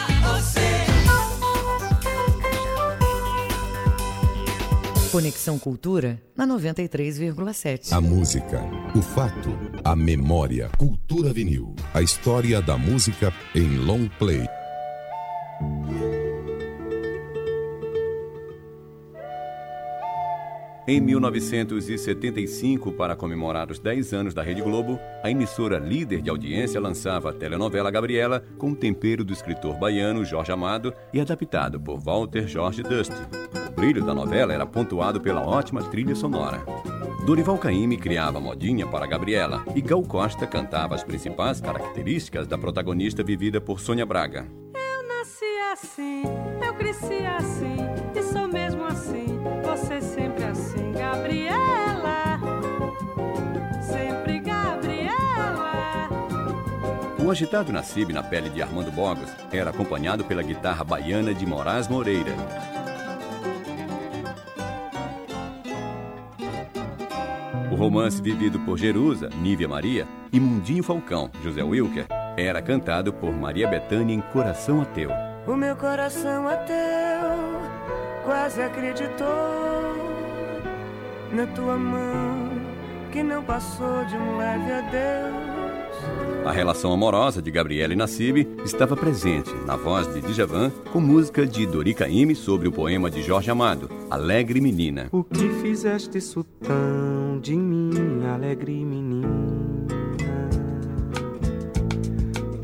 [5.11, 7.93] Conexão Cultura na 93,7.
[7.93, 8.61] A música,
[8.95, 9.49] o fato,
[9.83, 10.69] a memória.
[10.77, 11.75] Cultura vinil.
[11.95, 14.47] A história da música em long play.
[20.89, 26.81] Em 1975, para comemorar os 10 anos da Rede Globo, a emissora líder de audiência
[26.81, 31.99] lançava a telenovela Gabriela com o tempero do escritor baiano Jorge Amado e adaptado por
[31.99, 33.13] Walter Jorge Dusty.
[33.67, 36.65] O brilho da novela era pontuado pela ótima trilha sonora.
[37.23, 43.23] Dorival Caymmi criava modinha para Gabriela e Gal Costa cantava as principais características da protagonista
[43.23, 44.47] vivida por Sônia Braga.
[44.73, 46.23] Eu nasci assim,
[46.65, 47.77] eu cresci assim,
[48.15, 49.27] e sou mesmo assim,
[49.63, 50.38] você sempre
[51.09, 52.39] Gabriela.
[53.81, 56.07] Sempre Gabriela.
[57.23, 61.87] O agitado Nassib na pele de Armando Bogos era acompanhado pela guitarra baiana de Moraes
[61.87, 62.31] Moreira.
[67.71, 72.05] O romance vivido por Jerusa, Nívia Maria, e Mundinho Falcão, José Wilker,
[72.37, 75.09] era cantado por Maria Bethânia em Coração Ateu.
[75.47, 76.75] O meu coração ateu
[78.25, 79.68] quase acreditou
[81.31, 82.49] na tua mão
[83.11, 85.49] que não passou de um leve adeus.
[86.45, 91.45] A relação amorosa de Gabriela e Nassib estava presente na voz de Djavan com música
[91.45, 95.09] de Dori Caymmi sobre o poema de Jorge Amado, Alegre Menina.
[95.11, 97.91] O que fizeste isso tão de mim,
[98.25, 99.08] alegre menina?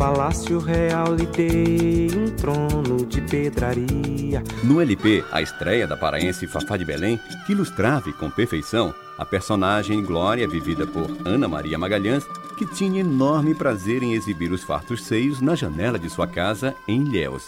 [0.05, 4.43] Palácio Real lhe dei um trono de pedraria.
[4.63, 10.03] No LP, a estreia da paraense Fafá de Belém, que ilustrava com perfeição a personagem
[10.03, 12.23] Glória, vivida por Ana Maria Magalhães,
[12.55, 17.01] que tinha enorme prazer em exibir os fartos seios na janela de sua casa em
[17.01, 17.47] Ilhéus.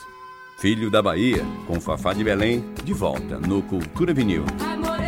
[0.57, 4.45] Filho da Bahia, com Fafá de Belém, de volta no Cultura Vinil.
[4.59, 5.06] Ai,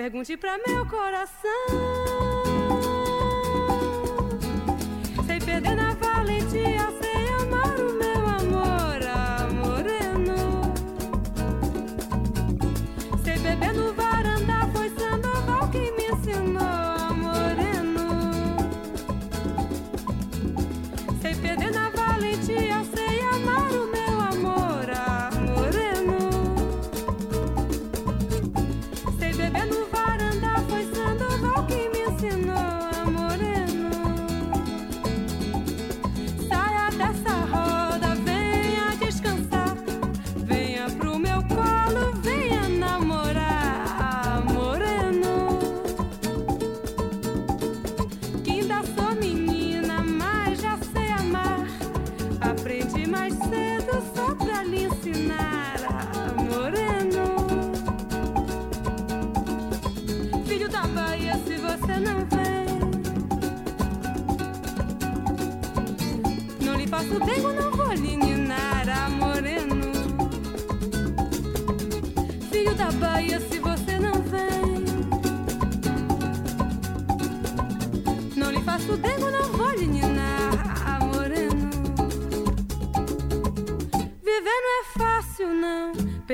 [0.00, 1.99] Pergunte pra meu coração.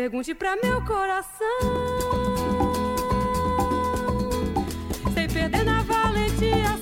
[0.07, 1.59] Pergunte pra meu coração.
[5.12, 6.76] Sem perder na valentia,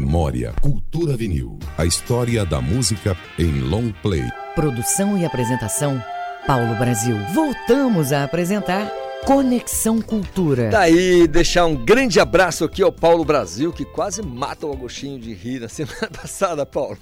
[0.00, 0.52] memória.
[0.60, 1.58] Cultura vinil.
[1.78, 4.24] A história da música em long play.
[4.54, 6.02] Produção e apresentação,
[6.46, 7.16] Paulo Brasil.
[7.32, 8.90] Voltamos a apresentar
[9.26, 10.68] Conexão Cultura.
[10.68, 15.32] Daí, deixar um grande abraço aqui ao Paulo Brasil, que quase mata o Agostinho de
[15.32, 16.98] rir na semana passada, Paulo.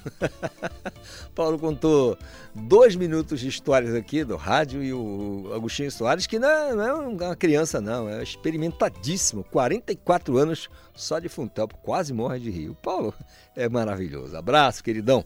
[1.34, 2.16] Paulo contou
[2.54, 6.84] dois minutos de histórias aqui do rádio e o Agostinho Soares, que não é, não
[6.84, 12.68] é uma criança, não, é experimentadíssimo, 44 anos só de Funtel, quase morre de rir.
[12.68, 13.12] O Paulo
[13.56, 14.36] é maravilhoso.
[14.36, 15.24] Abraço, queridão.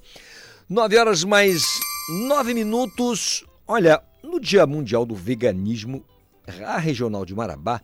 [0.66, 1.62] 9 horas mais
[2.26, 3.44] 9 minutos.
[3.68, 6.02] Olha, no Dia Mundial do Veganismo,
[6.64, 7.80] a Regional de Marabá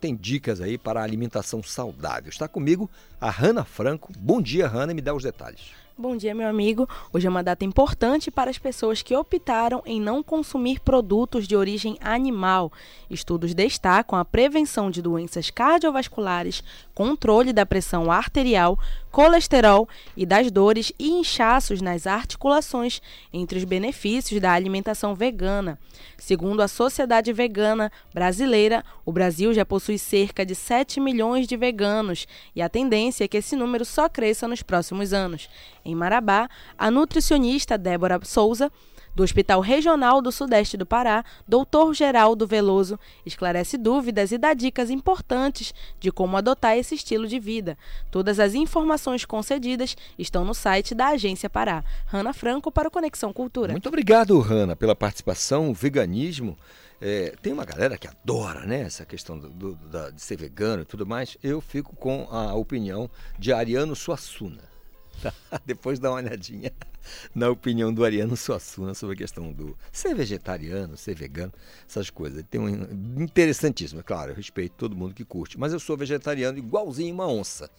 [0.00, 2.28] tem dicas aí para a alimentação saudável.
[2.28, 2.90] Está comigo
[3.20, 4.12] a Hanna Franco.
[4.18, 5.82] Bom dia, Hanna, e me dá os detalhes.
[5.96, 6.88] Bom dia, meu amigo.
[7.12, 11.54] Hoje é uma data importante para as pessoas que optaram em não consumir produtos de
[11.54, 12.72] origem animal.
[13.10, 16.64] Estudos destacam a prevenção de doenças cardiovasculares,
[16.94, 18.78] controle da pressão arterial,
[19.10, 23.00] colesterol e das dores e inchaços nas articulações
[23.32, 25.78] entre os benefícios da alimentação vegana.
[26.16, 32.26] Segundo a Sociedade Vegana Brasileira, o Brasil já possui cerca de 7 milhões de veganos
[32.54, 35.48] e a tendência é que esse número só cresça nos próximos anos.
[35.84, 36.48] Em Marabá,
[36.78, 38.70] a nutricionista Débora Souza
[39.14, 41.92] do Hospital Regional do Sudeste do Pará, Dr.
[41.94, 47.76] Geraldo Veloso, esclarece dúvidas e dá dicas importantes de como adotar esse estilo de vida.
[48.10, 51.84] Todas as informações concedidas estão no site da Agência Pará.
[52.06, 53.72] Rana Franco para o Conexão Cultura.
[53.72, 55.70] Muito obrigado, Hanna, pela participação.
[55.70, 56.56] O veganismo.
[57.04, 60.82] é, tem uma galera que adora né, essa questão do, do- da- de ser vegano
[60.82, 61.36] e tudo mais.
[61.42, 64.70] Eu fico com a opinião de Ariano Suassuna.
[65.64, 66.72] Depois dá uma olhadinha
[67.34, 71.52] na opinião do Ariano Suassuna sobre a questão do ser vegetariano, ser vegano,
[71.88, 72.38] essas coisas.
[72.38, 75.96] Ele tem um interessantíssimo, é claro, eu respeito todo mundo que curte, mas eu sou
[75.96, 77.70] vegetariano igualzinho uma onça.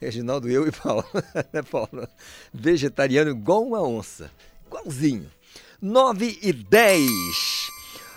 [0.00, 1.04] Reginaldo, eu e Paulo,
[1.52, 2.08] né, Paulo?
[2.52, 4.30] Vegetariano igual uma onça,
[4.66, 5.30] igualzinho.
[5.80, 7.53] 9 e 10.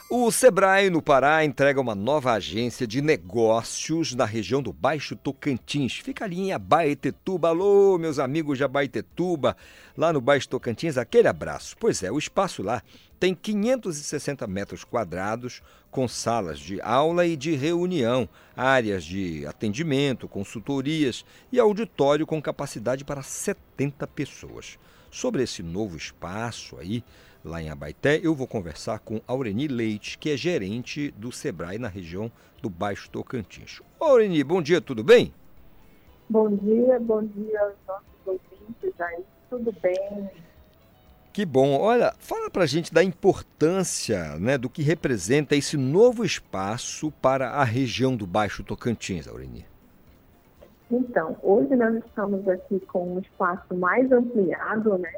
[0.10, 5.98] O Sebrae no Pará entrega uma nova agência de negócios na região do Baixo Tocantins.
[5.98, 7.50] Fica ali em Abaetetuba.
[7.50, 9.58] Alô, meus amigos de Abaetetuba,
[9.98, 11.76] lá no Baixo Tocantins, aquele abraço.
[11.78, 12.82] Pois é, o espaço lá
[13.20, 15.62] tem 560 metros quadrados,
[15.92, 23.04] com salas de aula e de reunião, áreas de atendimento, consultorias e auditório com capacidade
[23.04, 24.80] para 70 pessoas.
[25.12, 27.04] Sobre esse novo espaço aí,
[27.44, 31.88] lá em Abaité, eu vou conversar com Aureni Leite, que é gerente do Sebrae na
[31.88, 32.32] região
[32.62, 33.82] do Baixo Tocantins.
[34.00, 35.34] Aureni, bom dia, tudo bem?
[36.30, 40.30] Bom dia, bom dia aos nossos ouvintes aí, tudo bem?
[41.32, 41.80] Que bom.
[41.80, 47.64] Olha, fala pra gente da importância né, do que representa esse novo espaço para a
[47.64, 49.64] região do Baixo Tocantins, Aureni.
[50.90, 55.14] Então, hoje nós estamos aqui com um espaço mais ampliado, né?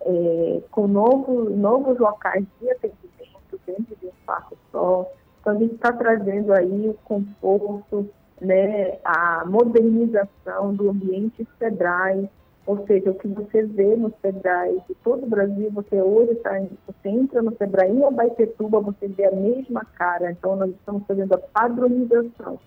[0.00, 5.10] É, com novo, novos locais de atendimento dentro de um espaço só.
[5.40, 8.08] Então, a gente está trazendo aí o conforto,
[8.40, 12.28] né, a modernização do ambiente Sebrae,
[12.66, 16.60] ou seja, o que você vê no Sebrae de todo o Brasil, você hoje está,
[16.86, 20.30] você entra no Sebrae em Abaitetuba, você vê a mesma cara.
[20.30, 22.60] Então, nós estamos fazendo a padronização.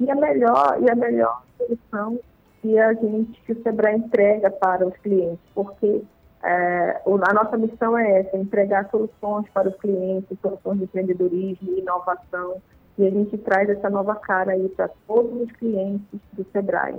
[0.00, 2.18] E a melhor, e a melhor solução
[2.60, 6.02] que a gente, que o Sebrae entrega para os clientes, porque
[6.44, 11.80] é, a nossa missão é essa, entregar soluções para os clientes, soluções de empreendedorismo e
[11.80, 12.60] inovação,
[12.98, 16.98] e a gente traz essa nova cara aí para todos os clientes do Sebrae.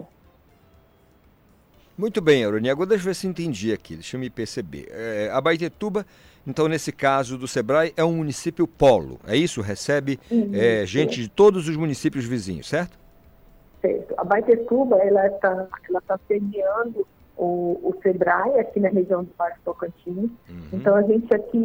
[1.97, 2.69] Muito bem, Auroni.
[2.69, 4.87] Agora deixa eu ver se entendi aqui, deixa eu me perceber.
[4.89, 6.05] É, a Baitetuba,
[6.45, 9.61] então, nesse caso do Sebrae, é um município polo, é isso?
[9.61, 10.19] Recebe
[10.53, 12.97] é, gente de todos os municípios vizinhos, certo?
[13.79, 14.13] Certo.
[14.17, 19.59] A Baitetuba, ela está ela tá sediando o, o Sebrae aqui na região do Baixo
[19.63, 20.29] Tocantins.
[20.71, 21.57] Então, a gente aqui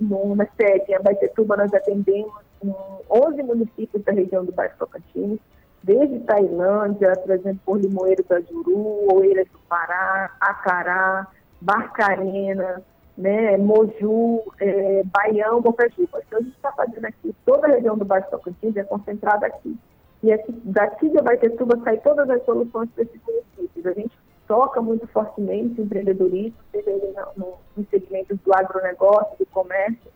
[0.00, 2.32] no, na sede, em Abaitetuba, nós atendemos
[2.62, 2.74] em
[3.10, 5.38] 11 municípios da região do Baixo Tocantins,
[5.82, 11.26] desde Tailândia, por exemplo, por Limoeiro da Juru, Oeiras do Pará, Acará,
[11.60, 12.82] Barcarena,
[13.16, 16.22] né, Moju, é, Baião, Bocajuba.
[16.26, 19.76] Então, a gente está fazendo aqui, toda a região do Baixo Tocantins é concentrada aqui.
[20.22, 23.86] E aqui, daqui de Abaitetuba saem todas as soluções para esses municípios.
[23.86, 24.18] A gente
[24.48, 30.10] toca muito fortemente o empreendedorismo, seja ele no, no segmento do agronegócio, do comércio.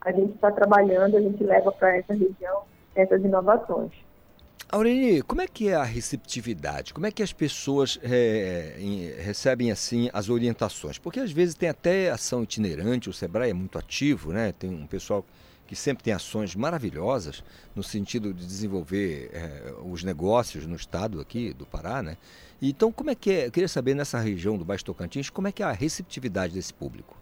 [0.00, 2.62] A gente está trabalhando, a gente leva para essa região
[2.94, 3.92] essas inovações.
[4.68, 6.92] Aureli, como é que é a receptividade?
[6.92, 10.98] Como é que as pessoas é, em- recebem assim as orientações?
[10.98, 14.52] Porque às vezes tem até ação itinerante, o Sebrae é muito ativo, né?
[14.58, 15.24] Tem um pessoal
[15.66, 17.42] que sempre tem ações maravilhosas
[17.74, 22.16] no sentido de desenvolver é, os negócios no estado aqui do Pará, né?
[22.60, 23.46] Então, como é que é?
[23.46, 26.72] Eu queria saber nessa região do Baixo Tocantins, como é que é a receptividade desse
[26.72, 27.16] público?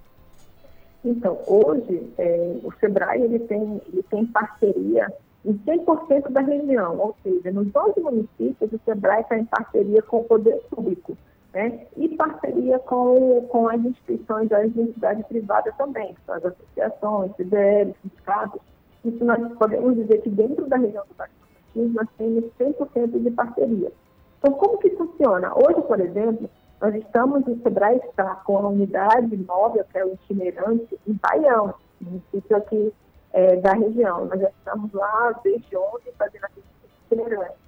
[1.04, 5.12] Então, hoje, é, o SEBRAE ele tem, ele tem parceria
[5.44, 10.20] em 100% da região, ou seja, nos 11 municípios, o SEBRAE está em parceria com
[10.20, 11.16] o poder público,
[11.54, 11.86] né?
[11.96, 17.94] e parceria com, com as instituições, as entidades privadas também, que são as associações, CDL,
[18.02, 18.60] sindicatos.
[19.04, 21.32] Isso nós podemos dizer que dentro da região do Baixo
[21.72, 23.92] Tocantins nós temos 100% de parceria.
[24.38, 25.52] Então, como que funciona?
[25.54, 26.50] Hoje, por exemplo,
[26.80, 31.74] nós estamos, o SEBRAE está com a unidade móvel, que é o itinerante, em Baião,
[32.00, 32.92] município aqui
[33.32, 34.26] eh, da região.
[34.26, 36.62] Nós já estamos lá desde ontem fazendo aqui
[37.10, 37.63] itinerante.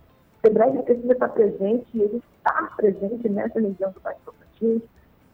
[0.47, 4.83] SEBRAE precisa estar presente e ele está presente nessa região do Baixo Tocantins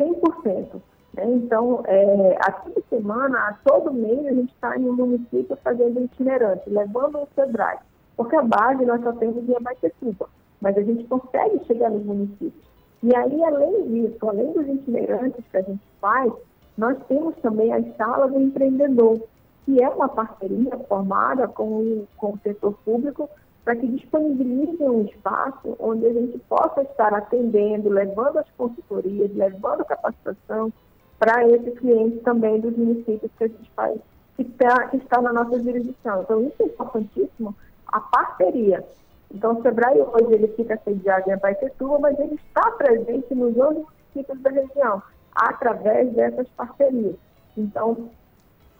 [0.00, 0.80] 100%.
[1.14, 1.24] Né?
[1.34, 6.00] Então, é, a toda semana, a todo mês, a gente está em um município fazendo
[6.00, 7.78] itinerante, levando o SEBRAE.
[8.16, 10.28] Porque a base nós só temos em Abaitetuba,
[10.60, 12.64] mas a gente consegue chegar nos municípios.
[13.02, 16.32] E aí, além disso, além dos itinerantes que a gente faz,
[16.78, 19.20] nós temos também as salas do empreendedor,
[19.64, 23.28] que é uma parceria formada com, o- com o setor público
[23.64, 29.84] para que disponibilize um espaço onde a gente possa estar atendendo, levando as consultorias, levando
[29.84, 30.72] capacitação
[31.18, 34.00] para esses clientes também dos municípios que a gente faz,
[34.36, 36.22] está, que está na nossa jurisdição.
[36.22, 37.54] Então, isso é importantíssimo,
[37.86, 38.84] a parceria.
[39.32, 43.86] Então, o SEBRAE hoje ele fica sediado em Abaitetuba, mas ele está presente nos outros
[43.86, 45.02] municípios da região,
[45.34, 47.14] através dessas parcerias.
[47.56, 48.10] Então,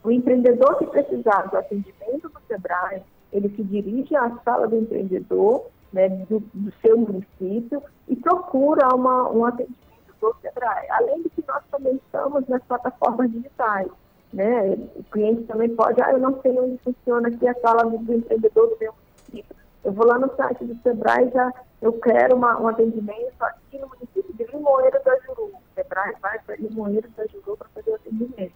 [0.03, 3.03] o empreendedor que precisar do atendimento do SEBRAE,
[3.33, 9.31] ele se dirige à sala do empreendedor né, do, do seu município e procura uma,
[9.31, 9.79] um atendimento
[10.21, 10.91] do SEBRAE.
[10.91, 13.89] Além de que nós também estamos nas plataformas digitais.
[14.33, 14.79] Né?
[14.97, 18.15] O cliente também pode, ah, eu não sei onde funciona aqui a sala do, do
[18.15, 19.57] empreendedor do meu município.
[19.85, 21.53] Eu vou lá no site do SEBRAE já
[21.83, 25.47] eu quero uma, um atendimento aqui no município de Limoeiro da Juru.
[25.47, 28.55] O SEBRAE vai para Limoeiro da Juru para fazer o atendimento.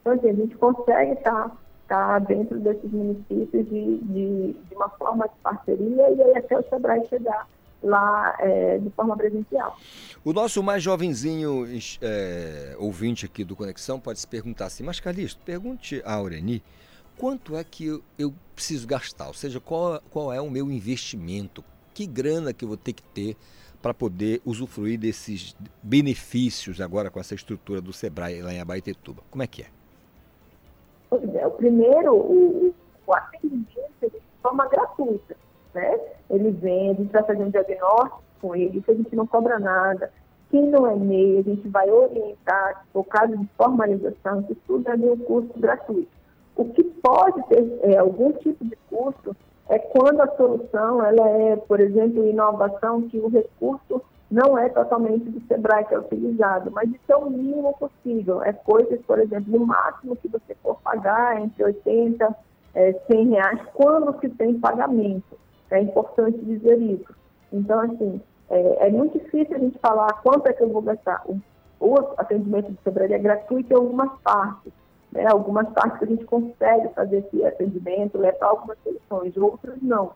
[0.00, 1.50] Então, assim, a gente consegue estar
[1.90, 6.62] tá, dentro desses municípios de, de, de uma forma de parceria e aí até o
[6.70, 7.48] SEBRAE chegar
[7.82, 9.76] lá é, de forma presencial.
[10.24, 11.66] O nosso mais jovenzinho
[12.00, 16.62] é, ouvinte aqui do Conexão pode se perguntar assim, mas Calixto, pergunte a Aureni
[17.18, 21.64] quanto é que eu, eu preciso gastar, ou seja, qual, qual é o meu investimento,
[21.92, 23.36] que grana que eu vou ter que ter
[23.82, 29.22] para poder usufruir desses benefícios agora com essa estrutura do Sebrae lá em Abaetetuba?
[29.28, 29.79] Como é que é?
[31.34, 32.74] É, o primeiro, o,
[33.06, 33.68] o atendimento
[34.02, 35.36] ele de forma gratuita,
[35.74, 36.00] né?
[36.28, 39.58] Ele vem, a gente vai fazer um diagnóstico com ele, isso a gente não cobra
[39.58, 40.12] nada.
[40.50, 44.94] Quem não é MEI, a gente vai orientar, por caso de formalização, que tudo é
[44.94, 46.10] um curso gratuito.
[46.56, 49.36] O que pode ter é, algum tipo de custo
[49.68, 55.28] é quando a solução ela é, por exemplo, inovação, que o recurso não é totalmente
[55.28, 58.42] do SEBRAE que é utilizado, mas isso é o mínimo possível.
[58.42, 62.36] É coisas, por exemplo, no máximo que você for pagar entre 80
[62.74, 65.36] é, 100 reais quando se tem pagamento.
[65.70, 67.12] É importante dizer isso.
[67.52, 71.22] Então, assim, é, é, muito difícil a gente falar quanto é que eu vou gastar.
[71.26, 71.40] O,
[71.80, 74.72] o atendimento de sobraria é gratuito em algumas partes.
[75.10, 75.26] Né?
[75.26, 80.12] Algumas partes a gente consegue fazer esse atendimento, levar algumas soluções, outras não.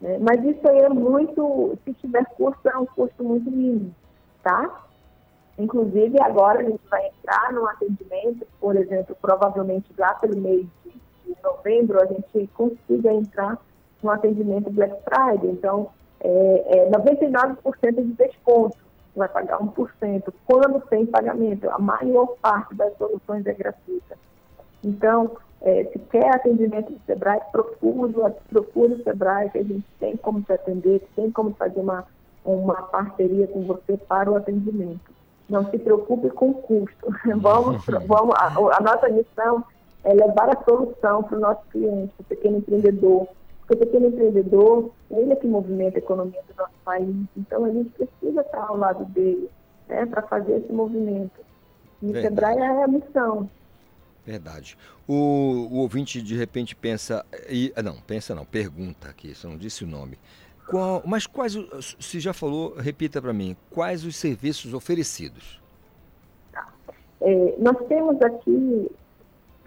[0.00, 0.18] Né?
[0.18, 3.94] Mas isso aí é muito, se tiver custo, é um custo muito mínimo,
[4.42, 4.84] tá?
[5.58, 10.92] Inclusive, agora a gente vai entrar no atendimento, por exemplo, provavelmente lá pelo mês de,
[11.26, 13.58] de novembro, a gente consiga entrar
[14.02, 15.50] no atendimento Black Friday.
[15.50, 17.56] Então, é, é 99%
[17.92, 18.76] de desconto,
[19.16, 20.32] vai pagar 1%.
[20.46, 24.16] Quando tem pagamento, a maior parte das soluções é gratuita.
[24.84, 28.14] Então, é, se quer atendimento do Sebrae, procure,
[28.48, 32.06] procure o Sebrae, que a gente tem como te atender, tem como fazer uma,
[32.44, 35.00] uma parceria com você para o atendimento.
[35.48, 37.06] Não se preocupe com o custo.
[37.36, 39.64] vamos, vamos, a, a nossa missão
[40.04, 43.26] é levar a solução para o nosso cliente, para o pequeno empreendedor,
[43.66, 47.16] porque o pequeno empreendedor, ele é que movimenta a economia do nosso país.
[47.36, 49.50] Então, a gente precisa estar ao lado dele
[49.88, 51.40] né, para fazer esse movimento.
[52.00, 53.50] E o Sebrae é a missão.
[54.28, 54.76] Verdade.
[55.06, 55.14] O,
[55.72, 59.84] o, ouvinte de repente pensa, e, ah, não, pensa não, pergunta aqui, só não disse
[59.84, 60.18] o nome.
[60.68, 61.54] Qual, mas quais,
[61.98, 65.58] se já falou, repita para mim, quais os serviços oferecidos?
[67.22, 68.90] É, nós temos aqui,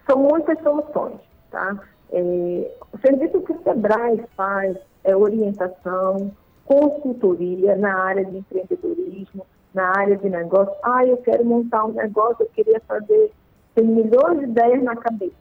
[0.06, 1.20] são muitas soluções,
[1.50, 1.84] tá?
[2.12, 6.32] É, o serviço que o SEBRAE faz é orientação,
[6.66, 9.44] consultoria na área de empreendedorismo,
[9.74, 10.76] na área de negócio.
[10.84, 13.32] Ah, eu quero montar um negócio, eu queria fazer,
[13.76, 15.36] tem milhões de ideias na cabeça,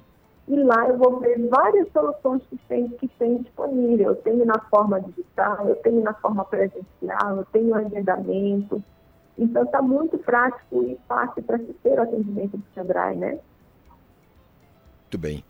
[0.48, 4.08] e lá eu vou ver várias soluções que tem, que tem disponível.
[4.08, 8.82] Eu tenho na forma digital, eu tenho na forma presencial, eu tenho agendamento.
[9.40, 13.38] Então está muito prático e fácil para se ter o atendimento do Sebrae, né?
[15.04, 15.42] Muito bem.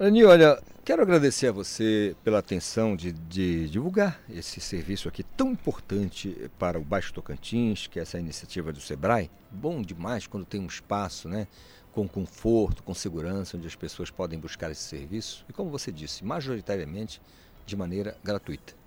[0.00, 5.52] Ani, olha, quero agradecer a você pela atenção de, de, divulgar esse serviço aqui tão
[5.52, 9.30] importante para o Baixo Tocantins, que é essa iniciativa do Sebrae.
[9.50, 11.46] Bom demais quando tem um espaço, né?
[11.92, 15.44] Com conforto, com segurança, onde as pessoas podem buscar esse serviço.
[15.50, 17.20] E como você disse, majoritariamente
[17.66, 18.81] de maneira gratuita.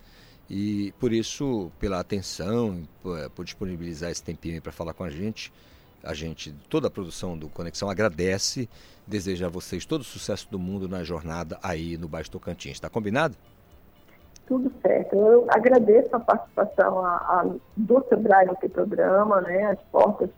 [0.48, 5.52] E por isso, pela atenção, por, por disponibilizar esse tempinho para falar com a gente,
[6.04, 8.68] a gente, toda a produção do Conexão agradece,
[9.06, 12.72] deseja a vocês todo o sucesso do mundo na jornada aí no Baixo Tocantins.
[12.72, 13.36] Está combinado?
[14.46, 15.16] Tudo certo.
[15.16, 17.46] Eu agradeço a participação a, a,
[17.76, 20.30] do Sebrae nesse programa, né, as portas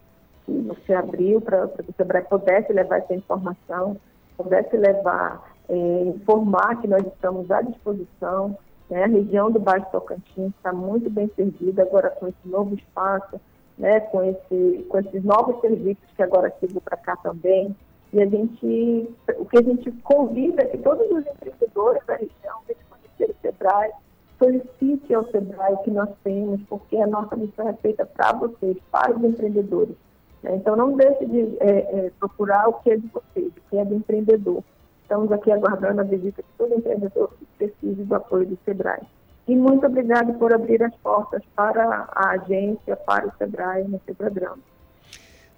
[0.47, 3.99] que você abriu para que o Sebrae pudesse levar essa informação,
[4.39, 8.57] pudesse levar, é, informar que nós estamos à disposição.
[8.91, 13.39] Né, a região do Baixo Tocantins está muito bem servida agora com esse novo espaço
[13.79, 17.75] né, com, esse, com esses novos serviços que agora chegam para cá também.
[18.13, 22.59] E a gente, o que a gente convida é que todos os empreendedores da região
[22.67, 23.93] venham conhecer o SEBRAE,
[24.39, 28.77] solicite ao SEBRAE o que nós temos, porque a nossa missão é feita para vocês,
[28.91, 29.95] para os empreendedores.
[30.43, 30.57] Né?
[30.57, 33.85] Então não deixe de é, é, procurar o que é de vocês, o que é
[33.85, 34.65] do empreendedor.
[35.09, 39.01] Estamos aqui aguardando a visita de todo empreendedor que precise do apoio do SEBRAE.
[39.49, 44.59] E muito obrigado por abrir as portas para a agência, para o SEBRAE nesse programa.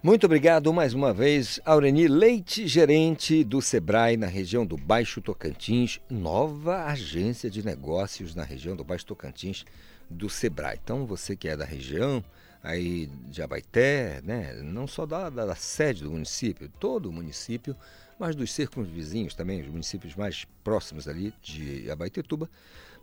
[0.01, 5.99] Muito obrigado mais uma vez, Aureni Leite, gerente do Sebrae na região do Baixo Tocantins,
[6.09, 9.65] nova agência de negócios na região do Baixo Tocantins,
[10.09, 10.79] do Sebrae.
[10.81, 12.23] Então, você que é da região
[12.63, 17.75] aí de Abaité, né, não só da, da, da sede do município, todo o município,
[18.21, 22.47] mas dos circunvizinhos também, os municípios mais próximos ali de Abaetetuba,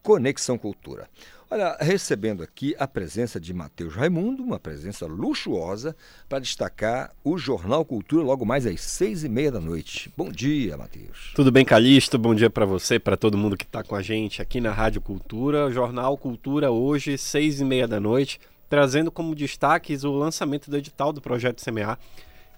[0.07, 1.09] Conexão Cultura.
[1.51, 5.97] Olha, recebendo aqui a presença de Matheus Raimundo, uma presença luxuosa,
[6.29, 10.09] para destacar o Jornal Cultura logo mais às seis e meia da noite.
[10.17, 11.33] Bom dia, Matheus.
[11.35, 12.17] Tudo bem, Calixto?
[12.19, 15.01] Bom dia para você, para todo mundo que está com a gente aqui na Rádio
[15.01, 15.73] Cultura.
[15.73, 18.39] Jornal Cultura hoje, seis e meia da noite,
[18.69, 21.99] trazendo como destaques o lançamento do edital do Projeto CMA,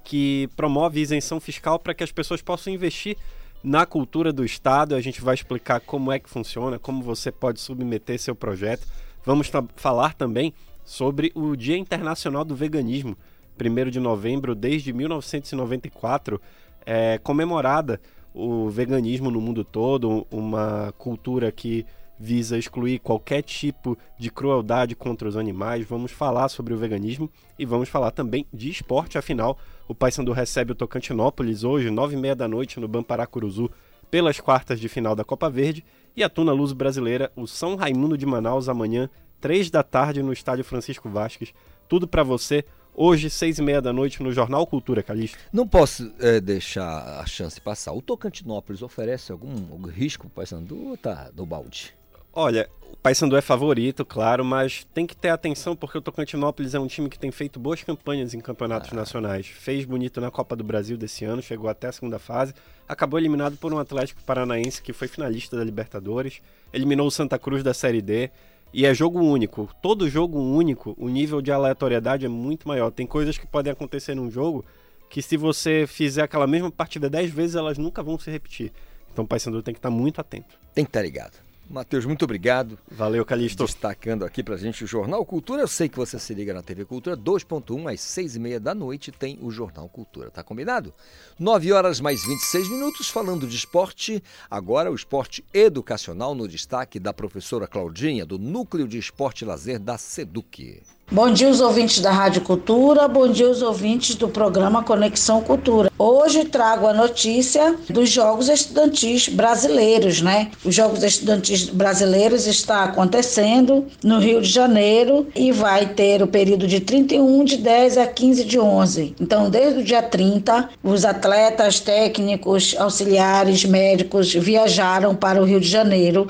[0.05, 3.17] que promove isenção fiscal para que as pessoas possam investir
[3.63, 4.95] na cultura do Estado.
[4.95, 8.87] A gente vai explicar como é que funciona, como você pode submeter seu projeto.
[9.25, 10.55] Vamos falar também
[10.85, 13.17] sobre o Dia Internacional do Veganismo,
[13.61, 16.41] 1 de novembro, desde 1994,
[16.87, 18.01] é comemorada
[18.33, 21.85] o veganismo no mundo todo, uma cultura que
[22.19, 25.87] visa excluir qualquer tipo de crueldade contra os animais.
[25.87, 30.73] Vamos falar sobre o veganismo e vamos falar também de esporte, afinal, o Paysandu recebe
[30.73, 33.71] o Tocantinópolis hoje, nove e meia da noite, no Bamparacuruzu,
[34.11, 35.85] pelas quartas de final da Copa Verde.
[36.17, 39.09] E a Tuna Luz Brasileira, o São Raimundo de Manaus, amanhã,
[39.41, 41.55] três da tarde, no Estádio Francisco Vasques.
[41.89, 42.65] Tudo para você,
[42.95, 45.39] hoje, seis e meia da noite, no Jornal Cultura, Calixto.
[45.53, 47.93] Não posso é, deixar a chance passar.
[47.93, 51.98] O Tocantinópolis oferece algum, algum risco para o Paysandu ou tá do balde?
[52.41, 56.79] Olha, o Paysandu é favorito, claro, mas tem que ter atenção porque o Tocantinópolis é
[56.79, 58.95] um time que tem feito boas campanhas em campeonatos ah.
[58.95, 59.49] nacionais.
[59.49, 62.55] Fez bonito na Copa do Brasil desse ano, chegou até a segunda fase,
[62.89, 66.41] acabou eliminado por um Atlético Paranaense que foi finalista da Libertadores,
[66.73, 68.31] eliminou o Santa Cruz da Série D.
[68.73, 69.69] E é jogo único.
[69.83, 72.93] Todo jogo único, o nível de aleatoriedade é muito maior.
[72.93, 74.65] Tem coisas que podem acontecer num jogo
[75.11, 78.71] que se você fizer aquela mesma partida 10 vezes, elas nunca vão se repetir.
[79.13, 80.57] Então o Paysandu tem que estar muito atento.
[80.73, 81.48] Tem que estar ligado.
[81.71, 82.79] Matheus, muito obrigado.
[82.91, 83.65] Valeu, Calixto.
[83.65, 85.61] Destacando aqui pra gente o Jornal Cultura.
[85.61, 88.75] Eu sei que você se liga na TV Cultura, 2.1 às 6 e meia da
[88.75, 90.95] noite tem o Jornal Cultura, tá combinado?
[91.39, 94.23] 9 horas mais 26 minutos, falando de esporte.
[94.51, 99.79] Agora o esporte educacional no destaque da professora Claudinha, do Núcleo de Esporte e Lazer
[99.79, 100.83] da SEDUC.
[101.11, 103.09] Bom dia, os ouvintes da Rádio Cultura.
[103.09, 105.91] Bom dia, os ouvintes do programa Conexão Cultura.
[105.99, 110.51] Hoje trago a notícia dos Jogos Estudantis Brasileiros, né?
[110.63, 116.67] Os Jogos Estudantis Brasileiros está acontecendo no Rio de Janeiro e vai ter o período
[116.67, 119.15] de 31 de 10 a 15 de 11.
[119.19, 125.69] Então, desde o dia 30, os atletas, técnicos, auxiliares, médicos viajaram para o Rio de
[125.69, 126.29] Janeiro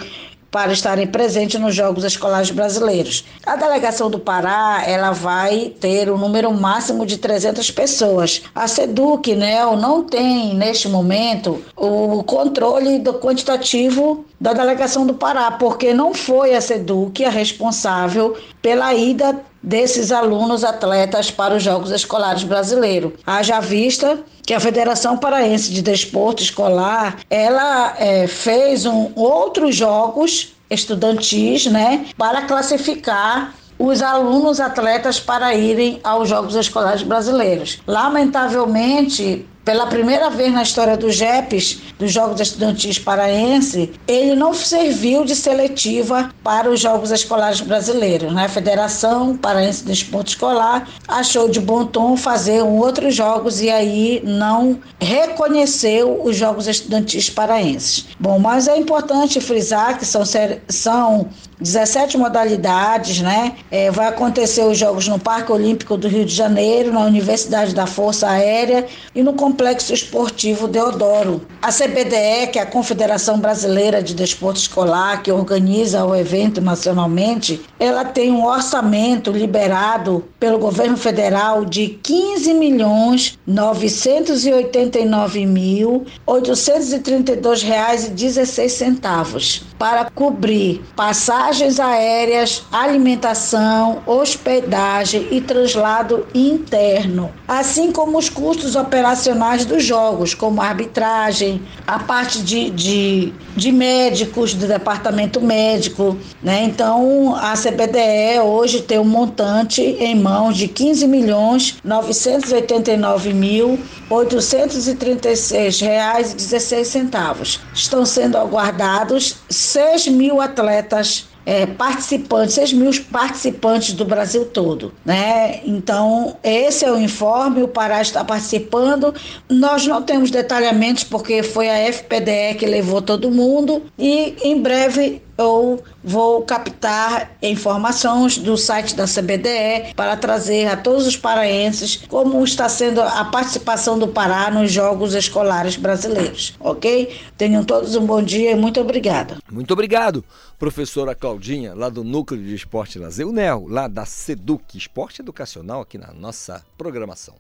[0.50, 3.24] para estarem presentes nos Jogos Escolares Brasileiros.
[3.44, 8.42] A delegação do Pará, ela vai ter o um número máximo de 300 pessoas.
[8.54, 15.50] A SEDUC, né, não tem neste momento o controle do quantitativo da delegação do Pará,
[15.52, 21.90] porque não foi a SEDUC a responsável pela ida desses alunos atletas para os Jogos
[21.90, 23.12] Escolares Brasileiros.
[23.26, 30.54] Haja vista que a Federação Paraense de Desporto Escolar, ela é, fez um, outros jogos
[30.70, 37.80] estudantis, né, para classificar os alunos atletas para irem aos Jogos Escolares Brasileiros.
[37.86, 45.26] Lamentavelmente, pela primeira vez na história do JEPs, dos Jogos Estudantis Paraense, ele não serviu
[45.26, 48.32] de seletiva para os Jogos Escolares Brasileiros.
[48.32, 48.46] Né?
[48.46, 53.68] A Federação Paraense de Esporte Escolar achou de bom tom fazer um outros jogos e
[53.68, 58.06] aí não reconheceu os Jogos Estudantis Paraenses.
[58.18, 60.22] Bom, mas é importante frisar que são,
[60.66, 61.28] são
[61.60, 63.56] 17 modalidades, né?
[63.70, 67.86] É, vai acontecer os Jogos no Parque Olímpico do Rio de Janeiro, na Universidade da
[67.86, 71.42] Força Aérea e no Complexo Esportivo Deodoro.
[71.60, 77.60] A CBDE, que é a Confederação Brasileira de Desporto Escolar, que organiza o evento nacionalmente,
[77.78, 88.06] ela tem um orçamento liberado pelo governo federal de 15 milhões 989 mil 832 reais
[88.06, 89.67] e 16 centavos.
[89.78, 99.84] Para cobrir passagens aéreas, alimentação, hospedagem e translado interno, assim como os custos operacionais dos
[99.84, 106.16] jogos, como arbitragem, a parte de, de, de médicos, do departamento médico.
[106.42, 106.64] Né?
[106.64, 113.78] Então, a CBDE hoje tem um montante em mãos de 15 milhões 989 mil
[114.10, 117.60] 836 reais e 16 centavos.
[117.74, 119.36] Estão sendo aguardados
[119.68, 125.60] 6 mil atletas é, participantes, 6 mil participantes do Brasil todo, né?
[125.64, 129.14] Então, esse é o informe, o Pará está participando.
[129.48, 135.22] Nós não temos detalhamentos porque foi a FPDE que levou todo mundo e em breve
[135.38, 142.42] eu vou captar informações do site da CBDE para trazer a todos os paraenses como
[142.42, 147.16] está sendo a participação do Pará nos Jogos Escolares Brasileiros, ok?
[147.36, 149.38] Tenham todos um bom dia e muito obrigada.
[149.48, 150.24] Muito obrigado,
[150.58, 155.22] professora Claudinha, lá do Núcleo de Esporte e Lazer, o NEL, lá da SEDUC, Esporte
[155.22, 157.34] Educacional, aqui na nossa programação.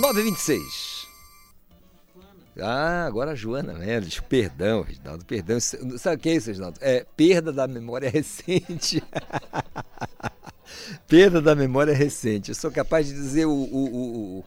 [0.00, 0.95] 926.
[2.60, 4.18] Ah, agora a Joana Mendes.
[4.20, 5.58] Perdão, Reginaldo, perdão.
[5.60, 6.78] Sabe o que é isso, Reginaldo?
[6.80, 9.02] É perda da memória recente.
[11.06, 12.50] perda da memória recente.
[12.50, 14.44] Eu sou capaz de dizer o, o, o,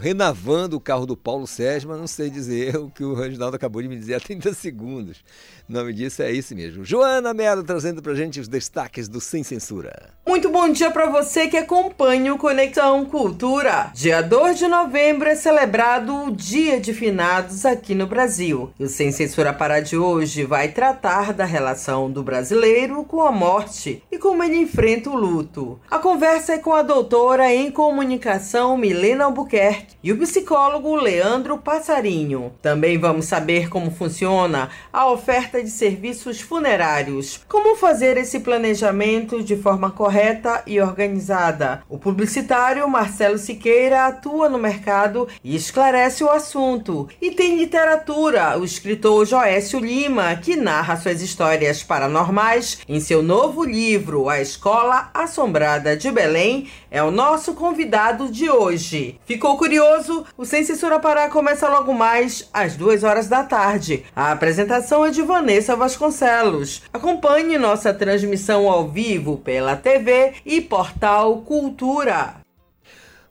[0.00, 3.82] renavando o carro do Paulo Sérgio, mas não sei dizer o que o Reginaldo acabou
[3.82, 5.22] de me dizer há 30 segundos.
[5.68, 6.84] O nome disso é isso mesmo.
[6.84, 10.10] Joana Mello trazendo pra gente os destaques do Sem Censura.
[10.26, 13.90] Muito bom dia para você que acompanha o Conexão Cultura.
[13.94, 18.70] Dia 2 de novembro é celebrado o Dia de Finados aqui no Brasil.
[18.78, 23.32] E o Sem Censura para de hoje vai tratar da relação do brasileiro com a
[23.32, 25.78] morte e como ele enfrenta o luto.
[25.90, 32.52] A conversa é com a doutora em comunicação Milena Albuquerque e o psicólogo Leandro Passarinho.
[32.62, 39.56] Também vamos saber como funciona a oferta de serviços funerários, como fazer esse planejamento de
[39.56, 41.82] forma correta e organizada.
[41.88, 47.08] O publicitário Marcelo Siqueira atua no mercado e esclarece o assunto.
[47.20, 53.64] E tem literatura, o escritor Joécio Lima, que narra suas histórias paranormais em seu novo
[53.64, 59.15] livro, A Escola Assombrada de Belém, é o nosso convidado de hoje.
[59.24, 60.24] Ficou curioso?
[60.36, 64.04] O Sem Censura Pará começa logo mais às duas horas da tarde.
[64.14, 66.82] A apresentação é de Vanessa Vasconcelos.
[66.92, 72.36] Acompanhe nossa transmissão ao vivo pela TV e portal Cultura.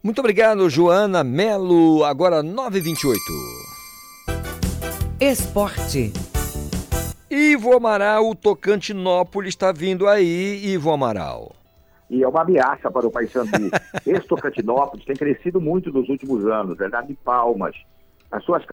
[0.04, 2.04] Muito obrigado, Joana Melo.
[2.04, 3.16] Agora 9h28.
[5.20, 6.14] Esporte.
[7.30, 11.56] Ivo Amaral, o Tocantinópolis está vindo aí, Ivo Amaral.
[12.10, 13.70] E é uma ameaça para o Paysandu.
[14.06, 17.76] Esse Tocantinópolis tem crescido muito nos últimos anos, é de palmas.
[18.32, 18.64] As suas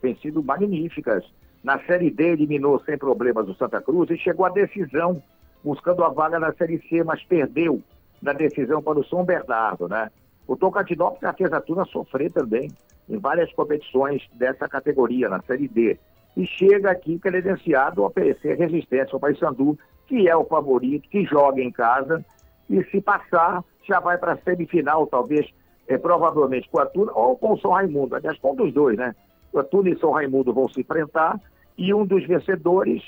[0.00, 1.24] têm sido magníficas.
[1.62, 5.22] Na Série D eliminou sem problemas o Santa Cruz e chegou à decisão,
[5.62, 7.80] buscando a vaga na Série C, mas perdeu
[8.20, 10.10] na decisão para o São Bernardo, né?
[10.46, 12.68] O Tocantinópolis já fez a turma sofrer também
[13.08, 15.98] em várias competições dessa categoria, na Série D.
[16.36, 21.60] E chega aqui credenciado a oferecer resistência ao Paysandu, que é o favorito, que joga
[21.60, 22.24] em casa,
[22.68, 25.48] e se passar, já vai para a semifinal, talvez,
[25.88, 28.14] é, provavelmente com a Tuna ou com o São Raimundo.
[28.14, 29.14] Aliás, com um dos dois, né?
[29.54, 31.40] A Tuna e São Raimundo vão se enfrentar
[31.76, 33.02] e um dos vencedores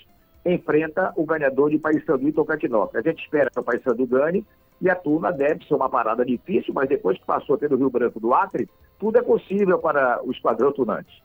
[0.44, 3.06] enfrenta o ganhador de Paysandu e Tocantinópolis.
[3.06, 4.44] A gente espera que o Paysandu ganhe
[4.80, 8.20] e a Tuna deve ser uma parada difícil, mas depois que passou pelo Rio Branco
[8.20, 8.68] do Acre,
[8.98, 11.22] tudo é possível para o esquadrão tunante.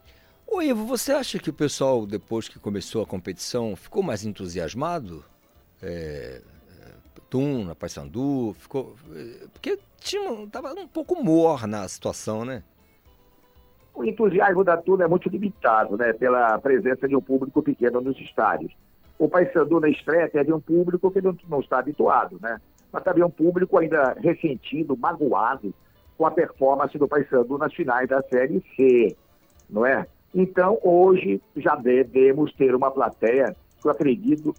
[0.47, 5.23] Ô Ivo, você acha que o pessoal, depois que começou a competição, ficou mais entusiasmado?
[5.81, 6.41] É,
[7.29, 8.95] Tuna, Paysandu, ficou...
[9.53, 12.63] Porque tinha, tava um pouco morna a situação, né?
[13.93, 16.13] O entusiasmo da Tuna é muito limitado, né?
[16.13, 18.71] Pela presença de um público pequeno nos estádios.
[19.17, 22.59] O Paysandu na estreia teve um público que não, não está habituado, né?
[22.91, 25.73] Mas também um público ainda ressentido, magoado
[26.17, 29.15] com a performance do Paysandu nas finais da Série C,
[29.69, 30.07] não é?
[30.33, 34.53] Então, hoje já devemos ter uma plateia que eu acredito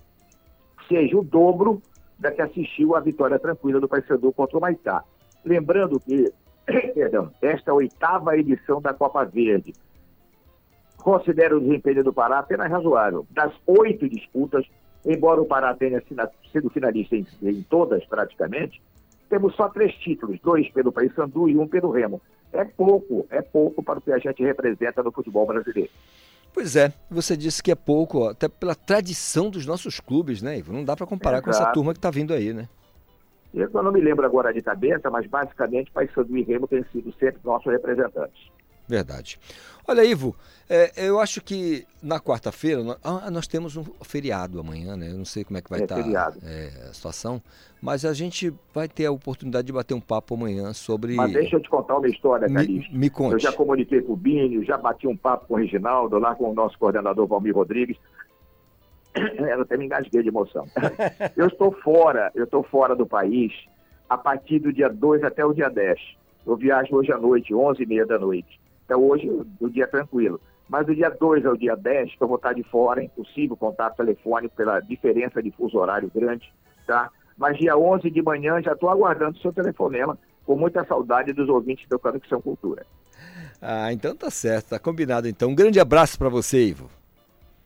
[0.89, 1.81] seja o dobro
[2.21, 5.03] da que assistiu à vitória tranquila do Paysandu contra o Maitá.
[5.45, 6.31] Lembrando que,
[6.95, 9.73] perdão, esta a oitava edição da Copa Verde.
[10.99, 13.27] Considero o desempenho do Pará apenas razoável.
[13.31, 14.67] Das oito disputas,
[15.05, 16.03] embora o Pará tenha
[16.53, 18.83] sido finalista em, em todas praticamente,
[19.31, 22.21] temos só três títulos, dois pelo Paysandu e um pelo Remo.
[22.53, 25.91] É pouco, é pouco para o que a gente representa no futebol brasileiro.
[26.53, 30.73] Pois é, você disse que é pouco, até pela tradição dos nossos clubes, né, Ivo?
[30.73, 31.51] Não dá para comparar Exato.
[31.51, 32.69] com essa turma que está vindo aí, né?
[33.53, 37.41] Eu não me lembro agora de cabeça, mas basicamente Paysandu e Remo têm sido sempre
[37.45, 38.49] nossos representantes.
[38.91, 39.39] Verdade.
[39.87, 40.35] Olha, Ivo,
[40.69, 45.11] é, eu acho que na quarta-feira nó- ah, nós temos um feriado amanhã, né?
[45.11, 46.39] Eu não sei como é que vai É, estar feriado.
[46.89, 47.41] a situação,
[47.81, 51.15] mas a gente vai ter a oportunidade de bater um papo amanhã sobre.
[51.15, 52.97] Mas deixa eu te contar uma história, Me- Calixto.
[52.97, 53.33] me conte.
[53.35, 56.51] Eu já comuniquei com o Binho, já bati um papo com o Reginaldo, lá com
[56.51, 57.97] o nosso coordenador Valmir Rodrigues.
[59.15, 60.67] Eu até me engasguei de emoção.
[61.37, 63.53] Eu estou fora, eu estou fora do país
[64.09, 65.99] a partir do dia 2 até o dia 10.
[66.47, 68.59] Eu viajo hoje à noite, 11 e meia da noite.
[68.91, 70.41] Então hoje o, o dia é tranquilo.
[70.69, 73.57] Mas do dia 2 ao dia 10, que eu vou estar de fora, é impossível
[73.57, 76.53] contato telefônico pela diferença de fuso horário grande,
[76.85, 77.09] tá?
[77.39, 81.49] Mas dia 11 de manhã já estou aguardando o seu telefonema, com muita saudade dos
[81.49, 82.85] ouvintes do Conexão Cultura.
[83.63, 85.51] Ah, então tá certo, tá combinado então.
[85.51, 86.91] Um grande abraço para você, Ivo.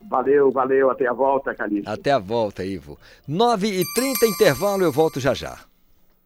[0.07, 1.91] Valeu, valeu, até a volta, Calixto.
[1.91, 2.99] Até a volta, Ivo.
[3.27, 5.59] 9h30 intervalo, eu volto já já.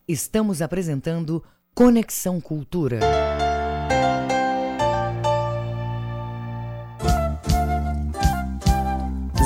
[0.09, 2.99] Estamos apresentando Conexão Cultura.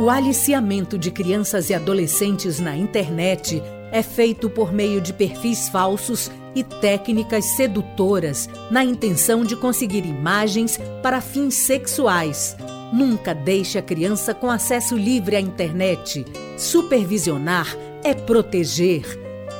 [0.00, 3.62] O aliciamento de crianças e adolescentes na internet
[3.92, 10.80] é feito por meio de perfis falsos e técnicas sedutoras na intenção de conseguir imagens
[11.02, 12.56] para fins sexuais.
[12.90, 16.24] Nunca deixe a criança com acesso livre à internet.
[16.56, 17.66] Supervisionar
[18.02, 19.04] é proteger.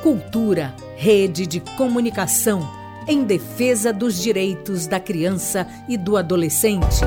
[0.02, 2.66] Cultura, rede de comunicação
[3.06, 7.00] em defesa dos direitos da criança e do adolescente.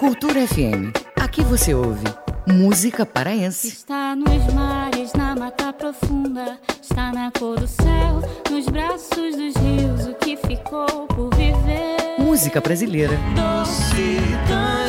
[0.00, 1.05] Cultura FM.
[1.26, 2.06] Aqui você ouve
[2.46, 3.66] música paraense.
[3.66, 6.56] Está nos mares, na mata profunda.
[6.80, 10.06] Está na cor do céu, nos braços dos rios.
[10.06, 12.20] O que ficou por viver?
[12.20, 13.18] Música brasileira.
[13.34, 14.86] Doce tangerina.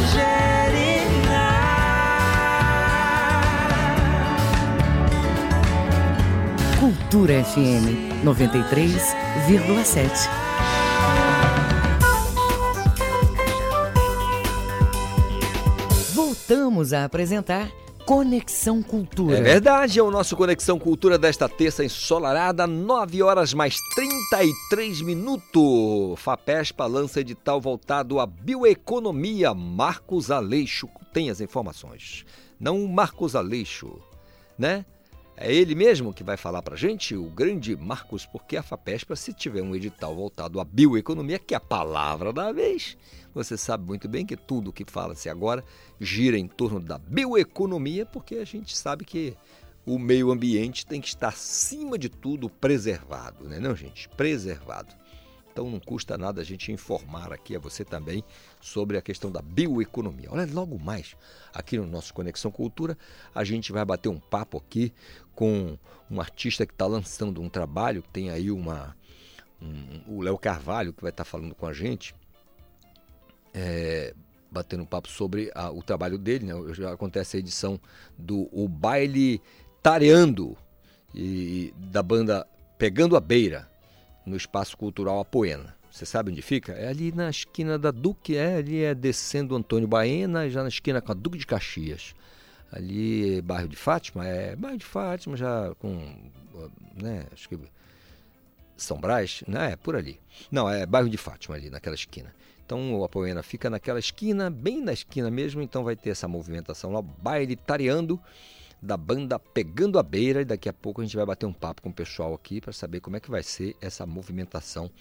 [6.80, 10.30] Cultura FM 93,7.
[16.48, 17.70] Voltamos a apresentar
[18.06, 19.38] Conexão Cultura.
[19.38, 26.18] É verdade, é o nosso Conexão Cultura desta terça ensolarada, 9 horas mais 33 minutos.
[26.18, 29.54] FAPESPA lança edital voltado à bioeconomia.
[29.54, 32.26] Marcos Aleixo tem as informações.
[32.58, 34.00] Não Marcos Aleixo,
[34.58, 34.86] né?
[35.40, 39.32] É ele mesmo que vai falar pra gente, o grande Marcos, porque a FAPESPA, se
[39.34, 42.98] tiver um edital voltado à bioeconomia, que é a palavra da vez,
[43.38, 45.64] você sabe muito bem que tudo que fala-se agora
[46.00, 49.36] gira em torno da bioeconomia, porque a gente sabe que
[49.86, 54.10] o meio ambiente tem que estar acima de tudo preservado, né não, gente?
[54.10, 54.94] Preservado.
[55.52, 58.24] Então não custa nada a gente informar aqui a você também
[58.62, 60.30] sobre a questão da bioeconomia.
[60.32, 61.16] Olha, logo mais
[61.54, 62.96] aqui no nosso Conexão Cultura,
[63.34, 64.94] a gente vai bater um papo aqui
[65.34, 65.78] com
[66.12, 68.96] um artista que está lançando um trabalho, que tem aí uma.
[69.60, 72.14] um- o Léo Carvalho, que vai estar falando com a gente,
[73.58, 74.14] é,
[74.52, 76.46] batendo papo sobre a- o trabalho dele.
[76.46, 76.54] Né?
[76.74, 77.80] Já acontece a edição
[78.18, 79.42] do O Baile
[79.82, 80.56] Tareando,
[81.16, 82.46] e, da banda
[82.78, 83.68] Pegando a Beira,
[84.26, 85.76] no Espaço Cultural Apoena.
[85.90, 86.74] Você sabe onde fica?
[86.74, 91.02] É ali na esquina da Duque, é ali é descendo Antônio Baena, já na esquina
[91.02, 92.14] com a Duque de Caxias.
[92.72, 95.98] Ali, é bairro de Fátima, é bairro de Fátima, já com,
[97.02, 97.58] né, acho que
[98.76, 100.20] São Brás, né, é por ali.
[100.52, 102.32] Não, é bairro de Fátima ali, naquela esquina.
[102.68, 106.92] Então o Apoena fica naquela esquina, bem na esquina mesmo, então vai ter essa movimentação
[106.92, 108.20] lá, baile tareando
[108.82, 111.82] da banda Pegando a Beira e daqui a pouco a gente vai bater um papo
[111.82, 114.92] com o pessoal aqui para saber como é que vai ser essa movimentação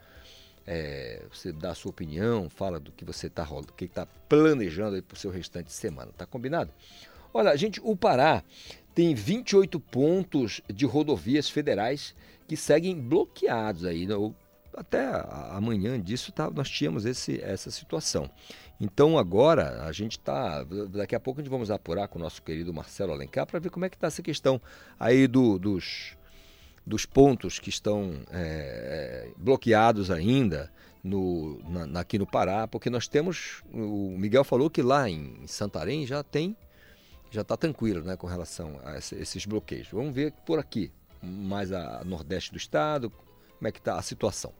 [0.67, 3.47] é, você dá a sua opinião, fala do que você está
[3.77, 6.11] que tá planejando para o seu restante de semana.
[6.17, 6.73] Tá combinado?
[7.33, 8.43] Olha, gente, o Pará
[8.93, 12.13] tem 28 pontos de rodovias federais
[12.47, 14.05] que seguem bloqueados aí.
[14.05, 14.15] né?
[14.75, 15.05] Até
[15.51, 18.29] amanhã disso tá, nós tínhamos esse, essa situação.
[18.81, 20.65] Então agora a gente está.
[20.89, 23.69] Daqui a pouco a gente vamos apurar com o nosso querido Marcelo Alencar para ver
[23.69, 24.61] como é que está essa questão
[24.99, 26.17] aí do, dos
[26.85, 30.71] dos pontos que estão é, bloqueados ainda
[31.03, 36.05] no, na, aqui no Pará, porque nós temos, o Miguel falou que lá em Santarém
[36.05, 36.55] já tem,
[37.31, 39.87] já está tranquilo né, com relação a esses bloqueios.
[39.91, 40.91] Vamos ver por aqui,
[41.21, 44.53] mais a nordeste do estado, como é que está a situação.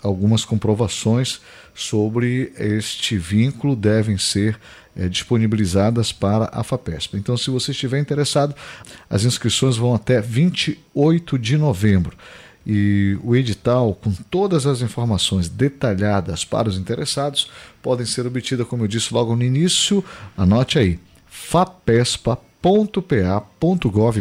[0.01, 1.41] algumas comprovações
[1.73, 4.59] sobre este vínculo devem ser
[4.95, 7.17] é, disponibilizadas para a FAPESP.
[7.17, 8.53] Então, se você estiver interessado,
[9.09, 12.17] as inscrições vão até 28 de novembro.
[12.67, 17.49] E o edital, com todas as informações detalhadas para os interessados,
[17.81, 20.03] podem ser obtidas, como eu disse logo no início,
[20.37, 24.19] anote aí, fapespa.com www.pa.gov.br.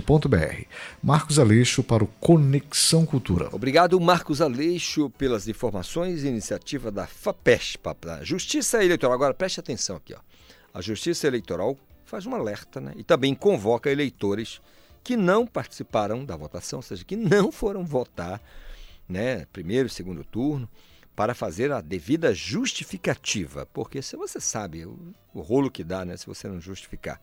[1.03, 3.49] Marcos Aleixo para o Conexão Cultura.
[3.53, 9.15] Obrigado, Marcos Aleixo, pelas informações e iniciativa da FAPESPA, da Justiça Eleitoral.
[9.15, 10.19] Agora preste atenção aqui, ó.
[10.73, 12.93] A Justiça Eleitoral faz um alerta né?
[12.97, 14.61] e também convoca eleitores
[15.03, 18.41] que não participaram da votação, ou seja, que não foram votar,
[19.09, 20.69] né, primeiro e segundo turno,
[21.17, 24.97] para fazer a devida justificativa, porque se você sabe o,
[25.35, 27.21] o rolo que dá, né, se você não justificar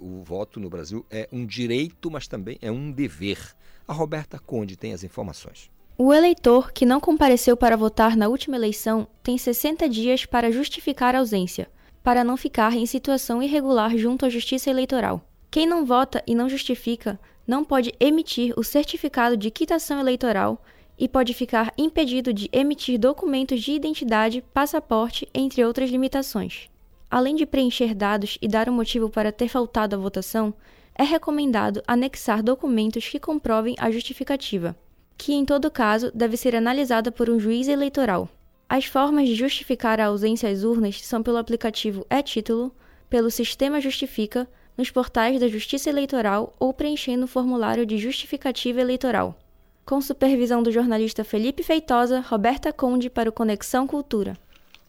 [0.00, 3.38] o voto no Brasil é um direito, mas também é um dever.
[3.86, 5.70] A Roberta Conde tem as informações.
[5.98, 11.14] O eleitor que não compareceu para votar na última eleição tem 60 dias para justificar
[11.14, 11.70] a ausência,
[12.02, 15.20] para não ficar em situação irregular junto à Justiça Eleitoral.
[15.50, 20.64] Quem não vota e não justifica não pode emitir o certificado de quitação eleitoral
[20.98, 26.69] e pode ficar impedido de emitir documentos de identidade, passaporte, entre outras limitações.
[27.10, 30.54] Além de preencher dados e dar um motivo para ter faltado à votação,
[30.94, 34.76] é recomendado anexar documentos que comprovem a justificativa,
[35.18, 38.28] que em todo caso deve ser analisada por um juiz eleitoral.
[38.68, 42.72] As formas de justificar a ausência às urnas são pelo aplicativo e-Título,
[43.08, 49.36] pelo Sistema Justifica, nos portais da Justiça Eleitoral ou preenchendo o formulário de justificativa eleitoral.
[49.84, 54.38] Com supervisão do jornalista Felipe Feitosa, Roberta Conde para o Conexão Cultura.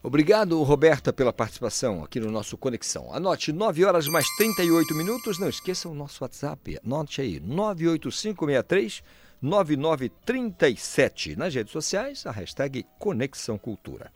[0.02, 3.14] Obrigado, Roberta, pela participação aqui no nosso Conexão.
[3.14, 5.38] Anote 9 horas mais 38 minutos.
[5.38, 6.78] Não esqueça o nosso WhatsApp.
[6.84, 9.00] Anote aí, 98563
[9.40, 11.36] 9937.
[11.36, 14.10] Nas redes sociais, a hashtag Conexão Cultura.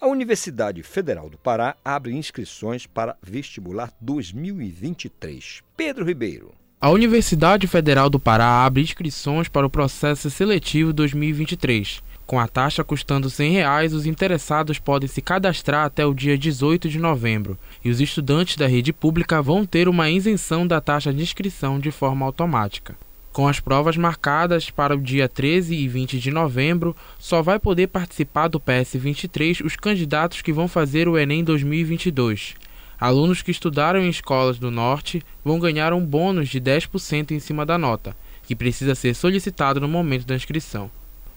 [0.00, 5.62] A Universidade Federal do Pará abre inscrições para vestibular 2023.
[5.76, 6.52] Pedro Ribeiro.
[6.80, 12.00] A Universidade Federal do Pará abre inscrições para o processo seletivo 2023.
[12.28, 16.86] Com a taxa custando 100 reais, os interessados podem se cadastrar até o dia 18
[16.86, 21.22] de novembro, e os estudantes da rede pública vão ter uma isenção da taxa de
[21.22, 22.94] inscrição de forma automática.
[23.32, 27.86] Com as provas marcadas para o dia 13 e 20 de novembro, só vai poder
[27.86, 32.56] participar do PS 23 os candidatos que vão fazer o Enem 2022.
[33.00, 37.64] Alunos que estudaram em escolas do Norte vão ganhar um bônus de 10% em cima
[37.64, 40.90] da nota, que precisa ser solicitado no momento da inscrição.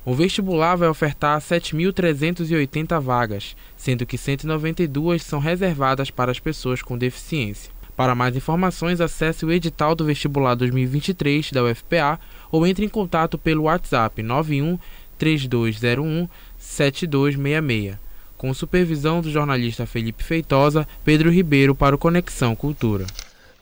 [0.04, 6.98] O vestibular vai ofertar 7.380 vagas, sendo que 192 são reservadas para as pessoas com
[6.98, 7.72] deficiência.
[7.96, 12.20] Para mais informações, acesse o edital do vestibular 2023 da UFPA
[12.52, 14.80] ou entre em contato pelo WhatsApp 91
[15.20, 17.96] 3201 7266.
[18.36, 23.06] Com supervisão do jornalista Felipe Feitosa, Pedro Ribeiro para o Conexão Cultura.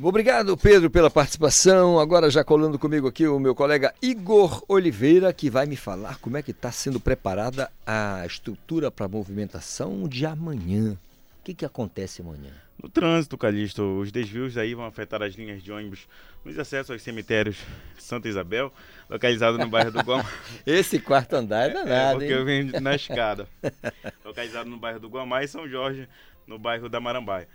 [0.02, 2.00] Obrigado, Pedro, pela participação.
[2.00, 6.38] Agora já colando comigo aqui o meu colega Igor Oliveira, que vai me falar como
[6.38, 10.94] é que está sendo preparada a estrutura para a movimentação de amanhã.
[10.94, 12.54] O que, que acontece amanhã?
[12.82, 16.08] No trânsito, Calixto, os desvios aí vão afetar as linhas de ônibus
[16.46, 17.58] nos acessos aos cemitérios
[17.98, 18.72] Santa Isabel,
[19.10, 20.26] localizado no bairro do Guamá.
[20.66, 23.50] Esse quarto andar é danado, é, porque eu venho na escada.
[24.24, 26.08] localizado no bairro do Guamá e São Jorge,
[26.48, 27.50] no bairro da Marambaia.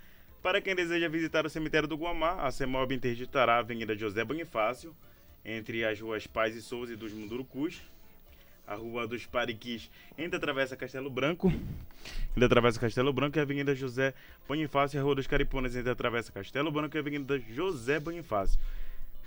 [0.45, 4.95] Para quem deseja visitar o cemitério do Guamá, a CEMOB interditará a Avenida José Bonifácio,
[5.43, 7.81] entre as ruas Paz e Souza e dos Mundurucus,
[8.67, 11.51] a Rua dos Pariquis, entre a Travessa Castelo Branco,
[12.29, 14.13] entre a Travessa Castelo Branco e a Avenida José
[14.47, 18.59] Bonifácio, a Rua dos Cariponas, entre a Travessa Castelo Branco e a Avenida José Bonifácio.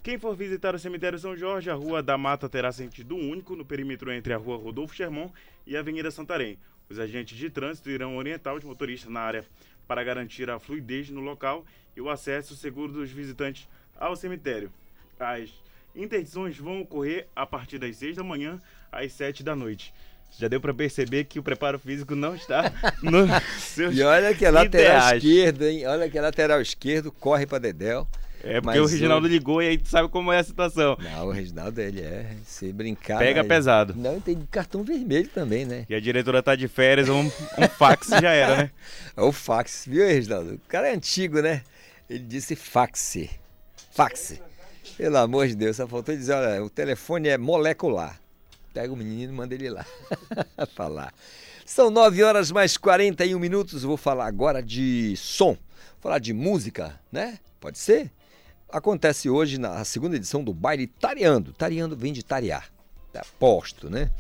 [0.05, 3.65] Quem for visitar o cemitério São Jorge, a Rua da Mata terá sentido único no
[3.65, 5.33] perímetro entre a Rua Rodolfo Sherman
[5.67, 6.57] e a Avenida Santarém.
[6.89, 9.45] Os agentes de trânsito irão orientar os motoristas na área
[9.89, 11.65] para garantir a fluidez no local
[11.97, 13.67] e o acesso seguro dos visitantes
[13.99, 14.71] ao cemitério.
[15.19, 15.51] As
[15.97, 18.61] interdições vão ocorrer a partir das 6 da manhã
[18.93, 19.93] às 7 da noite.
[20.39, 22.71] Já deu para perceber que o preparo físico não está
[23.03, 23.27] no
[23.59, 25.87] seu E olha que é lateral esquerdo, hein?
[25.87, 28.07] Olha que é lateral esquerdo, corre para Dedéu.
[28.45, 30.97] É porque Mas o Reginaldo hoje- ligou e aí tu sabe como é a situação.
[31.01, 32.37] Não, o Reginaldo, ele é.
[32.47, 33.19] Se brincar.
[33.19, 33.95] Pega pesado.
[33.97, 35.85] Não, tem cartão vermelho também, né?
[35.89, 38.71] E a diretora tá de férias, um, um fax já era, né?
[39.17, 40.55] É o fax, viu, Reginaldo?
[40.55, 41.63] O cara é antigo, né?
[42.09, 43.17] Ele disse fax.
[43.91, 44.41] Fax.
[44.97, 48.19] Pelo amor de Deus, só faltou dizer, olha, o telefone é molecular.
[48.73, 49.85] Pega o menino e manda ele lá
[50.77, 51.13] falar.
[51.67, 53.83] São 9 horas mais 41 minutos.
[53.83, 55.49] Vou falar agora de som.
[55.55, 55.57] Vou
[56.01, 57.39] falar de música, né?
[57.61, 58.11] Pode ser?
[58.71, 61.53] Acontece hoje na segunda edição do baile Tareando.
[61.53, 62.71] Tareando vem de tarear.
[63.15, 64.11] Aposto, né?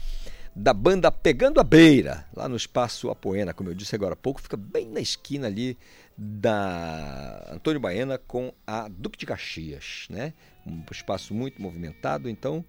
[0.56, 4.40] Da banda Pegando a Beira, lá no Espaço Apoena, como eu disse agora há pouco,
[4.42, 5.78] fica bem na esquina ali
[6.16, 10.32] da Antônio Baena com a Duque de Caxias, né?
[10.66, 12.64] Um espaço muito movimentado, então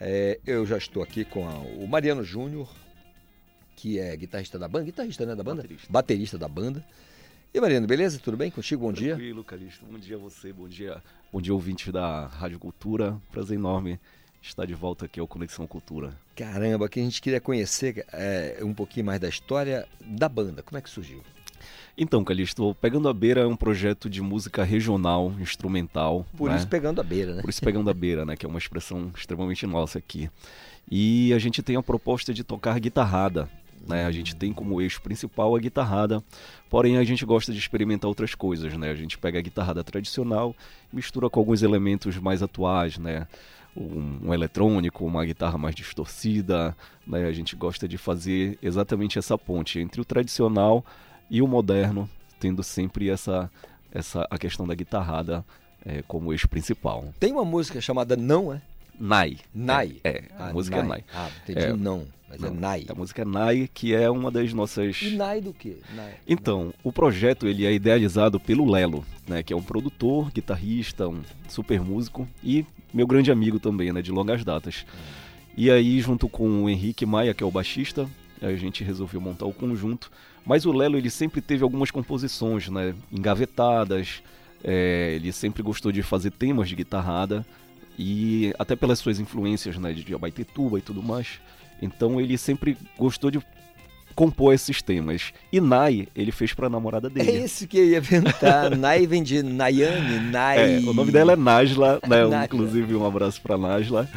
[0.00, 2.68] é, eu já estou aqui com a- o Mariano Júnior,
[3.76, 5.64] que é guitarrista da banda, guitarrista né, da banda?
[5.88, 6.38] Baterista.
[6.38, 6.84] da banda.
[7.54, 8.18] E Mariano, beleza?
[8.18, 8.86] Tudo bem contigo?
[8.86, 9.14] Bom dia.
[9.14, 9.84] Tranquilo, Calixto.
[9.84, 13.20] Bom dia a você, bom dia, bom dia ouvintes da Rádio Cultura.
[13.30, 14.00] Prazer enorme
[14.40, 16.16] estar de volta aqui ao Conexão Cultura.
[16.34, 20.62] Caramba, que a gente queria conhecer é, um pouquinho mais da história da banda.
[20.62, 21.22] Como é que surgiu?
[21.96, 26.24] Então, Calixto, Pegando a Beira é um projeto de música regional, instrumental.
[26.34, 26.56] Por né?
[26.56, 27.42] isso Pegando a Beira, né?
[27.42, 28.34] Por isso Pegando a Beira, né?
[28.34, 30.30] Que é uma expressão extremamente nossa aqui.
[30.90, 33.46] E a gente tem a proposta de tocar guitarrada.
[33.86, 34.04] Né?
[34.06, 36.22] A gente tem como eixo principal a guitarrada,
[36.70, 38.90] porém a gente gosta de experimentar outras coisas, né?
[38.90, 40.54] A gente pega a guitarrada tradicional,
[40.92, 43.26] mistura com alguns elementos mais atuais, né?
[43.76, 46.76] Um, um eletrônico, uma guitarra mais distorcida,
[47.06, 47.24] né?
[47.26, 50.84] A gente gosta de fazer exatamente essa ponte entre o tradicional
[51.30, 53.50] e o moderno, tendo sempre essa,
[53.92, 55.44] essa a questão da guitarrada
[55.84, 57.12] é, como eixo principal.
[57.18, 58.60] Tem uma música chamada Não, é?
[59.00, 59.38] Nai.
[59.54, 59.96] Nai?
[60.04, 60.84] É, é, a Ah, música Nai.
[60.84, 61.04] é Nai.
[61.12, 62.86] Ah, entendi não, mas é Nai.
[62.88, 65.02] A música é Nai, que é uma das nossas...
[65.02, 65.76] E Nai do quê?
[65.94, 66.14] Nai.
[66.26, 71.20] Então, o projeto ele é idealizado pelo Lelo, né, que é um produtor, guitarrista, um
[71.48, 74.86] super músico e meu grande amigo também, né, de longas datas.
[75.56, 78.08] E aí, junto com o Henrique Maia, que é o baixista,
[78.40, 80.10] a gente resolveu montar o conjunto.
[80.44, 84.22] Mas o Lelo ele sempre teve algumas composições, né, engavetadas.
[84.64, 87.44] é, ele sempre gostou de fazer temas de guitarrada
[87.98, 91.40] e até pelas suas influências, né, de Abaitetuba e tudo mais.
[91.82, 93.40] Então ele sempre gostou de
[94.14, 95.32] compor esses temas.
[95.50, 97.30] E Nai, ele fez pra namorada dele.
[97.30, 98.70] É isso que eu ia perguntar.
[98.76, 100.76] Nai vem de Nayane, Nai.
[100.76, 102.20] É, o nome dela é Najla, né?
[102.28, 102.44] Najla.
[102.44, 104.08] Inclusive um abraço pra Najla.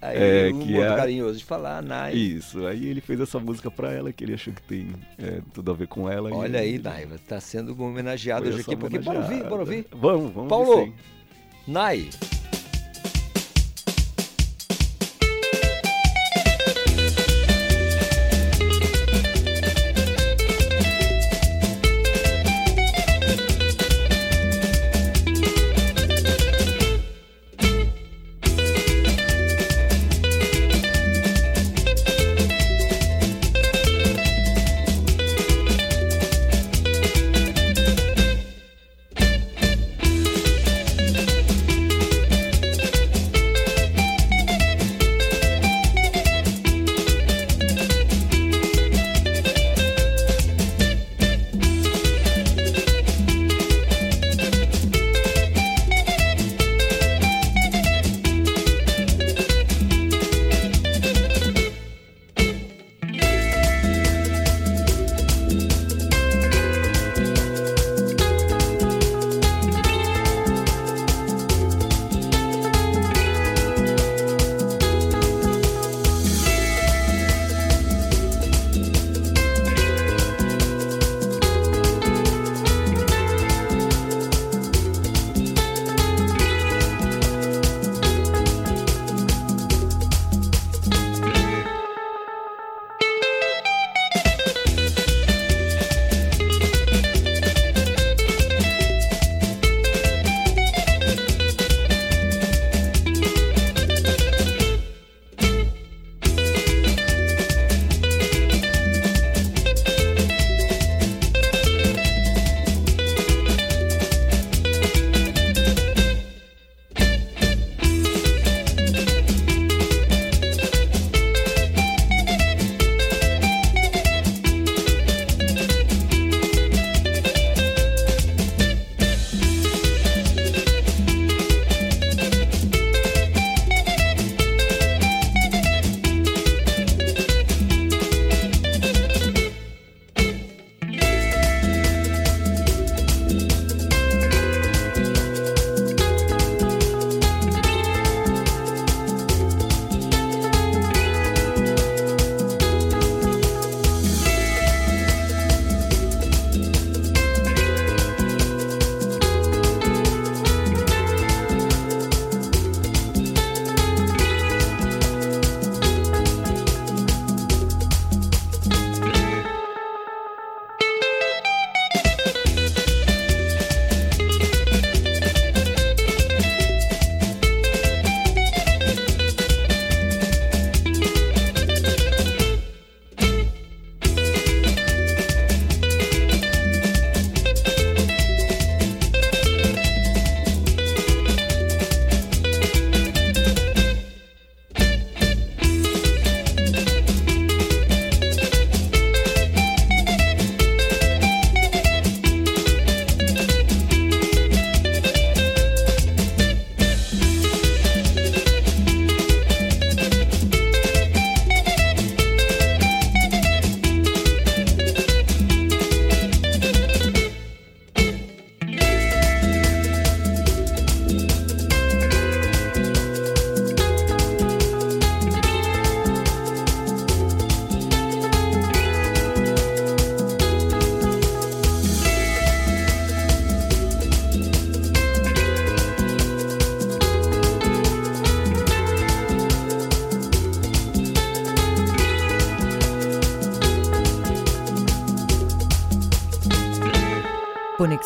[0.00, 2.14] Aí, é, um que é carinhoso de falar, Nai.
[2.14, 4.86] Isso, aí ele fez essa música pra ela, que ele achou que tem
[5.18, 6.30] é, tudo a ver com ela.
[6.30, 9.60] e Olha aí, ele- Naiva, tá sendo homenageado Foi hoje aqui, porque bora ouvir, bora
[9.62, 9.86] ouvir.
[9.92, 10.94] Vamos, vamos Paulo.
[11.66, 12.08] Nai.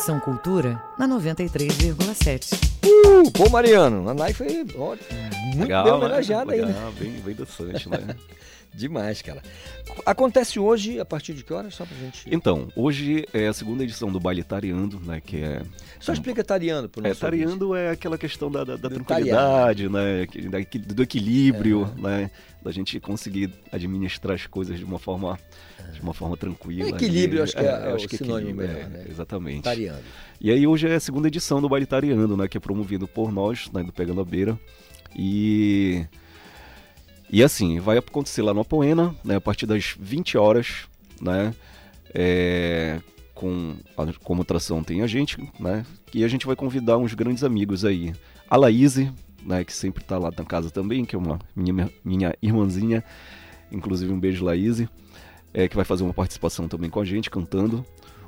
[0.05, 2.53] Conexão Cultura na 93,7.
[2.85, 5.97] Uh, pô, Mariano, a Nai foi ó, muito Legal, bem né?
[5.97, 6.67] homenageada aí, né?
[6.67, 8.15] Legal, bem, bem dançante, né?
[8.71, 9.41] Demais, cara.
[10.05, 11.73] Acontece hoje, a partir de que horas?
[11.73, 12.27] Só pra gente.
[12.29, 15.21] Então, hoje é a segunda edição do Baile Tareando, né?
[15.25, 15.61] Que é.
[15.99, 19.87] Só explica Tariano pro É, nosso tareando é aquela questão da, da, da Do tranquilidade,
[19.89, 20.27] né?
[20.93, 22.29] Do equilíbrio, né?
[22.61, 25.39] Da gente conseguir administrar as coisas de uma forma,
[26.05, 26.89] uma forma tranquila.
[26.89, 29.05] Equilíbrio, E- acho que é- é eu o sinônimo melhor, é, né?
[29.09, 29.63] Exatamente.
[29.63, 30.03] Tareando.
[30.39, 32.47] E aí hoje é a segunda edição do Baile Tareando, né?
[32.47, 33.83] Que é promovido por nós, né?
[33.83, 34.57] Do Pegando a Beira.
[35.15, 36.05] E...
[37.31, 40.87] E assim, vai acontecer lá no Apoena, né, a partir das 20 horas,
[41.19, 41.53] né?
[42.17, 43.01] é,
[43.33, 45.85] com a- como atração tem a gente, né?
[46.13, 48.13] E a gente vai convidar uns grandes amigos aí.
[48.49, 49.11] A Laíse,
[49.45, 53.03] né, que sempre tá lá na casa também, que é uma minha, minha irmãzinha,
[53.69, 54.87] inclusive um beijo Laíse,
[55.55, 57.83] é, que vai fazer uma participação também com a gente, cantando.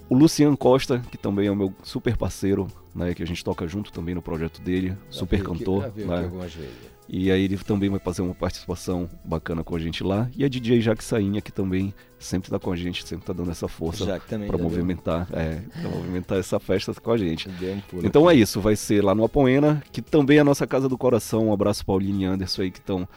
[0.09, 3.67] O Lucian Costa, que também é o meu super parceiro, né, que a gente toca
[3.67, 5.81] junto também no projeto dele, super veio aqui- cantor.
[5.83, 6.13] já veio né?
[7.09, 10.29] E aí ele também vai fazer uma participação bacana com a gente lá.
[10.35, 13.49] E a DJ Jaque Sainha, que também sempre tá com a gente, sempre tá dando
[13.51, 14.63] essa força para já veio.
[14.63, 17.47] movimentar, é, pra movimentar essa festa com a gente.
[17.49, 20.89] Um Então é isso, vai ser lá no Apoena, que também é a nossa casa
[20.89, 21.47] do coração.
[21.47, 23.07] Um abraço Paulinho e Anderson aí que estão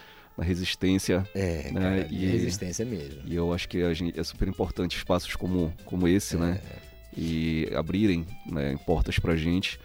[0.40, 1.26] na resistência.
[1.34, 1.80] É, né?
[1.80, 3.20] cara, de resistência mesmo.
[3.26, 6.58] E eu acho que a gente, é super importante espaços como, como esse, né?
[6.64, 6.90] É.
[7.16, 9.78] E abrirem né, portas pra gente.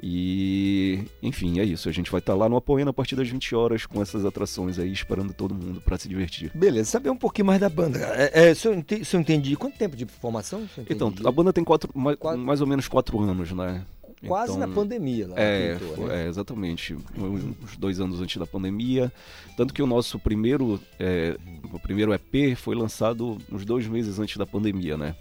[0.00, 1.88] E, enfim, é isso.
[1.88, 4.78] A gente vai estar lá no Apoena a partir das 20 horas com essas atrações
[4.78, 6.52] aí, esperando todo mundo para se divertir.
[6.54, 7.98] Beleza, saber um pouquinho mais da banda.
[8.14, 10.66] É, é, se, eu ente- se eu entendi, quanto tempo de formação?
[10.88, 11.26] Então, entendi?
[11.26, 13.84] a banda tem quatro, mais, mais ou menos quatro anos, né?
[14.26, 15.34] Quase Então, na pandemia lá.
[15.36, 16.24] É, pintou, foi- né?
[16.24, 16.96] é, exatamente.
[17.16, 19.12] Uns dois anos antes da pandemia.
[19.56, 21.36] Tanto que o nosso primeiro, é,
[21.72, 25.14] o primeiro EP foi lançado uns dois meses antes da pandemia, né?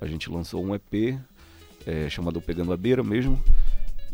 [0.00, 1.18] A gente lançou um EP
[1.86, 3.42] é, chamado Pegando a Beira mesmo.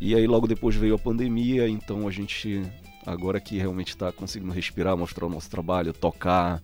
[0.01, 2.63] E aí logo depois veio a pandemia, então a gente
[3.05, 6.63] agora que realmente está conseguindo respirar, mostrar o nosso trabalho, tocar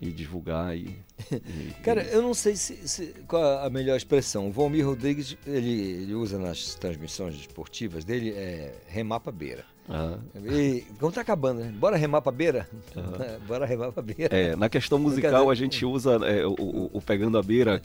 [0.00, 0.98] e divulgar e,
[1.32, 4.48] e- Cara, eu não sei se, se- qual a melhor expressão.
[4.48, 9.64] O Valmir Rodrigues, ele, ele usa nas transmissões esportivas dele, é remar pra beira.
[9.88, 10.18] Ah.
[10.44, 11.72] E, como tá acabando, né?
[11.78, 12.68] Bora remar pra beira?
[13.46, 14.34] Bora remar pra beira.
[14.36, 17.80] É, na questão musical a gente usa é, o, o- o pegando a beira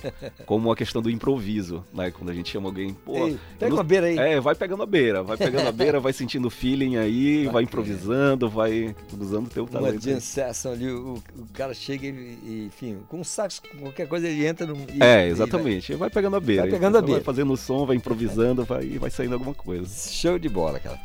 [0.46, 2.10] como a questão do improviso, né?
[2.12, 4.18] Quando a gente chama alguém, pô, Ei, pega não- uma beira aí.
[4.18, 7.64] É, vai pegando a beira, vai pegando a beira, vai sentindo o feeling aí, vai
[7.64, 10.04] improvisando, vai usando o teu Uma talento.
[10.04, 14.28] jam session ali, o, o cara chega e, e, enfim, com um sax, qualquer coisa
[14.28, 14.76] ele entra no.
[14.76, 15.94] e- É, exatamente.
[15.94, 16.64] Vai pegando a beira.
[16.64, 17.16] Vai pegando a beira.
[17.20, 19.88] Vai fazendo o som, vai improvisando, vai, vai saindo alguma coisa.
[20.12, 21.00] Show de bola, cara.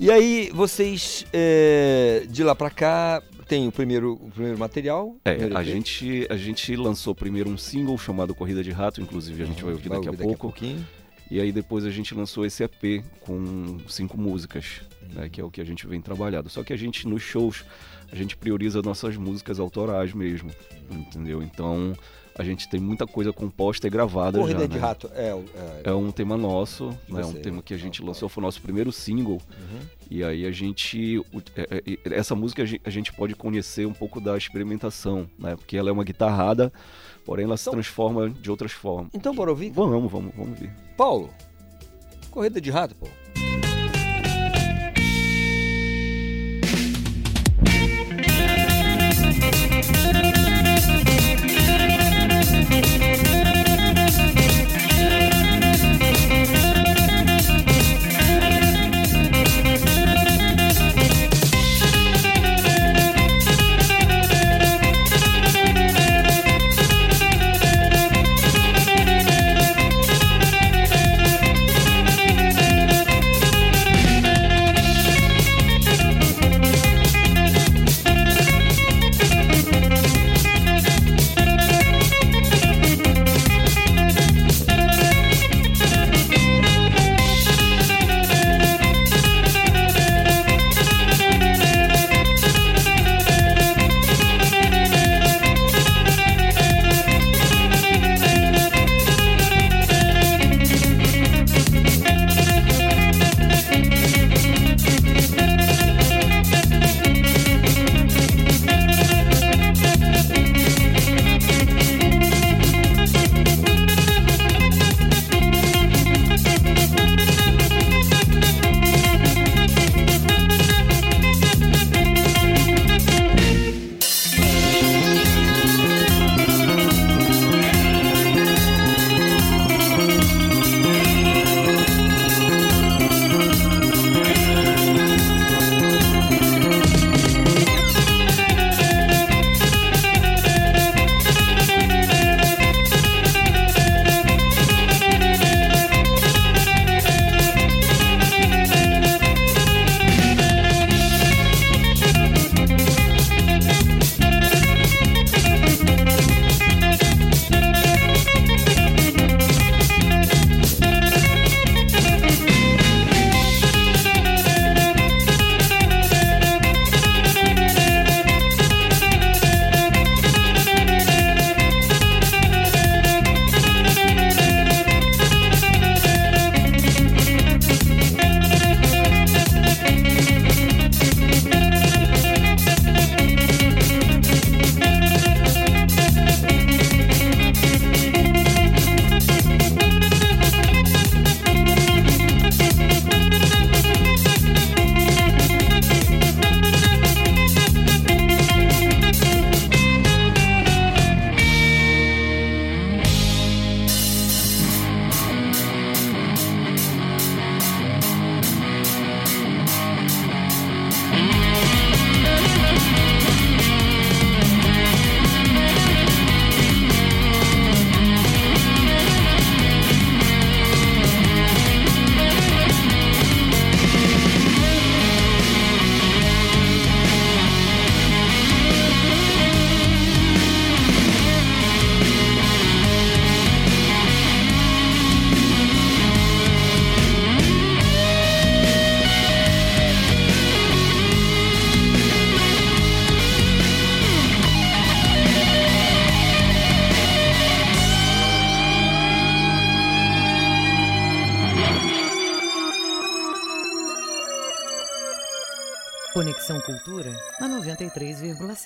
[0.00, 5.16] E aí, vocês é, de lá pra cá tem o primeiro, o primeiro material?
[5.24, 9.42] É, primeiro a gente, a gente lançou primeiro um single chamado Corrida de Rato, inclusive
[9.42, 10.58] a gente vai ouvir vai daqui a ouvir daqui a pouco.
[10.60, 10.86] pouquinho.
[11.30, 14.82] E aí depois a gente lançou esse EP com cinco músicas,
[15.14, 16.50] né, que é o que a gente vem trabalhando.
[16.50, 17.64] Só que a gente nos shows
[18.10, 20.50] a gente prioriza nossas músicas autorais mesmo,
[20.90, 21.42] entendeu?
[21.42, 21.94] Então
[22.38, 24.80] a gente tem muita coisa composta e gravada Corrida já, de né?
[24.80, 27.20] Rato é, é- É um tema nosso, né?
[27.24, 29.34] Um você, tema que a gente lançou, foi o nosso primeiro single.
[29.50, 29.78] Uhum.
[30.10, 31.20] E aí a gente.
[31.56, 35.56] é- é- essa música a gen- a gente pode conhecer um pouco da experimentação, né?
[35.56, 36.72] Porque ela é uma guitarrada,
[37.24, 39.10] porém ela se transforma de outras formas.
[39.14, 39.70] Então bora ouvir?
[39.70, 40.70] Vamos, vamos, vamos ver.
[40.96, 41.30] Paulo,
[42.30, 43.06] Corrida de Rato, pô.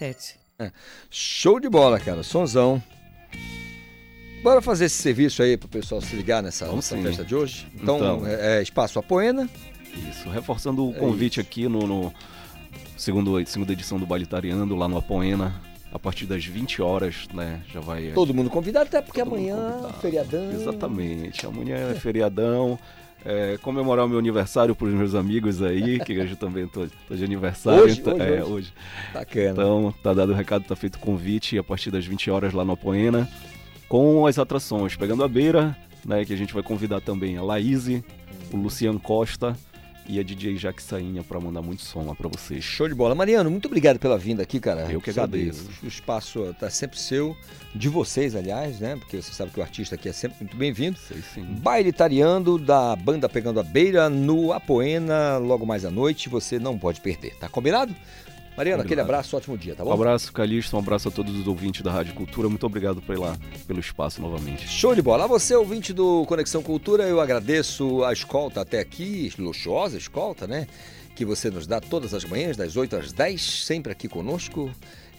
[0.01, 0.35] 93,7.
[0.59, 0.71] É.
[1.11, 2.23] Show de bola, cara.
[2.23, 2.83] Sonzão.
[4.43, 7.67] Bora fazer esse serviço aí pro pessoal se ligar nessa, nessa festa de hoje?
[7.75, 8.27] Então, Então.
[8.27, 9.49] é, é Espaço Apoena.
[10.11, 12.15] Isso, reforçando o É convite aqui no, no
[12.97, 15.61] segundo, segunda edição do Baile Tareando, lá no Apoena,
[15.93, 17.63] a partir das 20 horas, né?
[17.73, 18.13] Já vai.
[18.15, 20.01] Todo mundo convidado, até porque Todo amanhã, convidado.
[20.01, 20.53] feriadão.
[20.53, 21.47] Exatamente.
[21.47, 22.79] Amanhã é feriadão.
[23.29, 27.15] É, comemorar o meu aniversário para os meus amigos aí, que hoje também tô, tô
[27.17, 27.83] de aniversário.
[27.83, 27.99] Hoje?
[28.01, 28.53] então- Hoje, é, hoje?
[28.53, 28.73] hoje.
[29.13, 29.51] Bacana.
[29.51, 32.65] Então, tá dado o recado, tá feito o convite a partir das 20 horas lá
[32.65, 33.29] no Apoena,
[33.89, 38.05] com as atrações Pegando a Beira, né, que a gente vai convidar também a Laíse,
[38.53, 39.57] o Luciano Costa
[40.09, 42.63] e a DJ Jaque Sainha para mandar muito som lá para vocês.
[42.63, 43.15] Show de bola.
[43.15, 44.91] Mariano, muito obrigado pela vinda aqui, cara.
[44.91, 45.69] Eu que Sabe, agradeço.
[45.83, 47.37] O espaço tá sempre seu,
[47.75, 48.97] de vocês, aliás, né?
[48.97, 50.99] Porque você sabe que o artista aqui é sempre muito bem-vindo.
[50.99, 51.45] Sei sim.
[51.45, 56.29] Baile Tareando da banda Pegando a Beira no Apoena, logo mais à noite.
[56.29, 57.95] Você não pode perder, tá combinado?
[58.57, 59.91] Mariano, aquele abraço, ótimo dia, tá bom?
[59.91, 62.49] Um abraço, Calixto, um abraço a todos os ouvintes da Rádio Cultura.
[62.49, 64.67] Muito obrigado pela, pelo espaço novamente.
[64.67, 65.25] Show de bola.
[65.25, 70.67] A você, ouvinte do Conexão Cultura, eu agradeço a escolta até aqui, luxuosa escolta, né?
[71.15, 74.71] Que você nos dá todas as manhãs, das 8 às 10, sempre aqui conosco.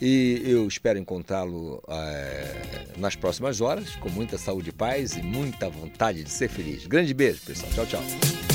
[0.01, 5.69] E eu espero encontrá-lo eh, nas próximas horas, com muita saúde e paz e muita
[5.69, 6.85] vontade de ser feliz.
[6.85, 7.71] Grande beijo, pessoal.
[7.73, 8.46] Tchau, tchau.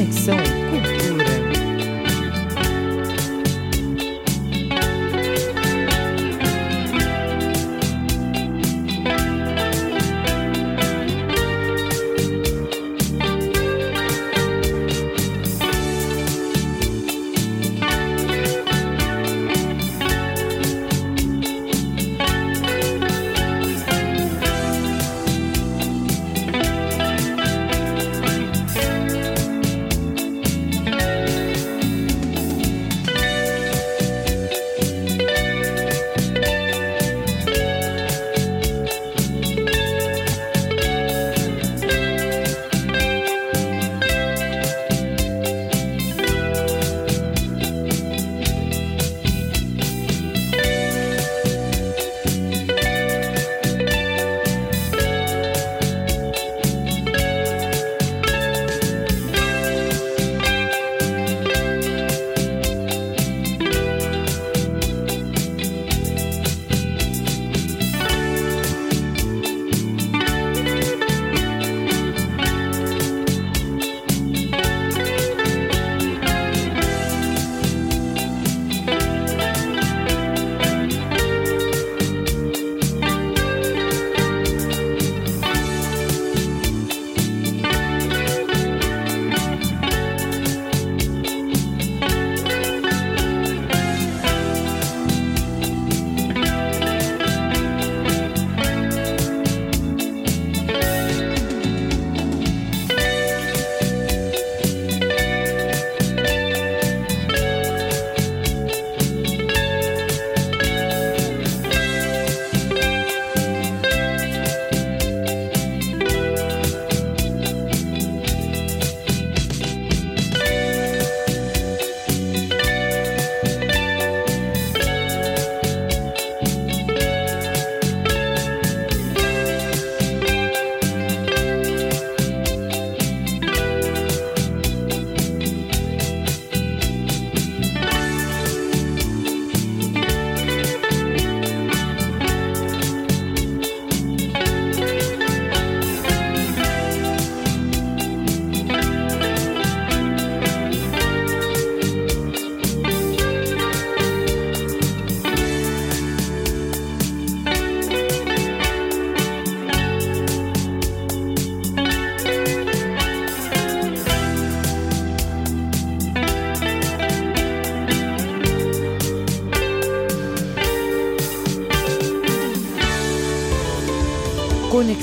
[0.00, 0.49] Conexão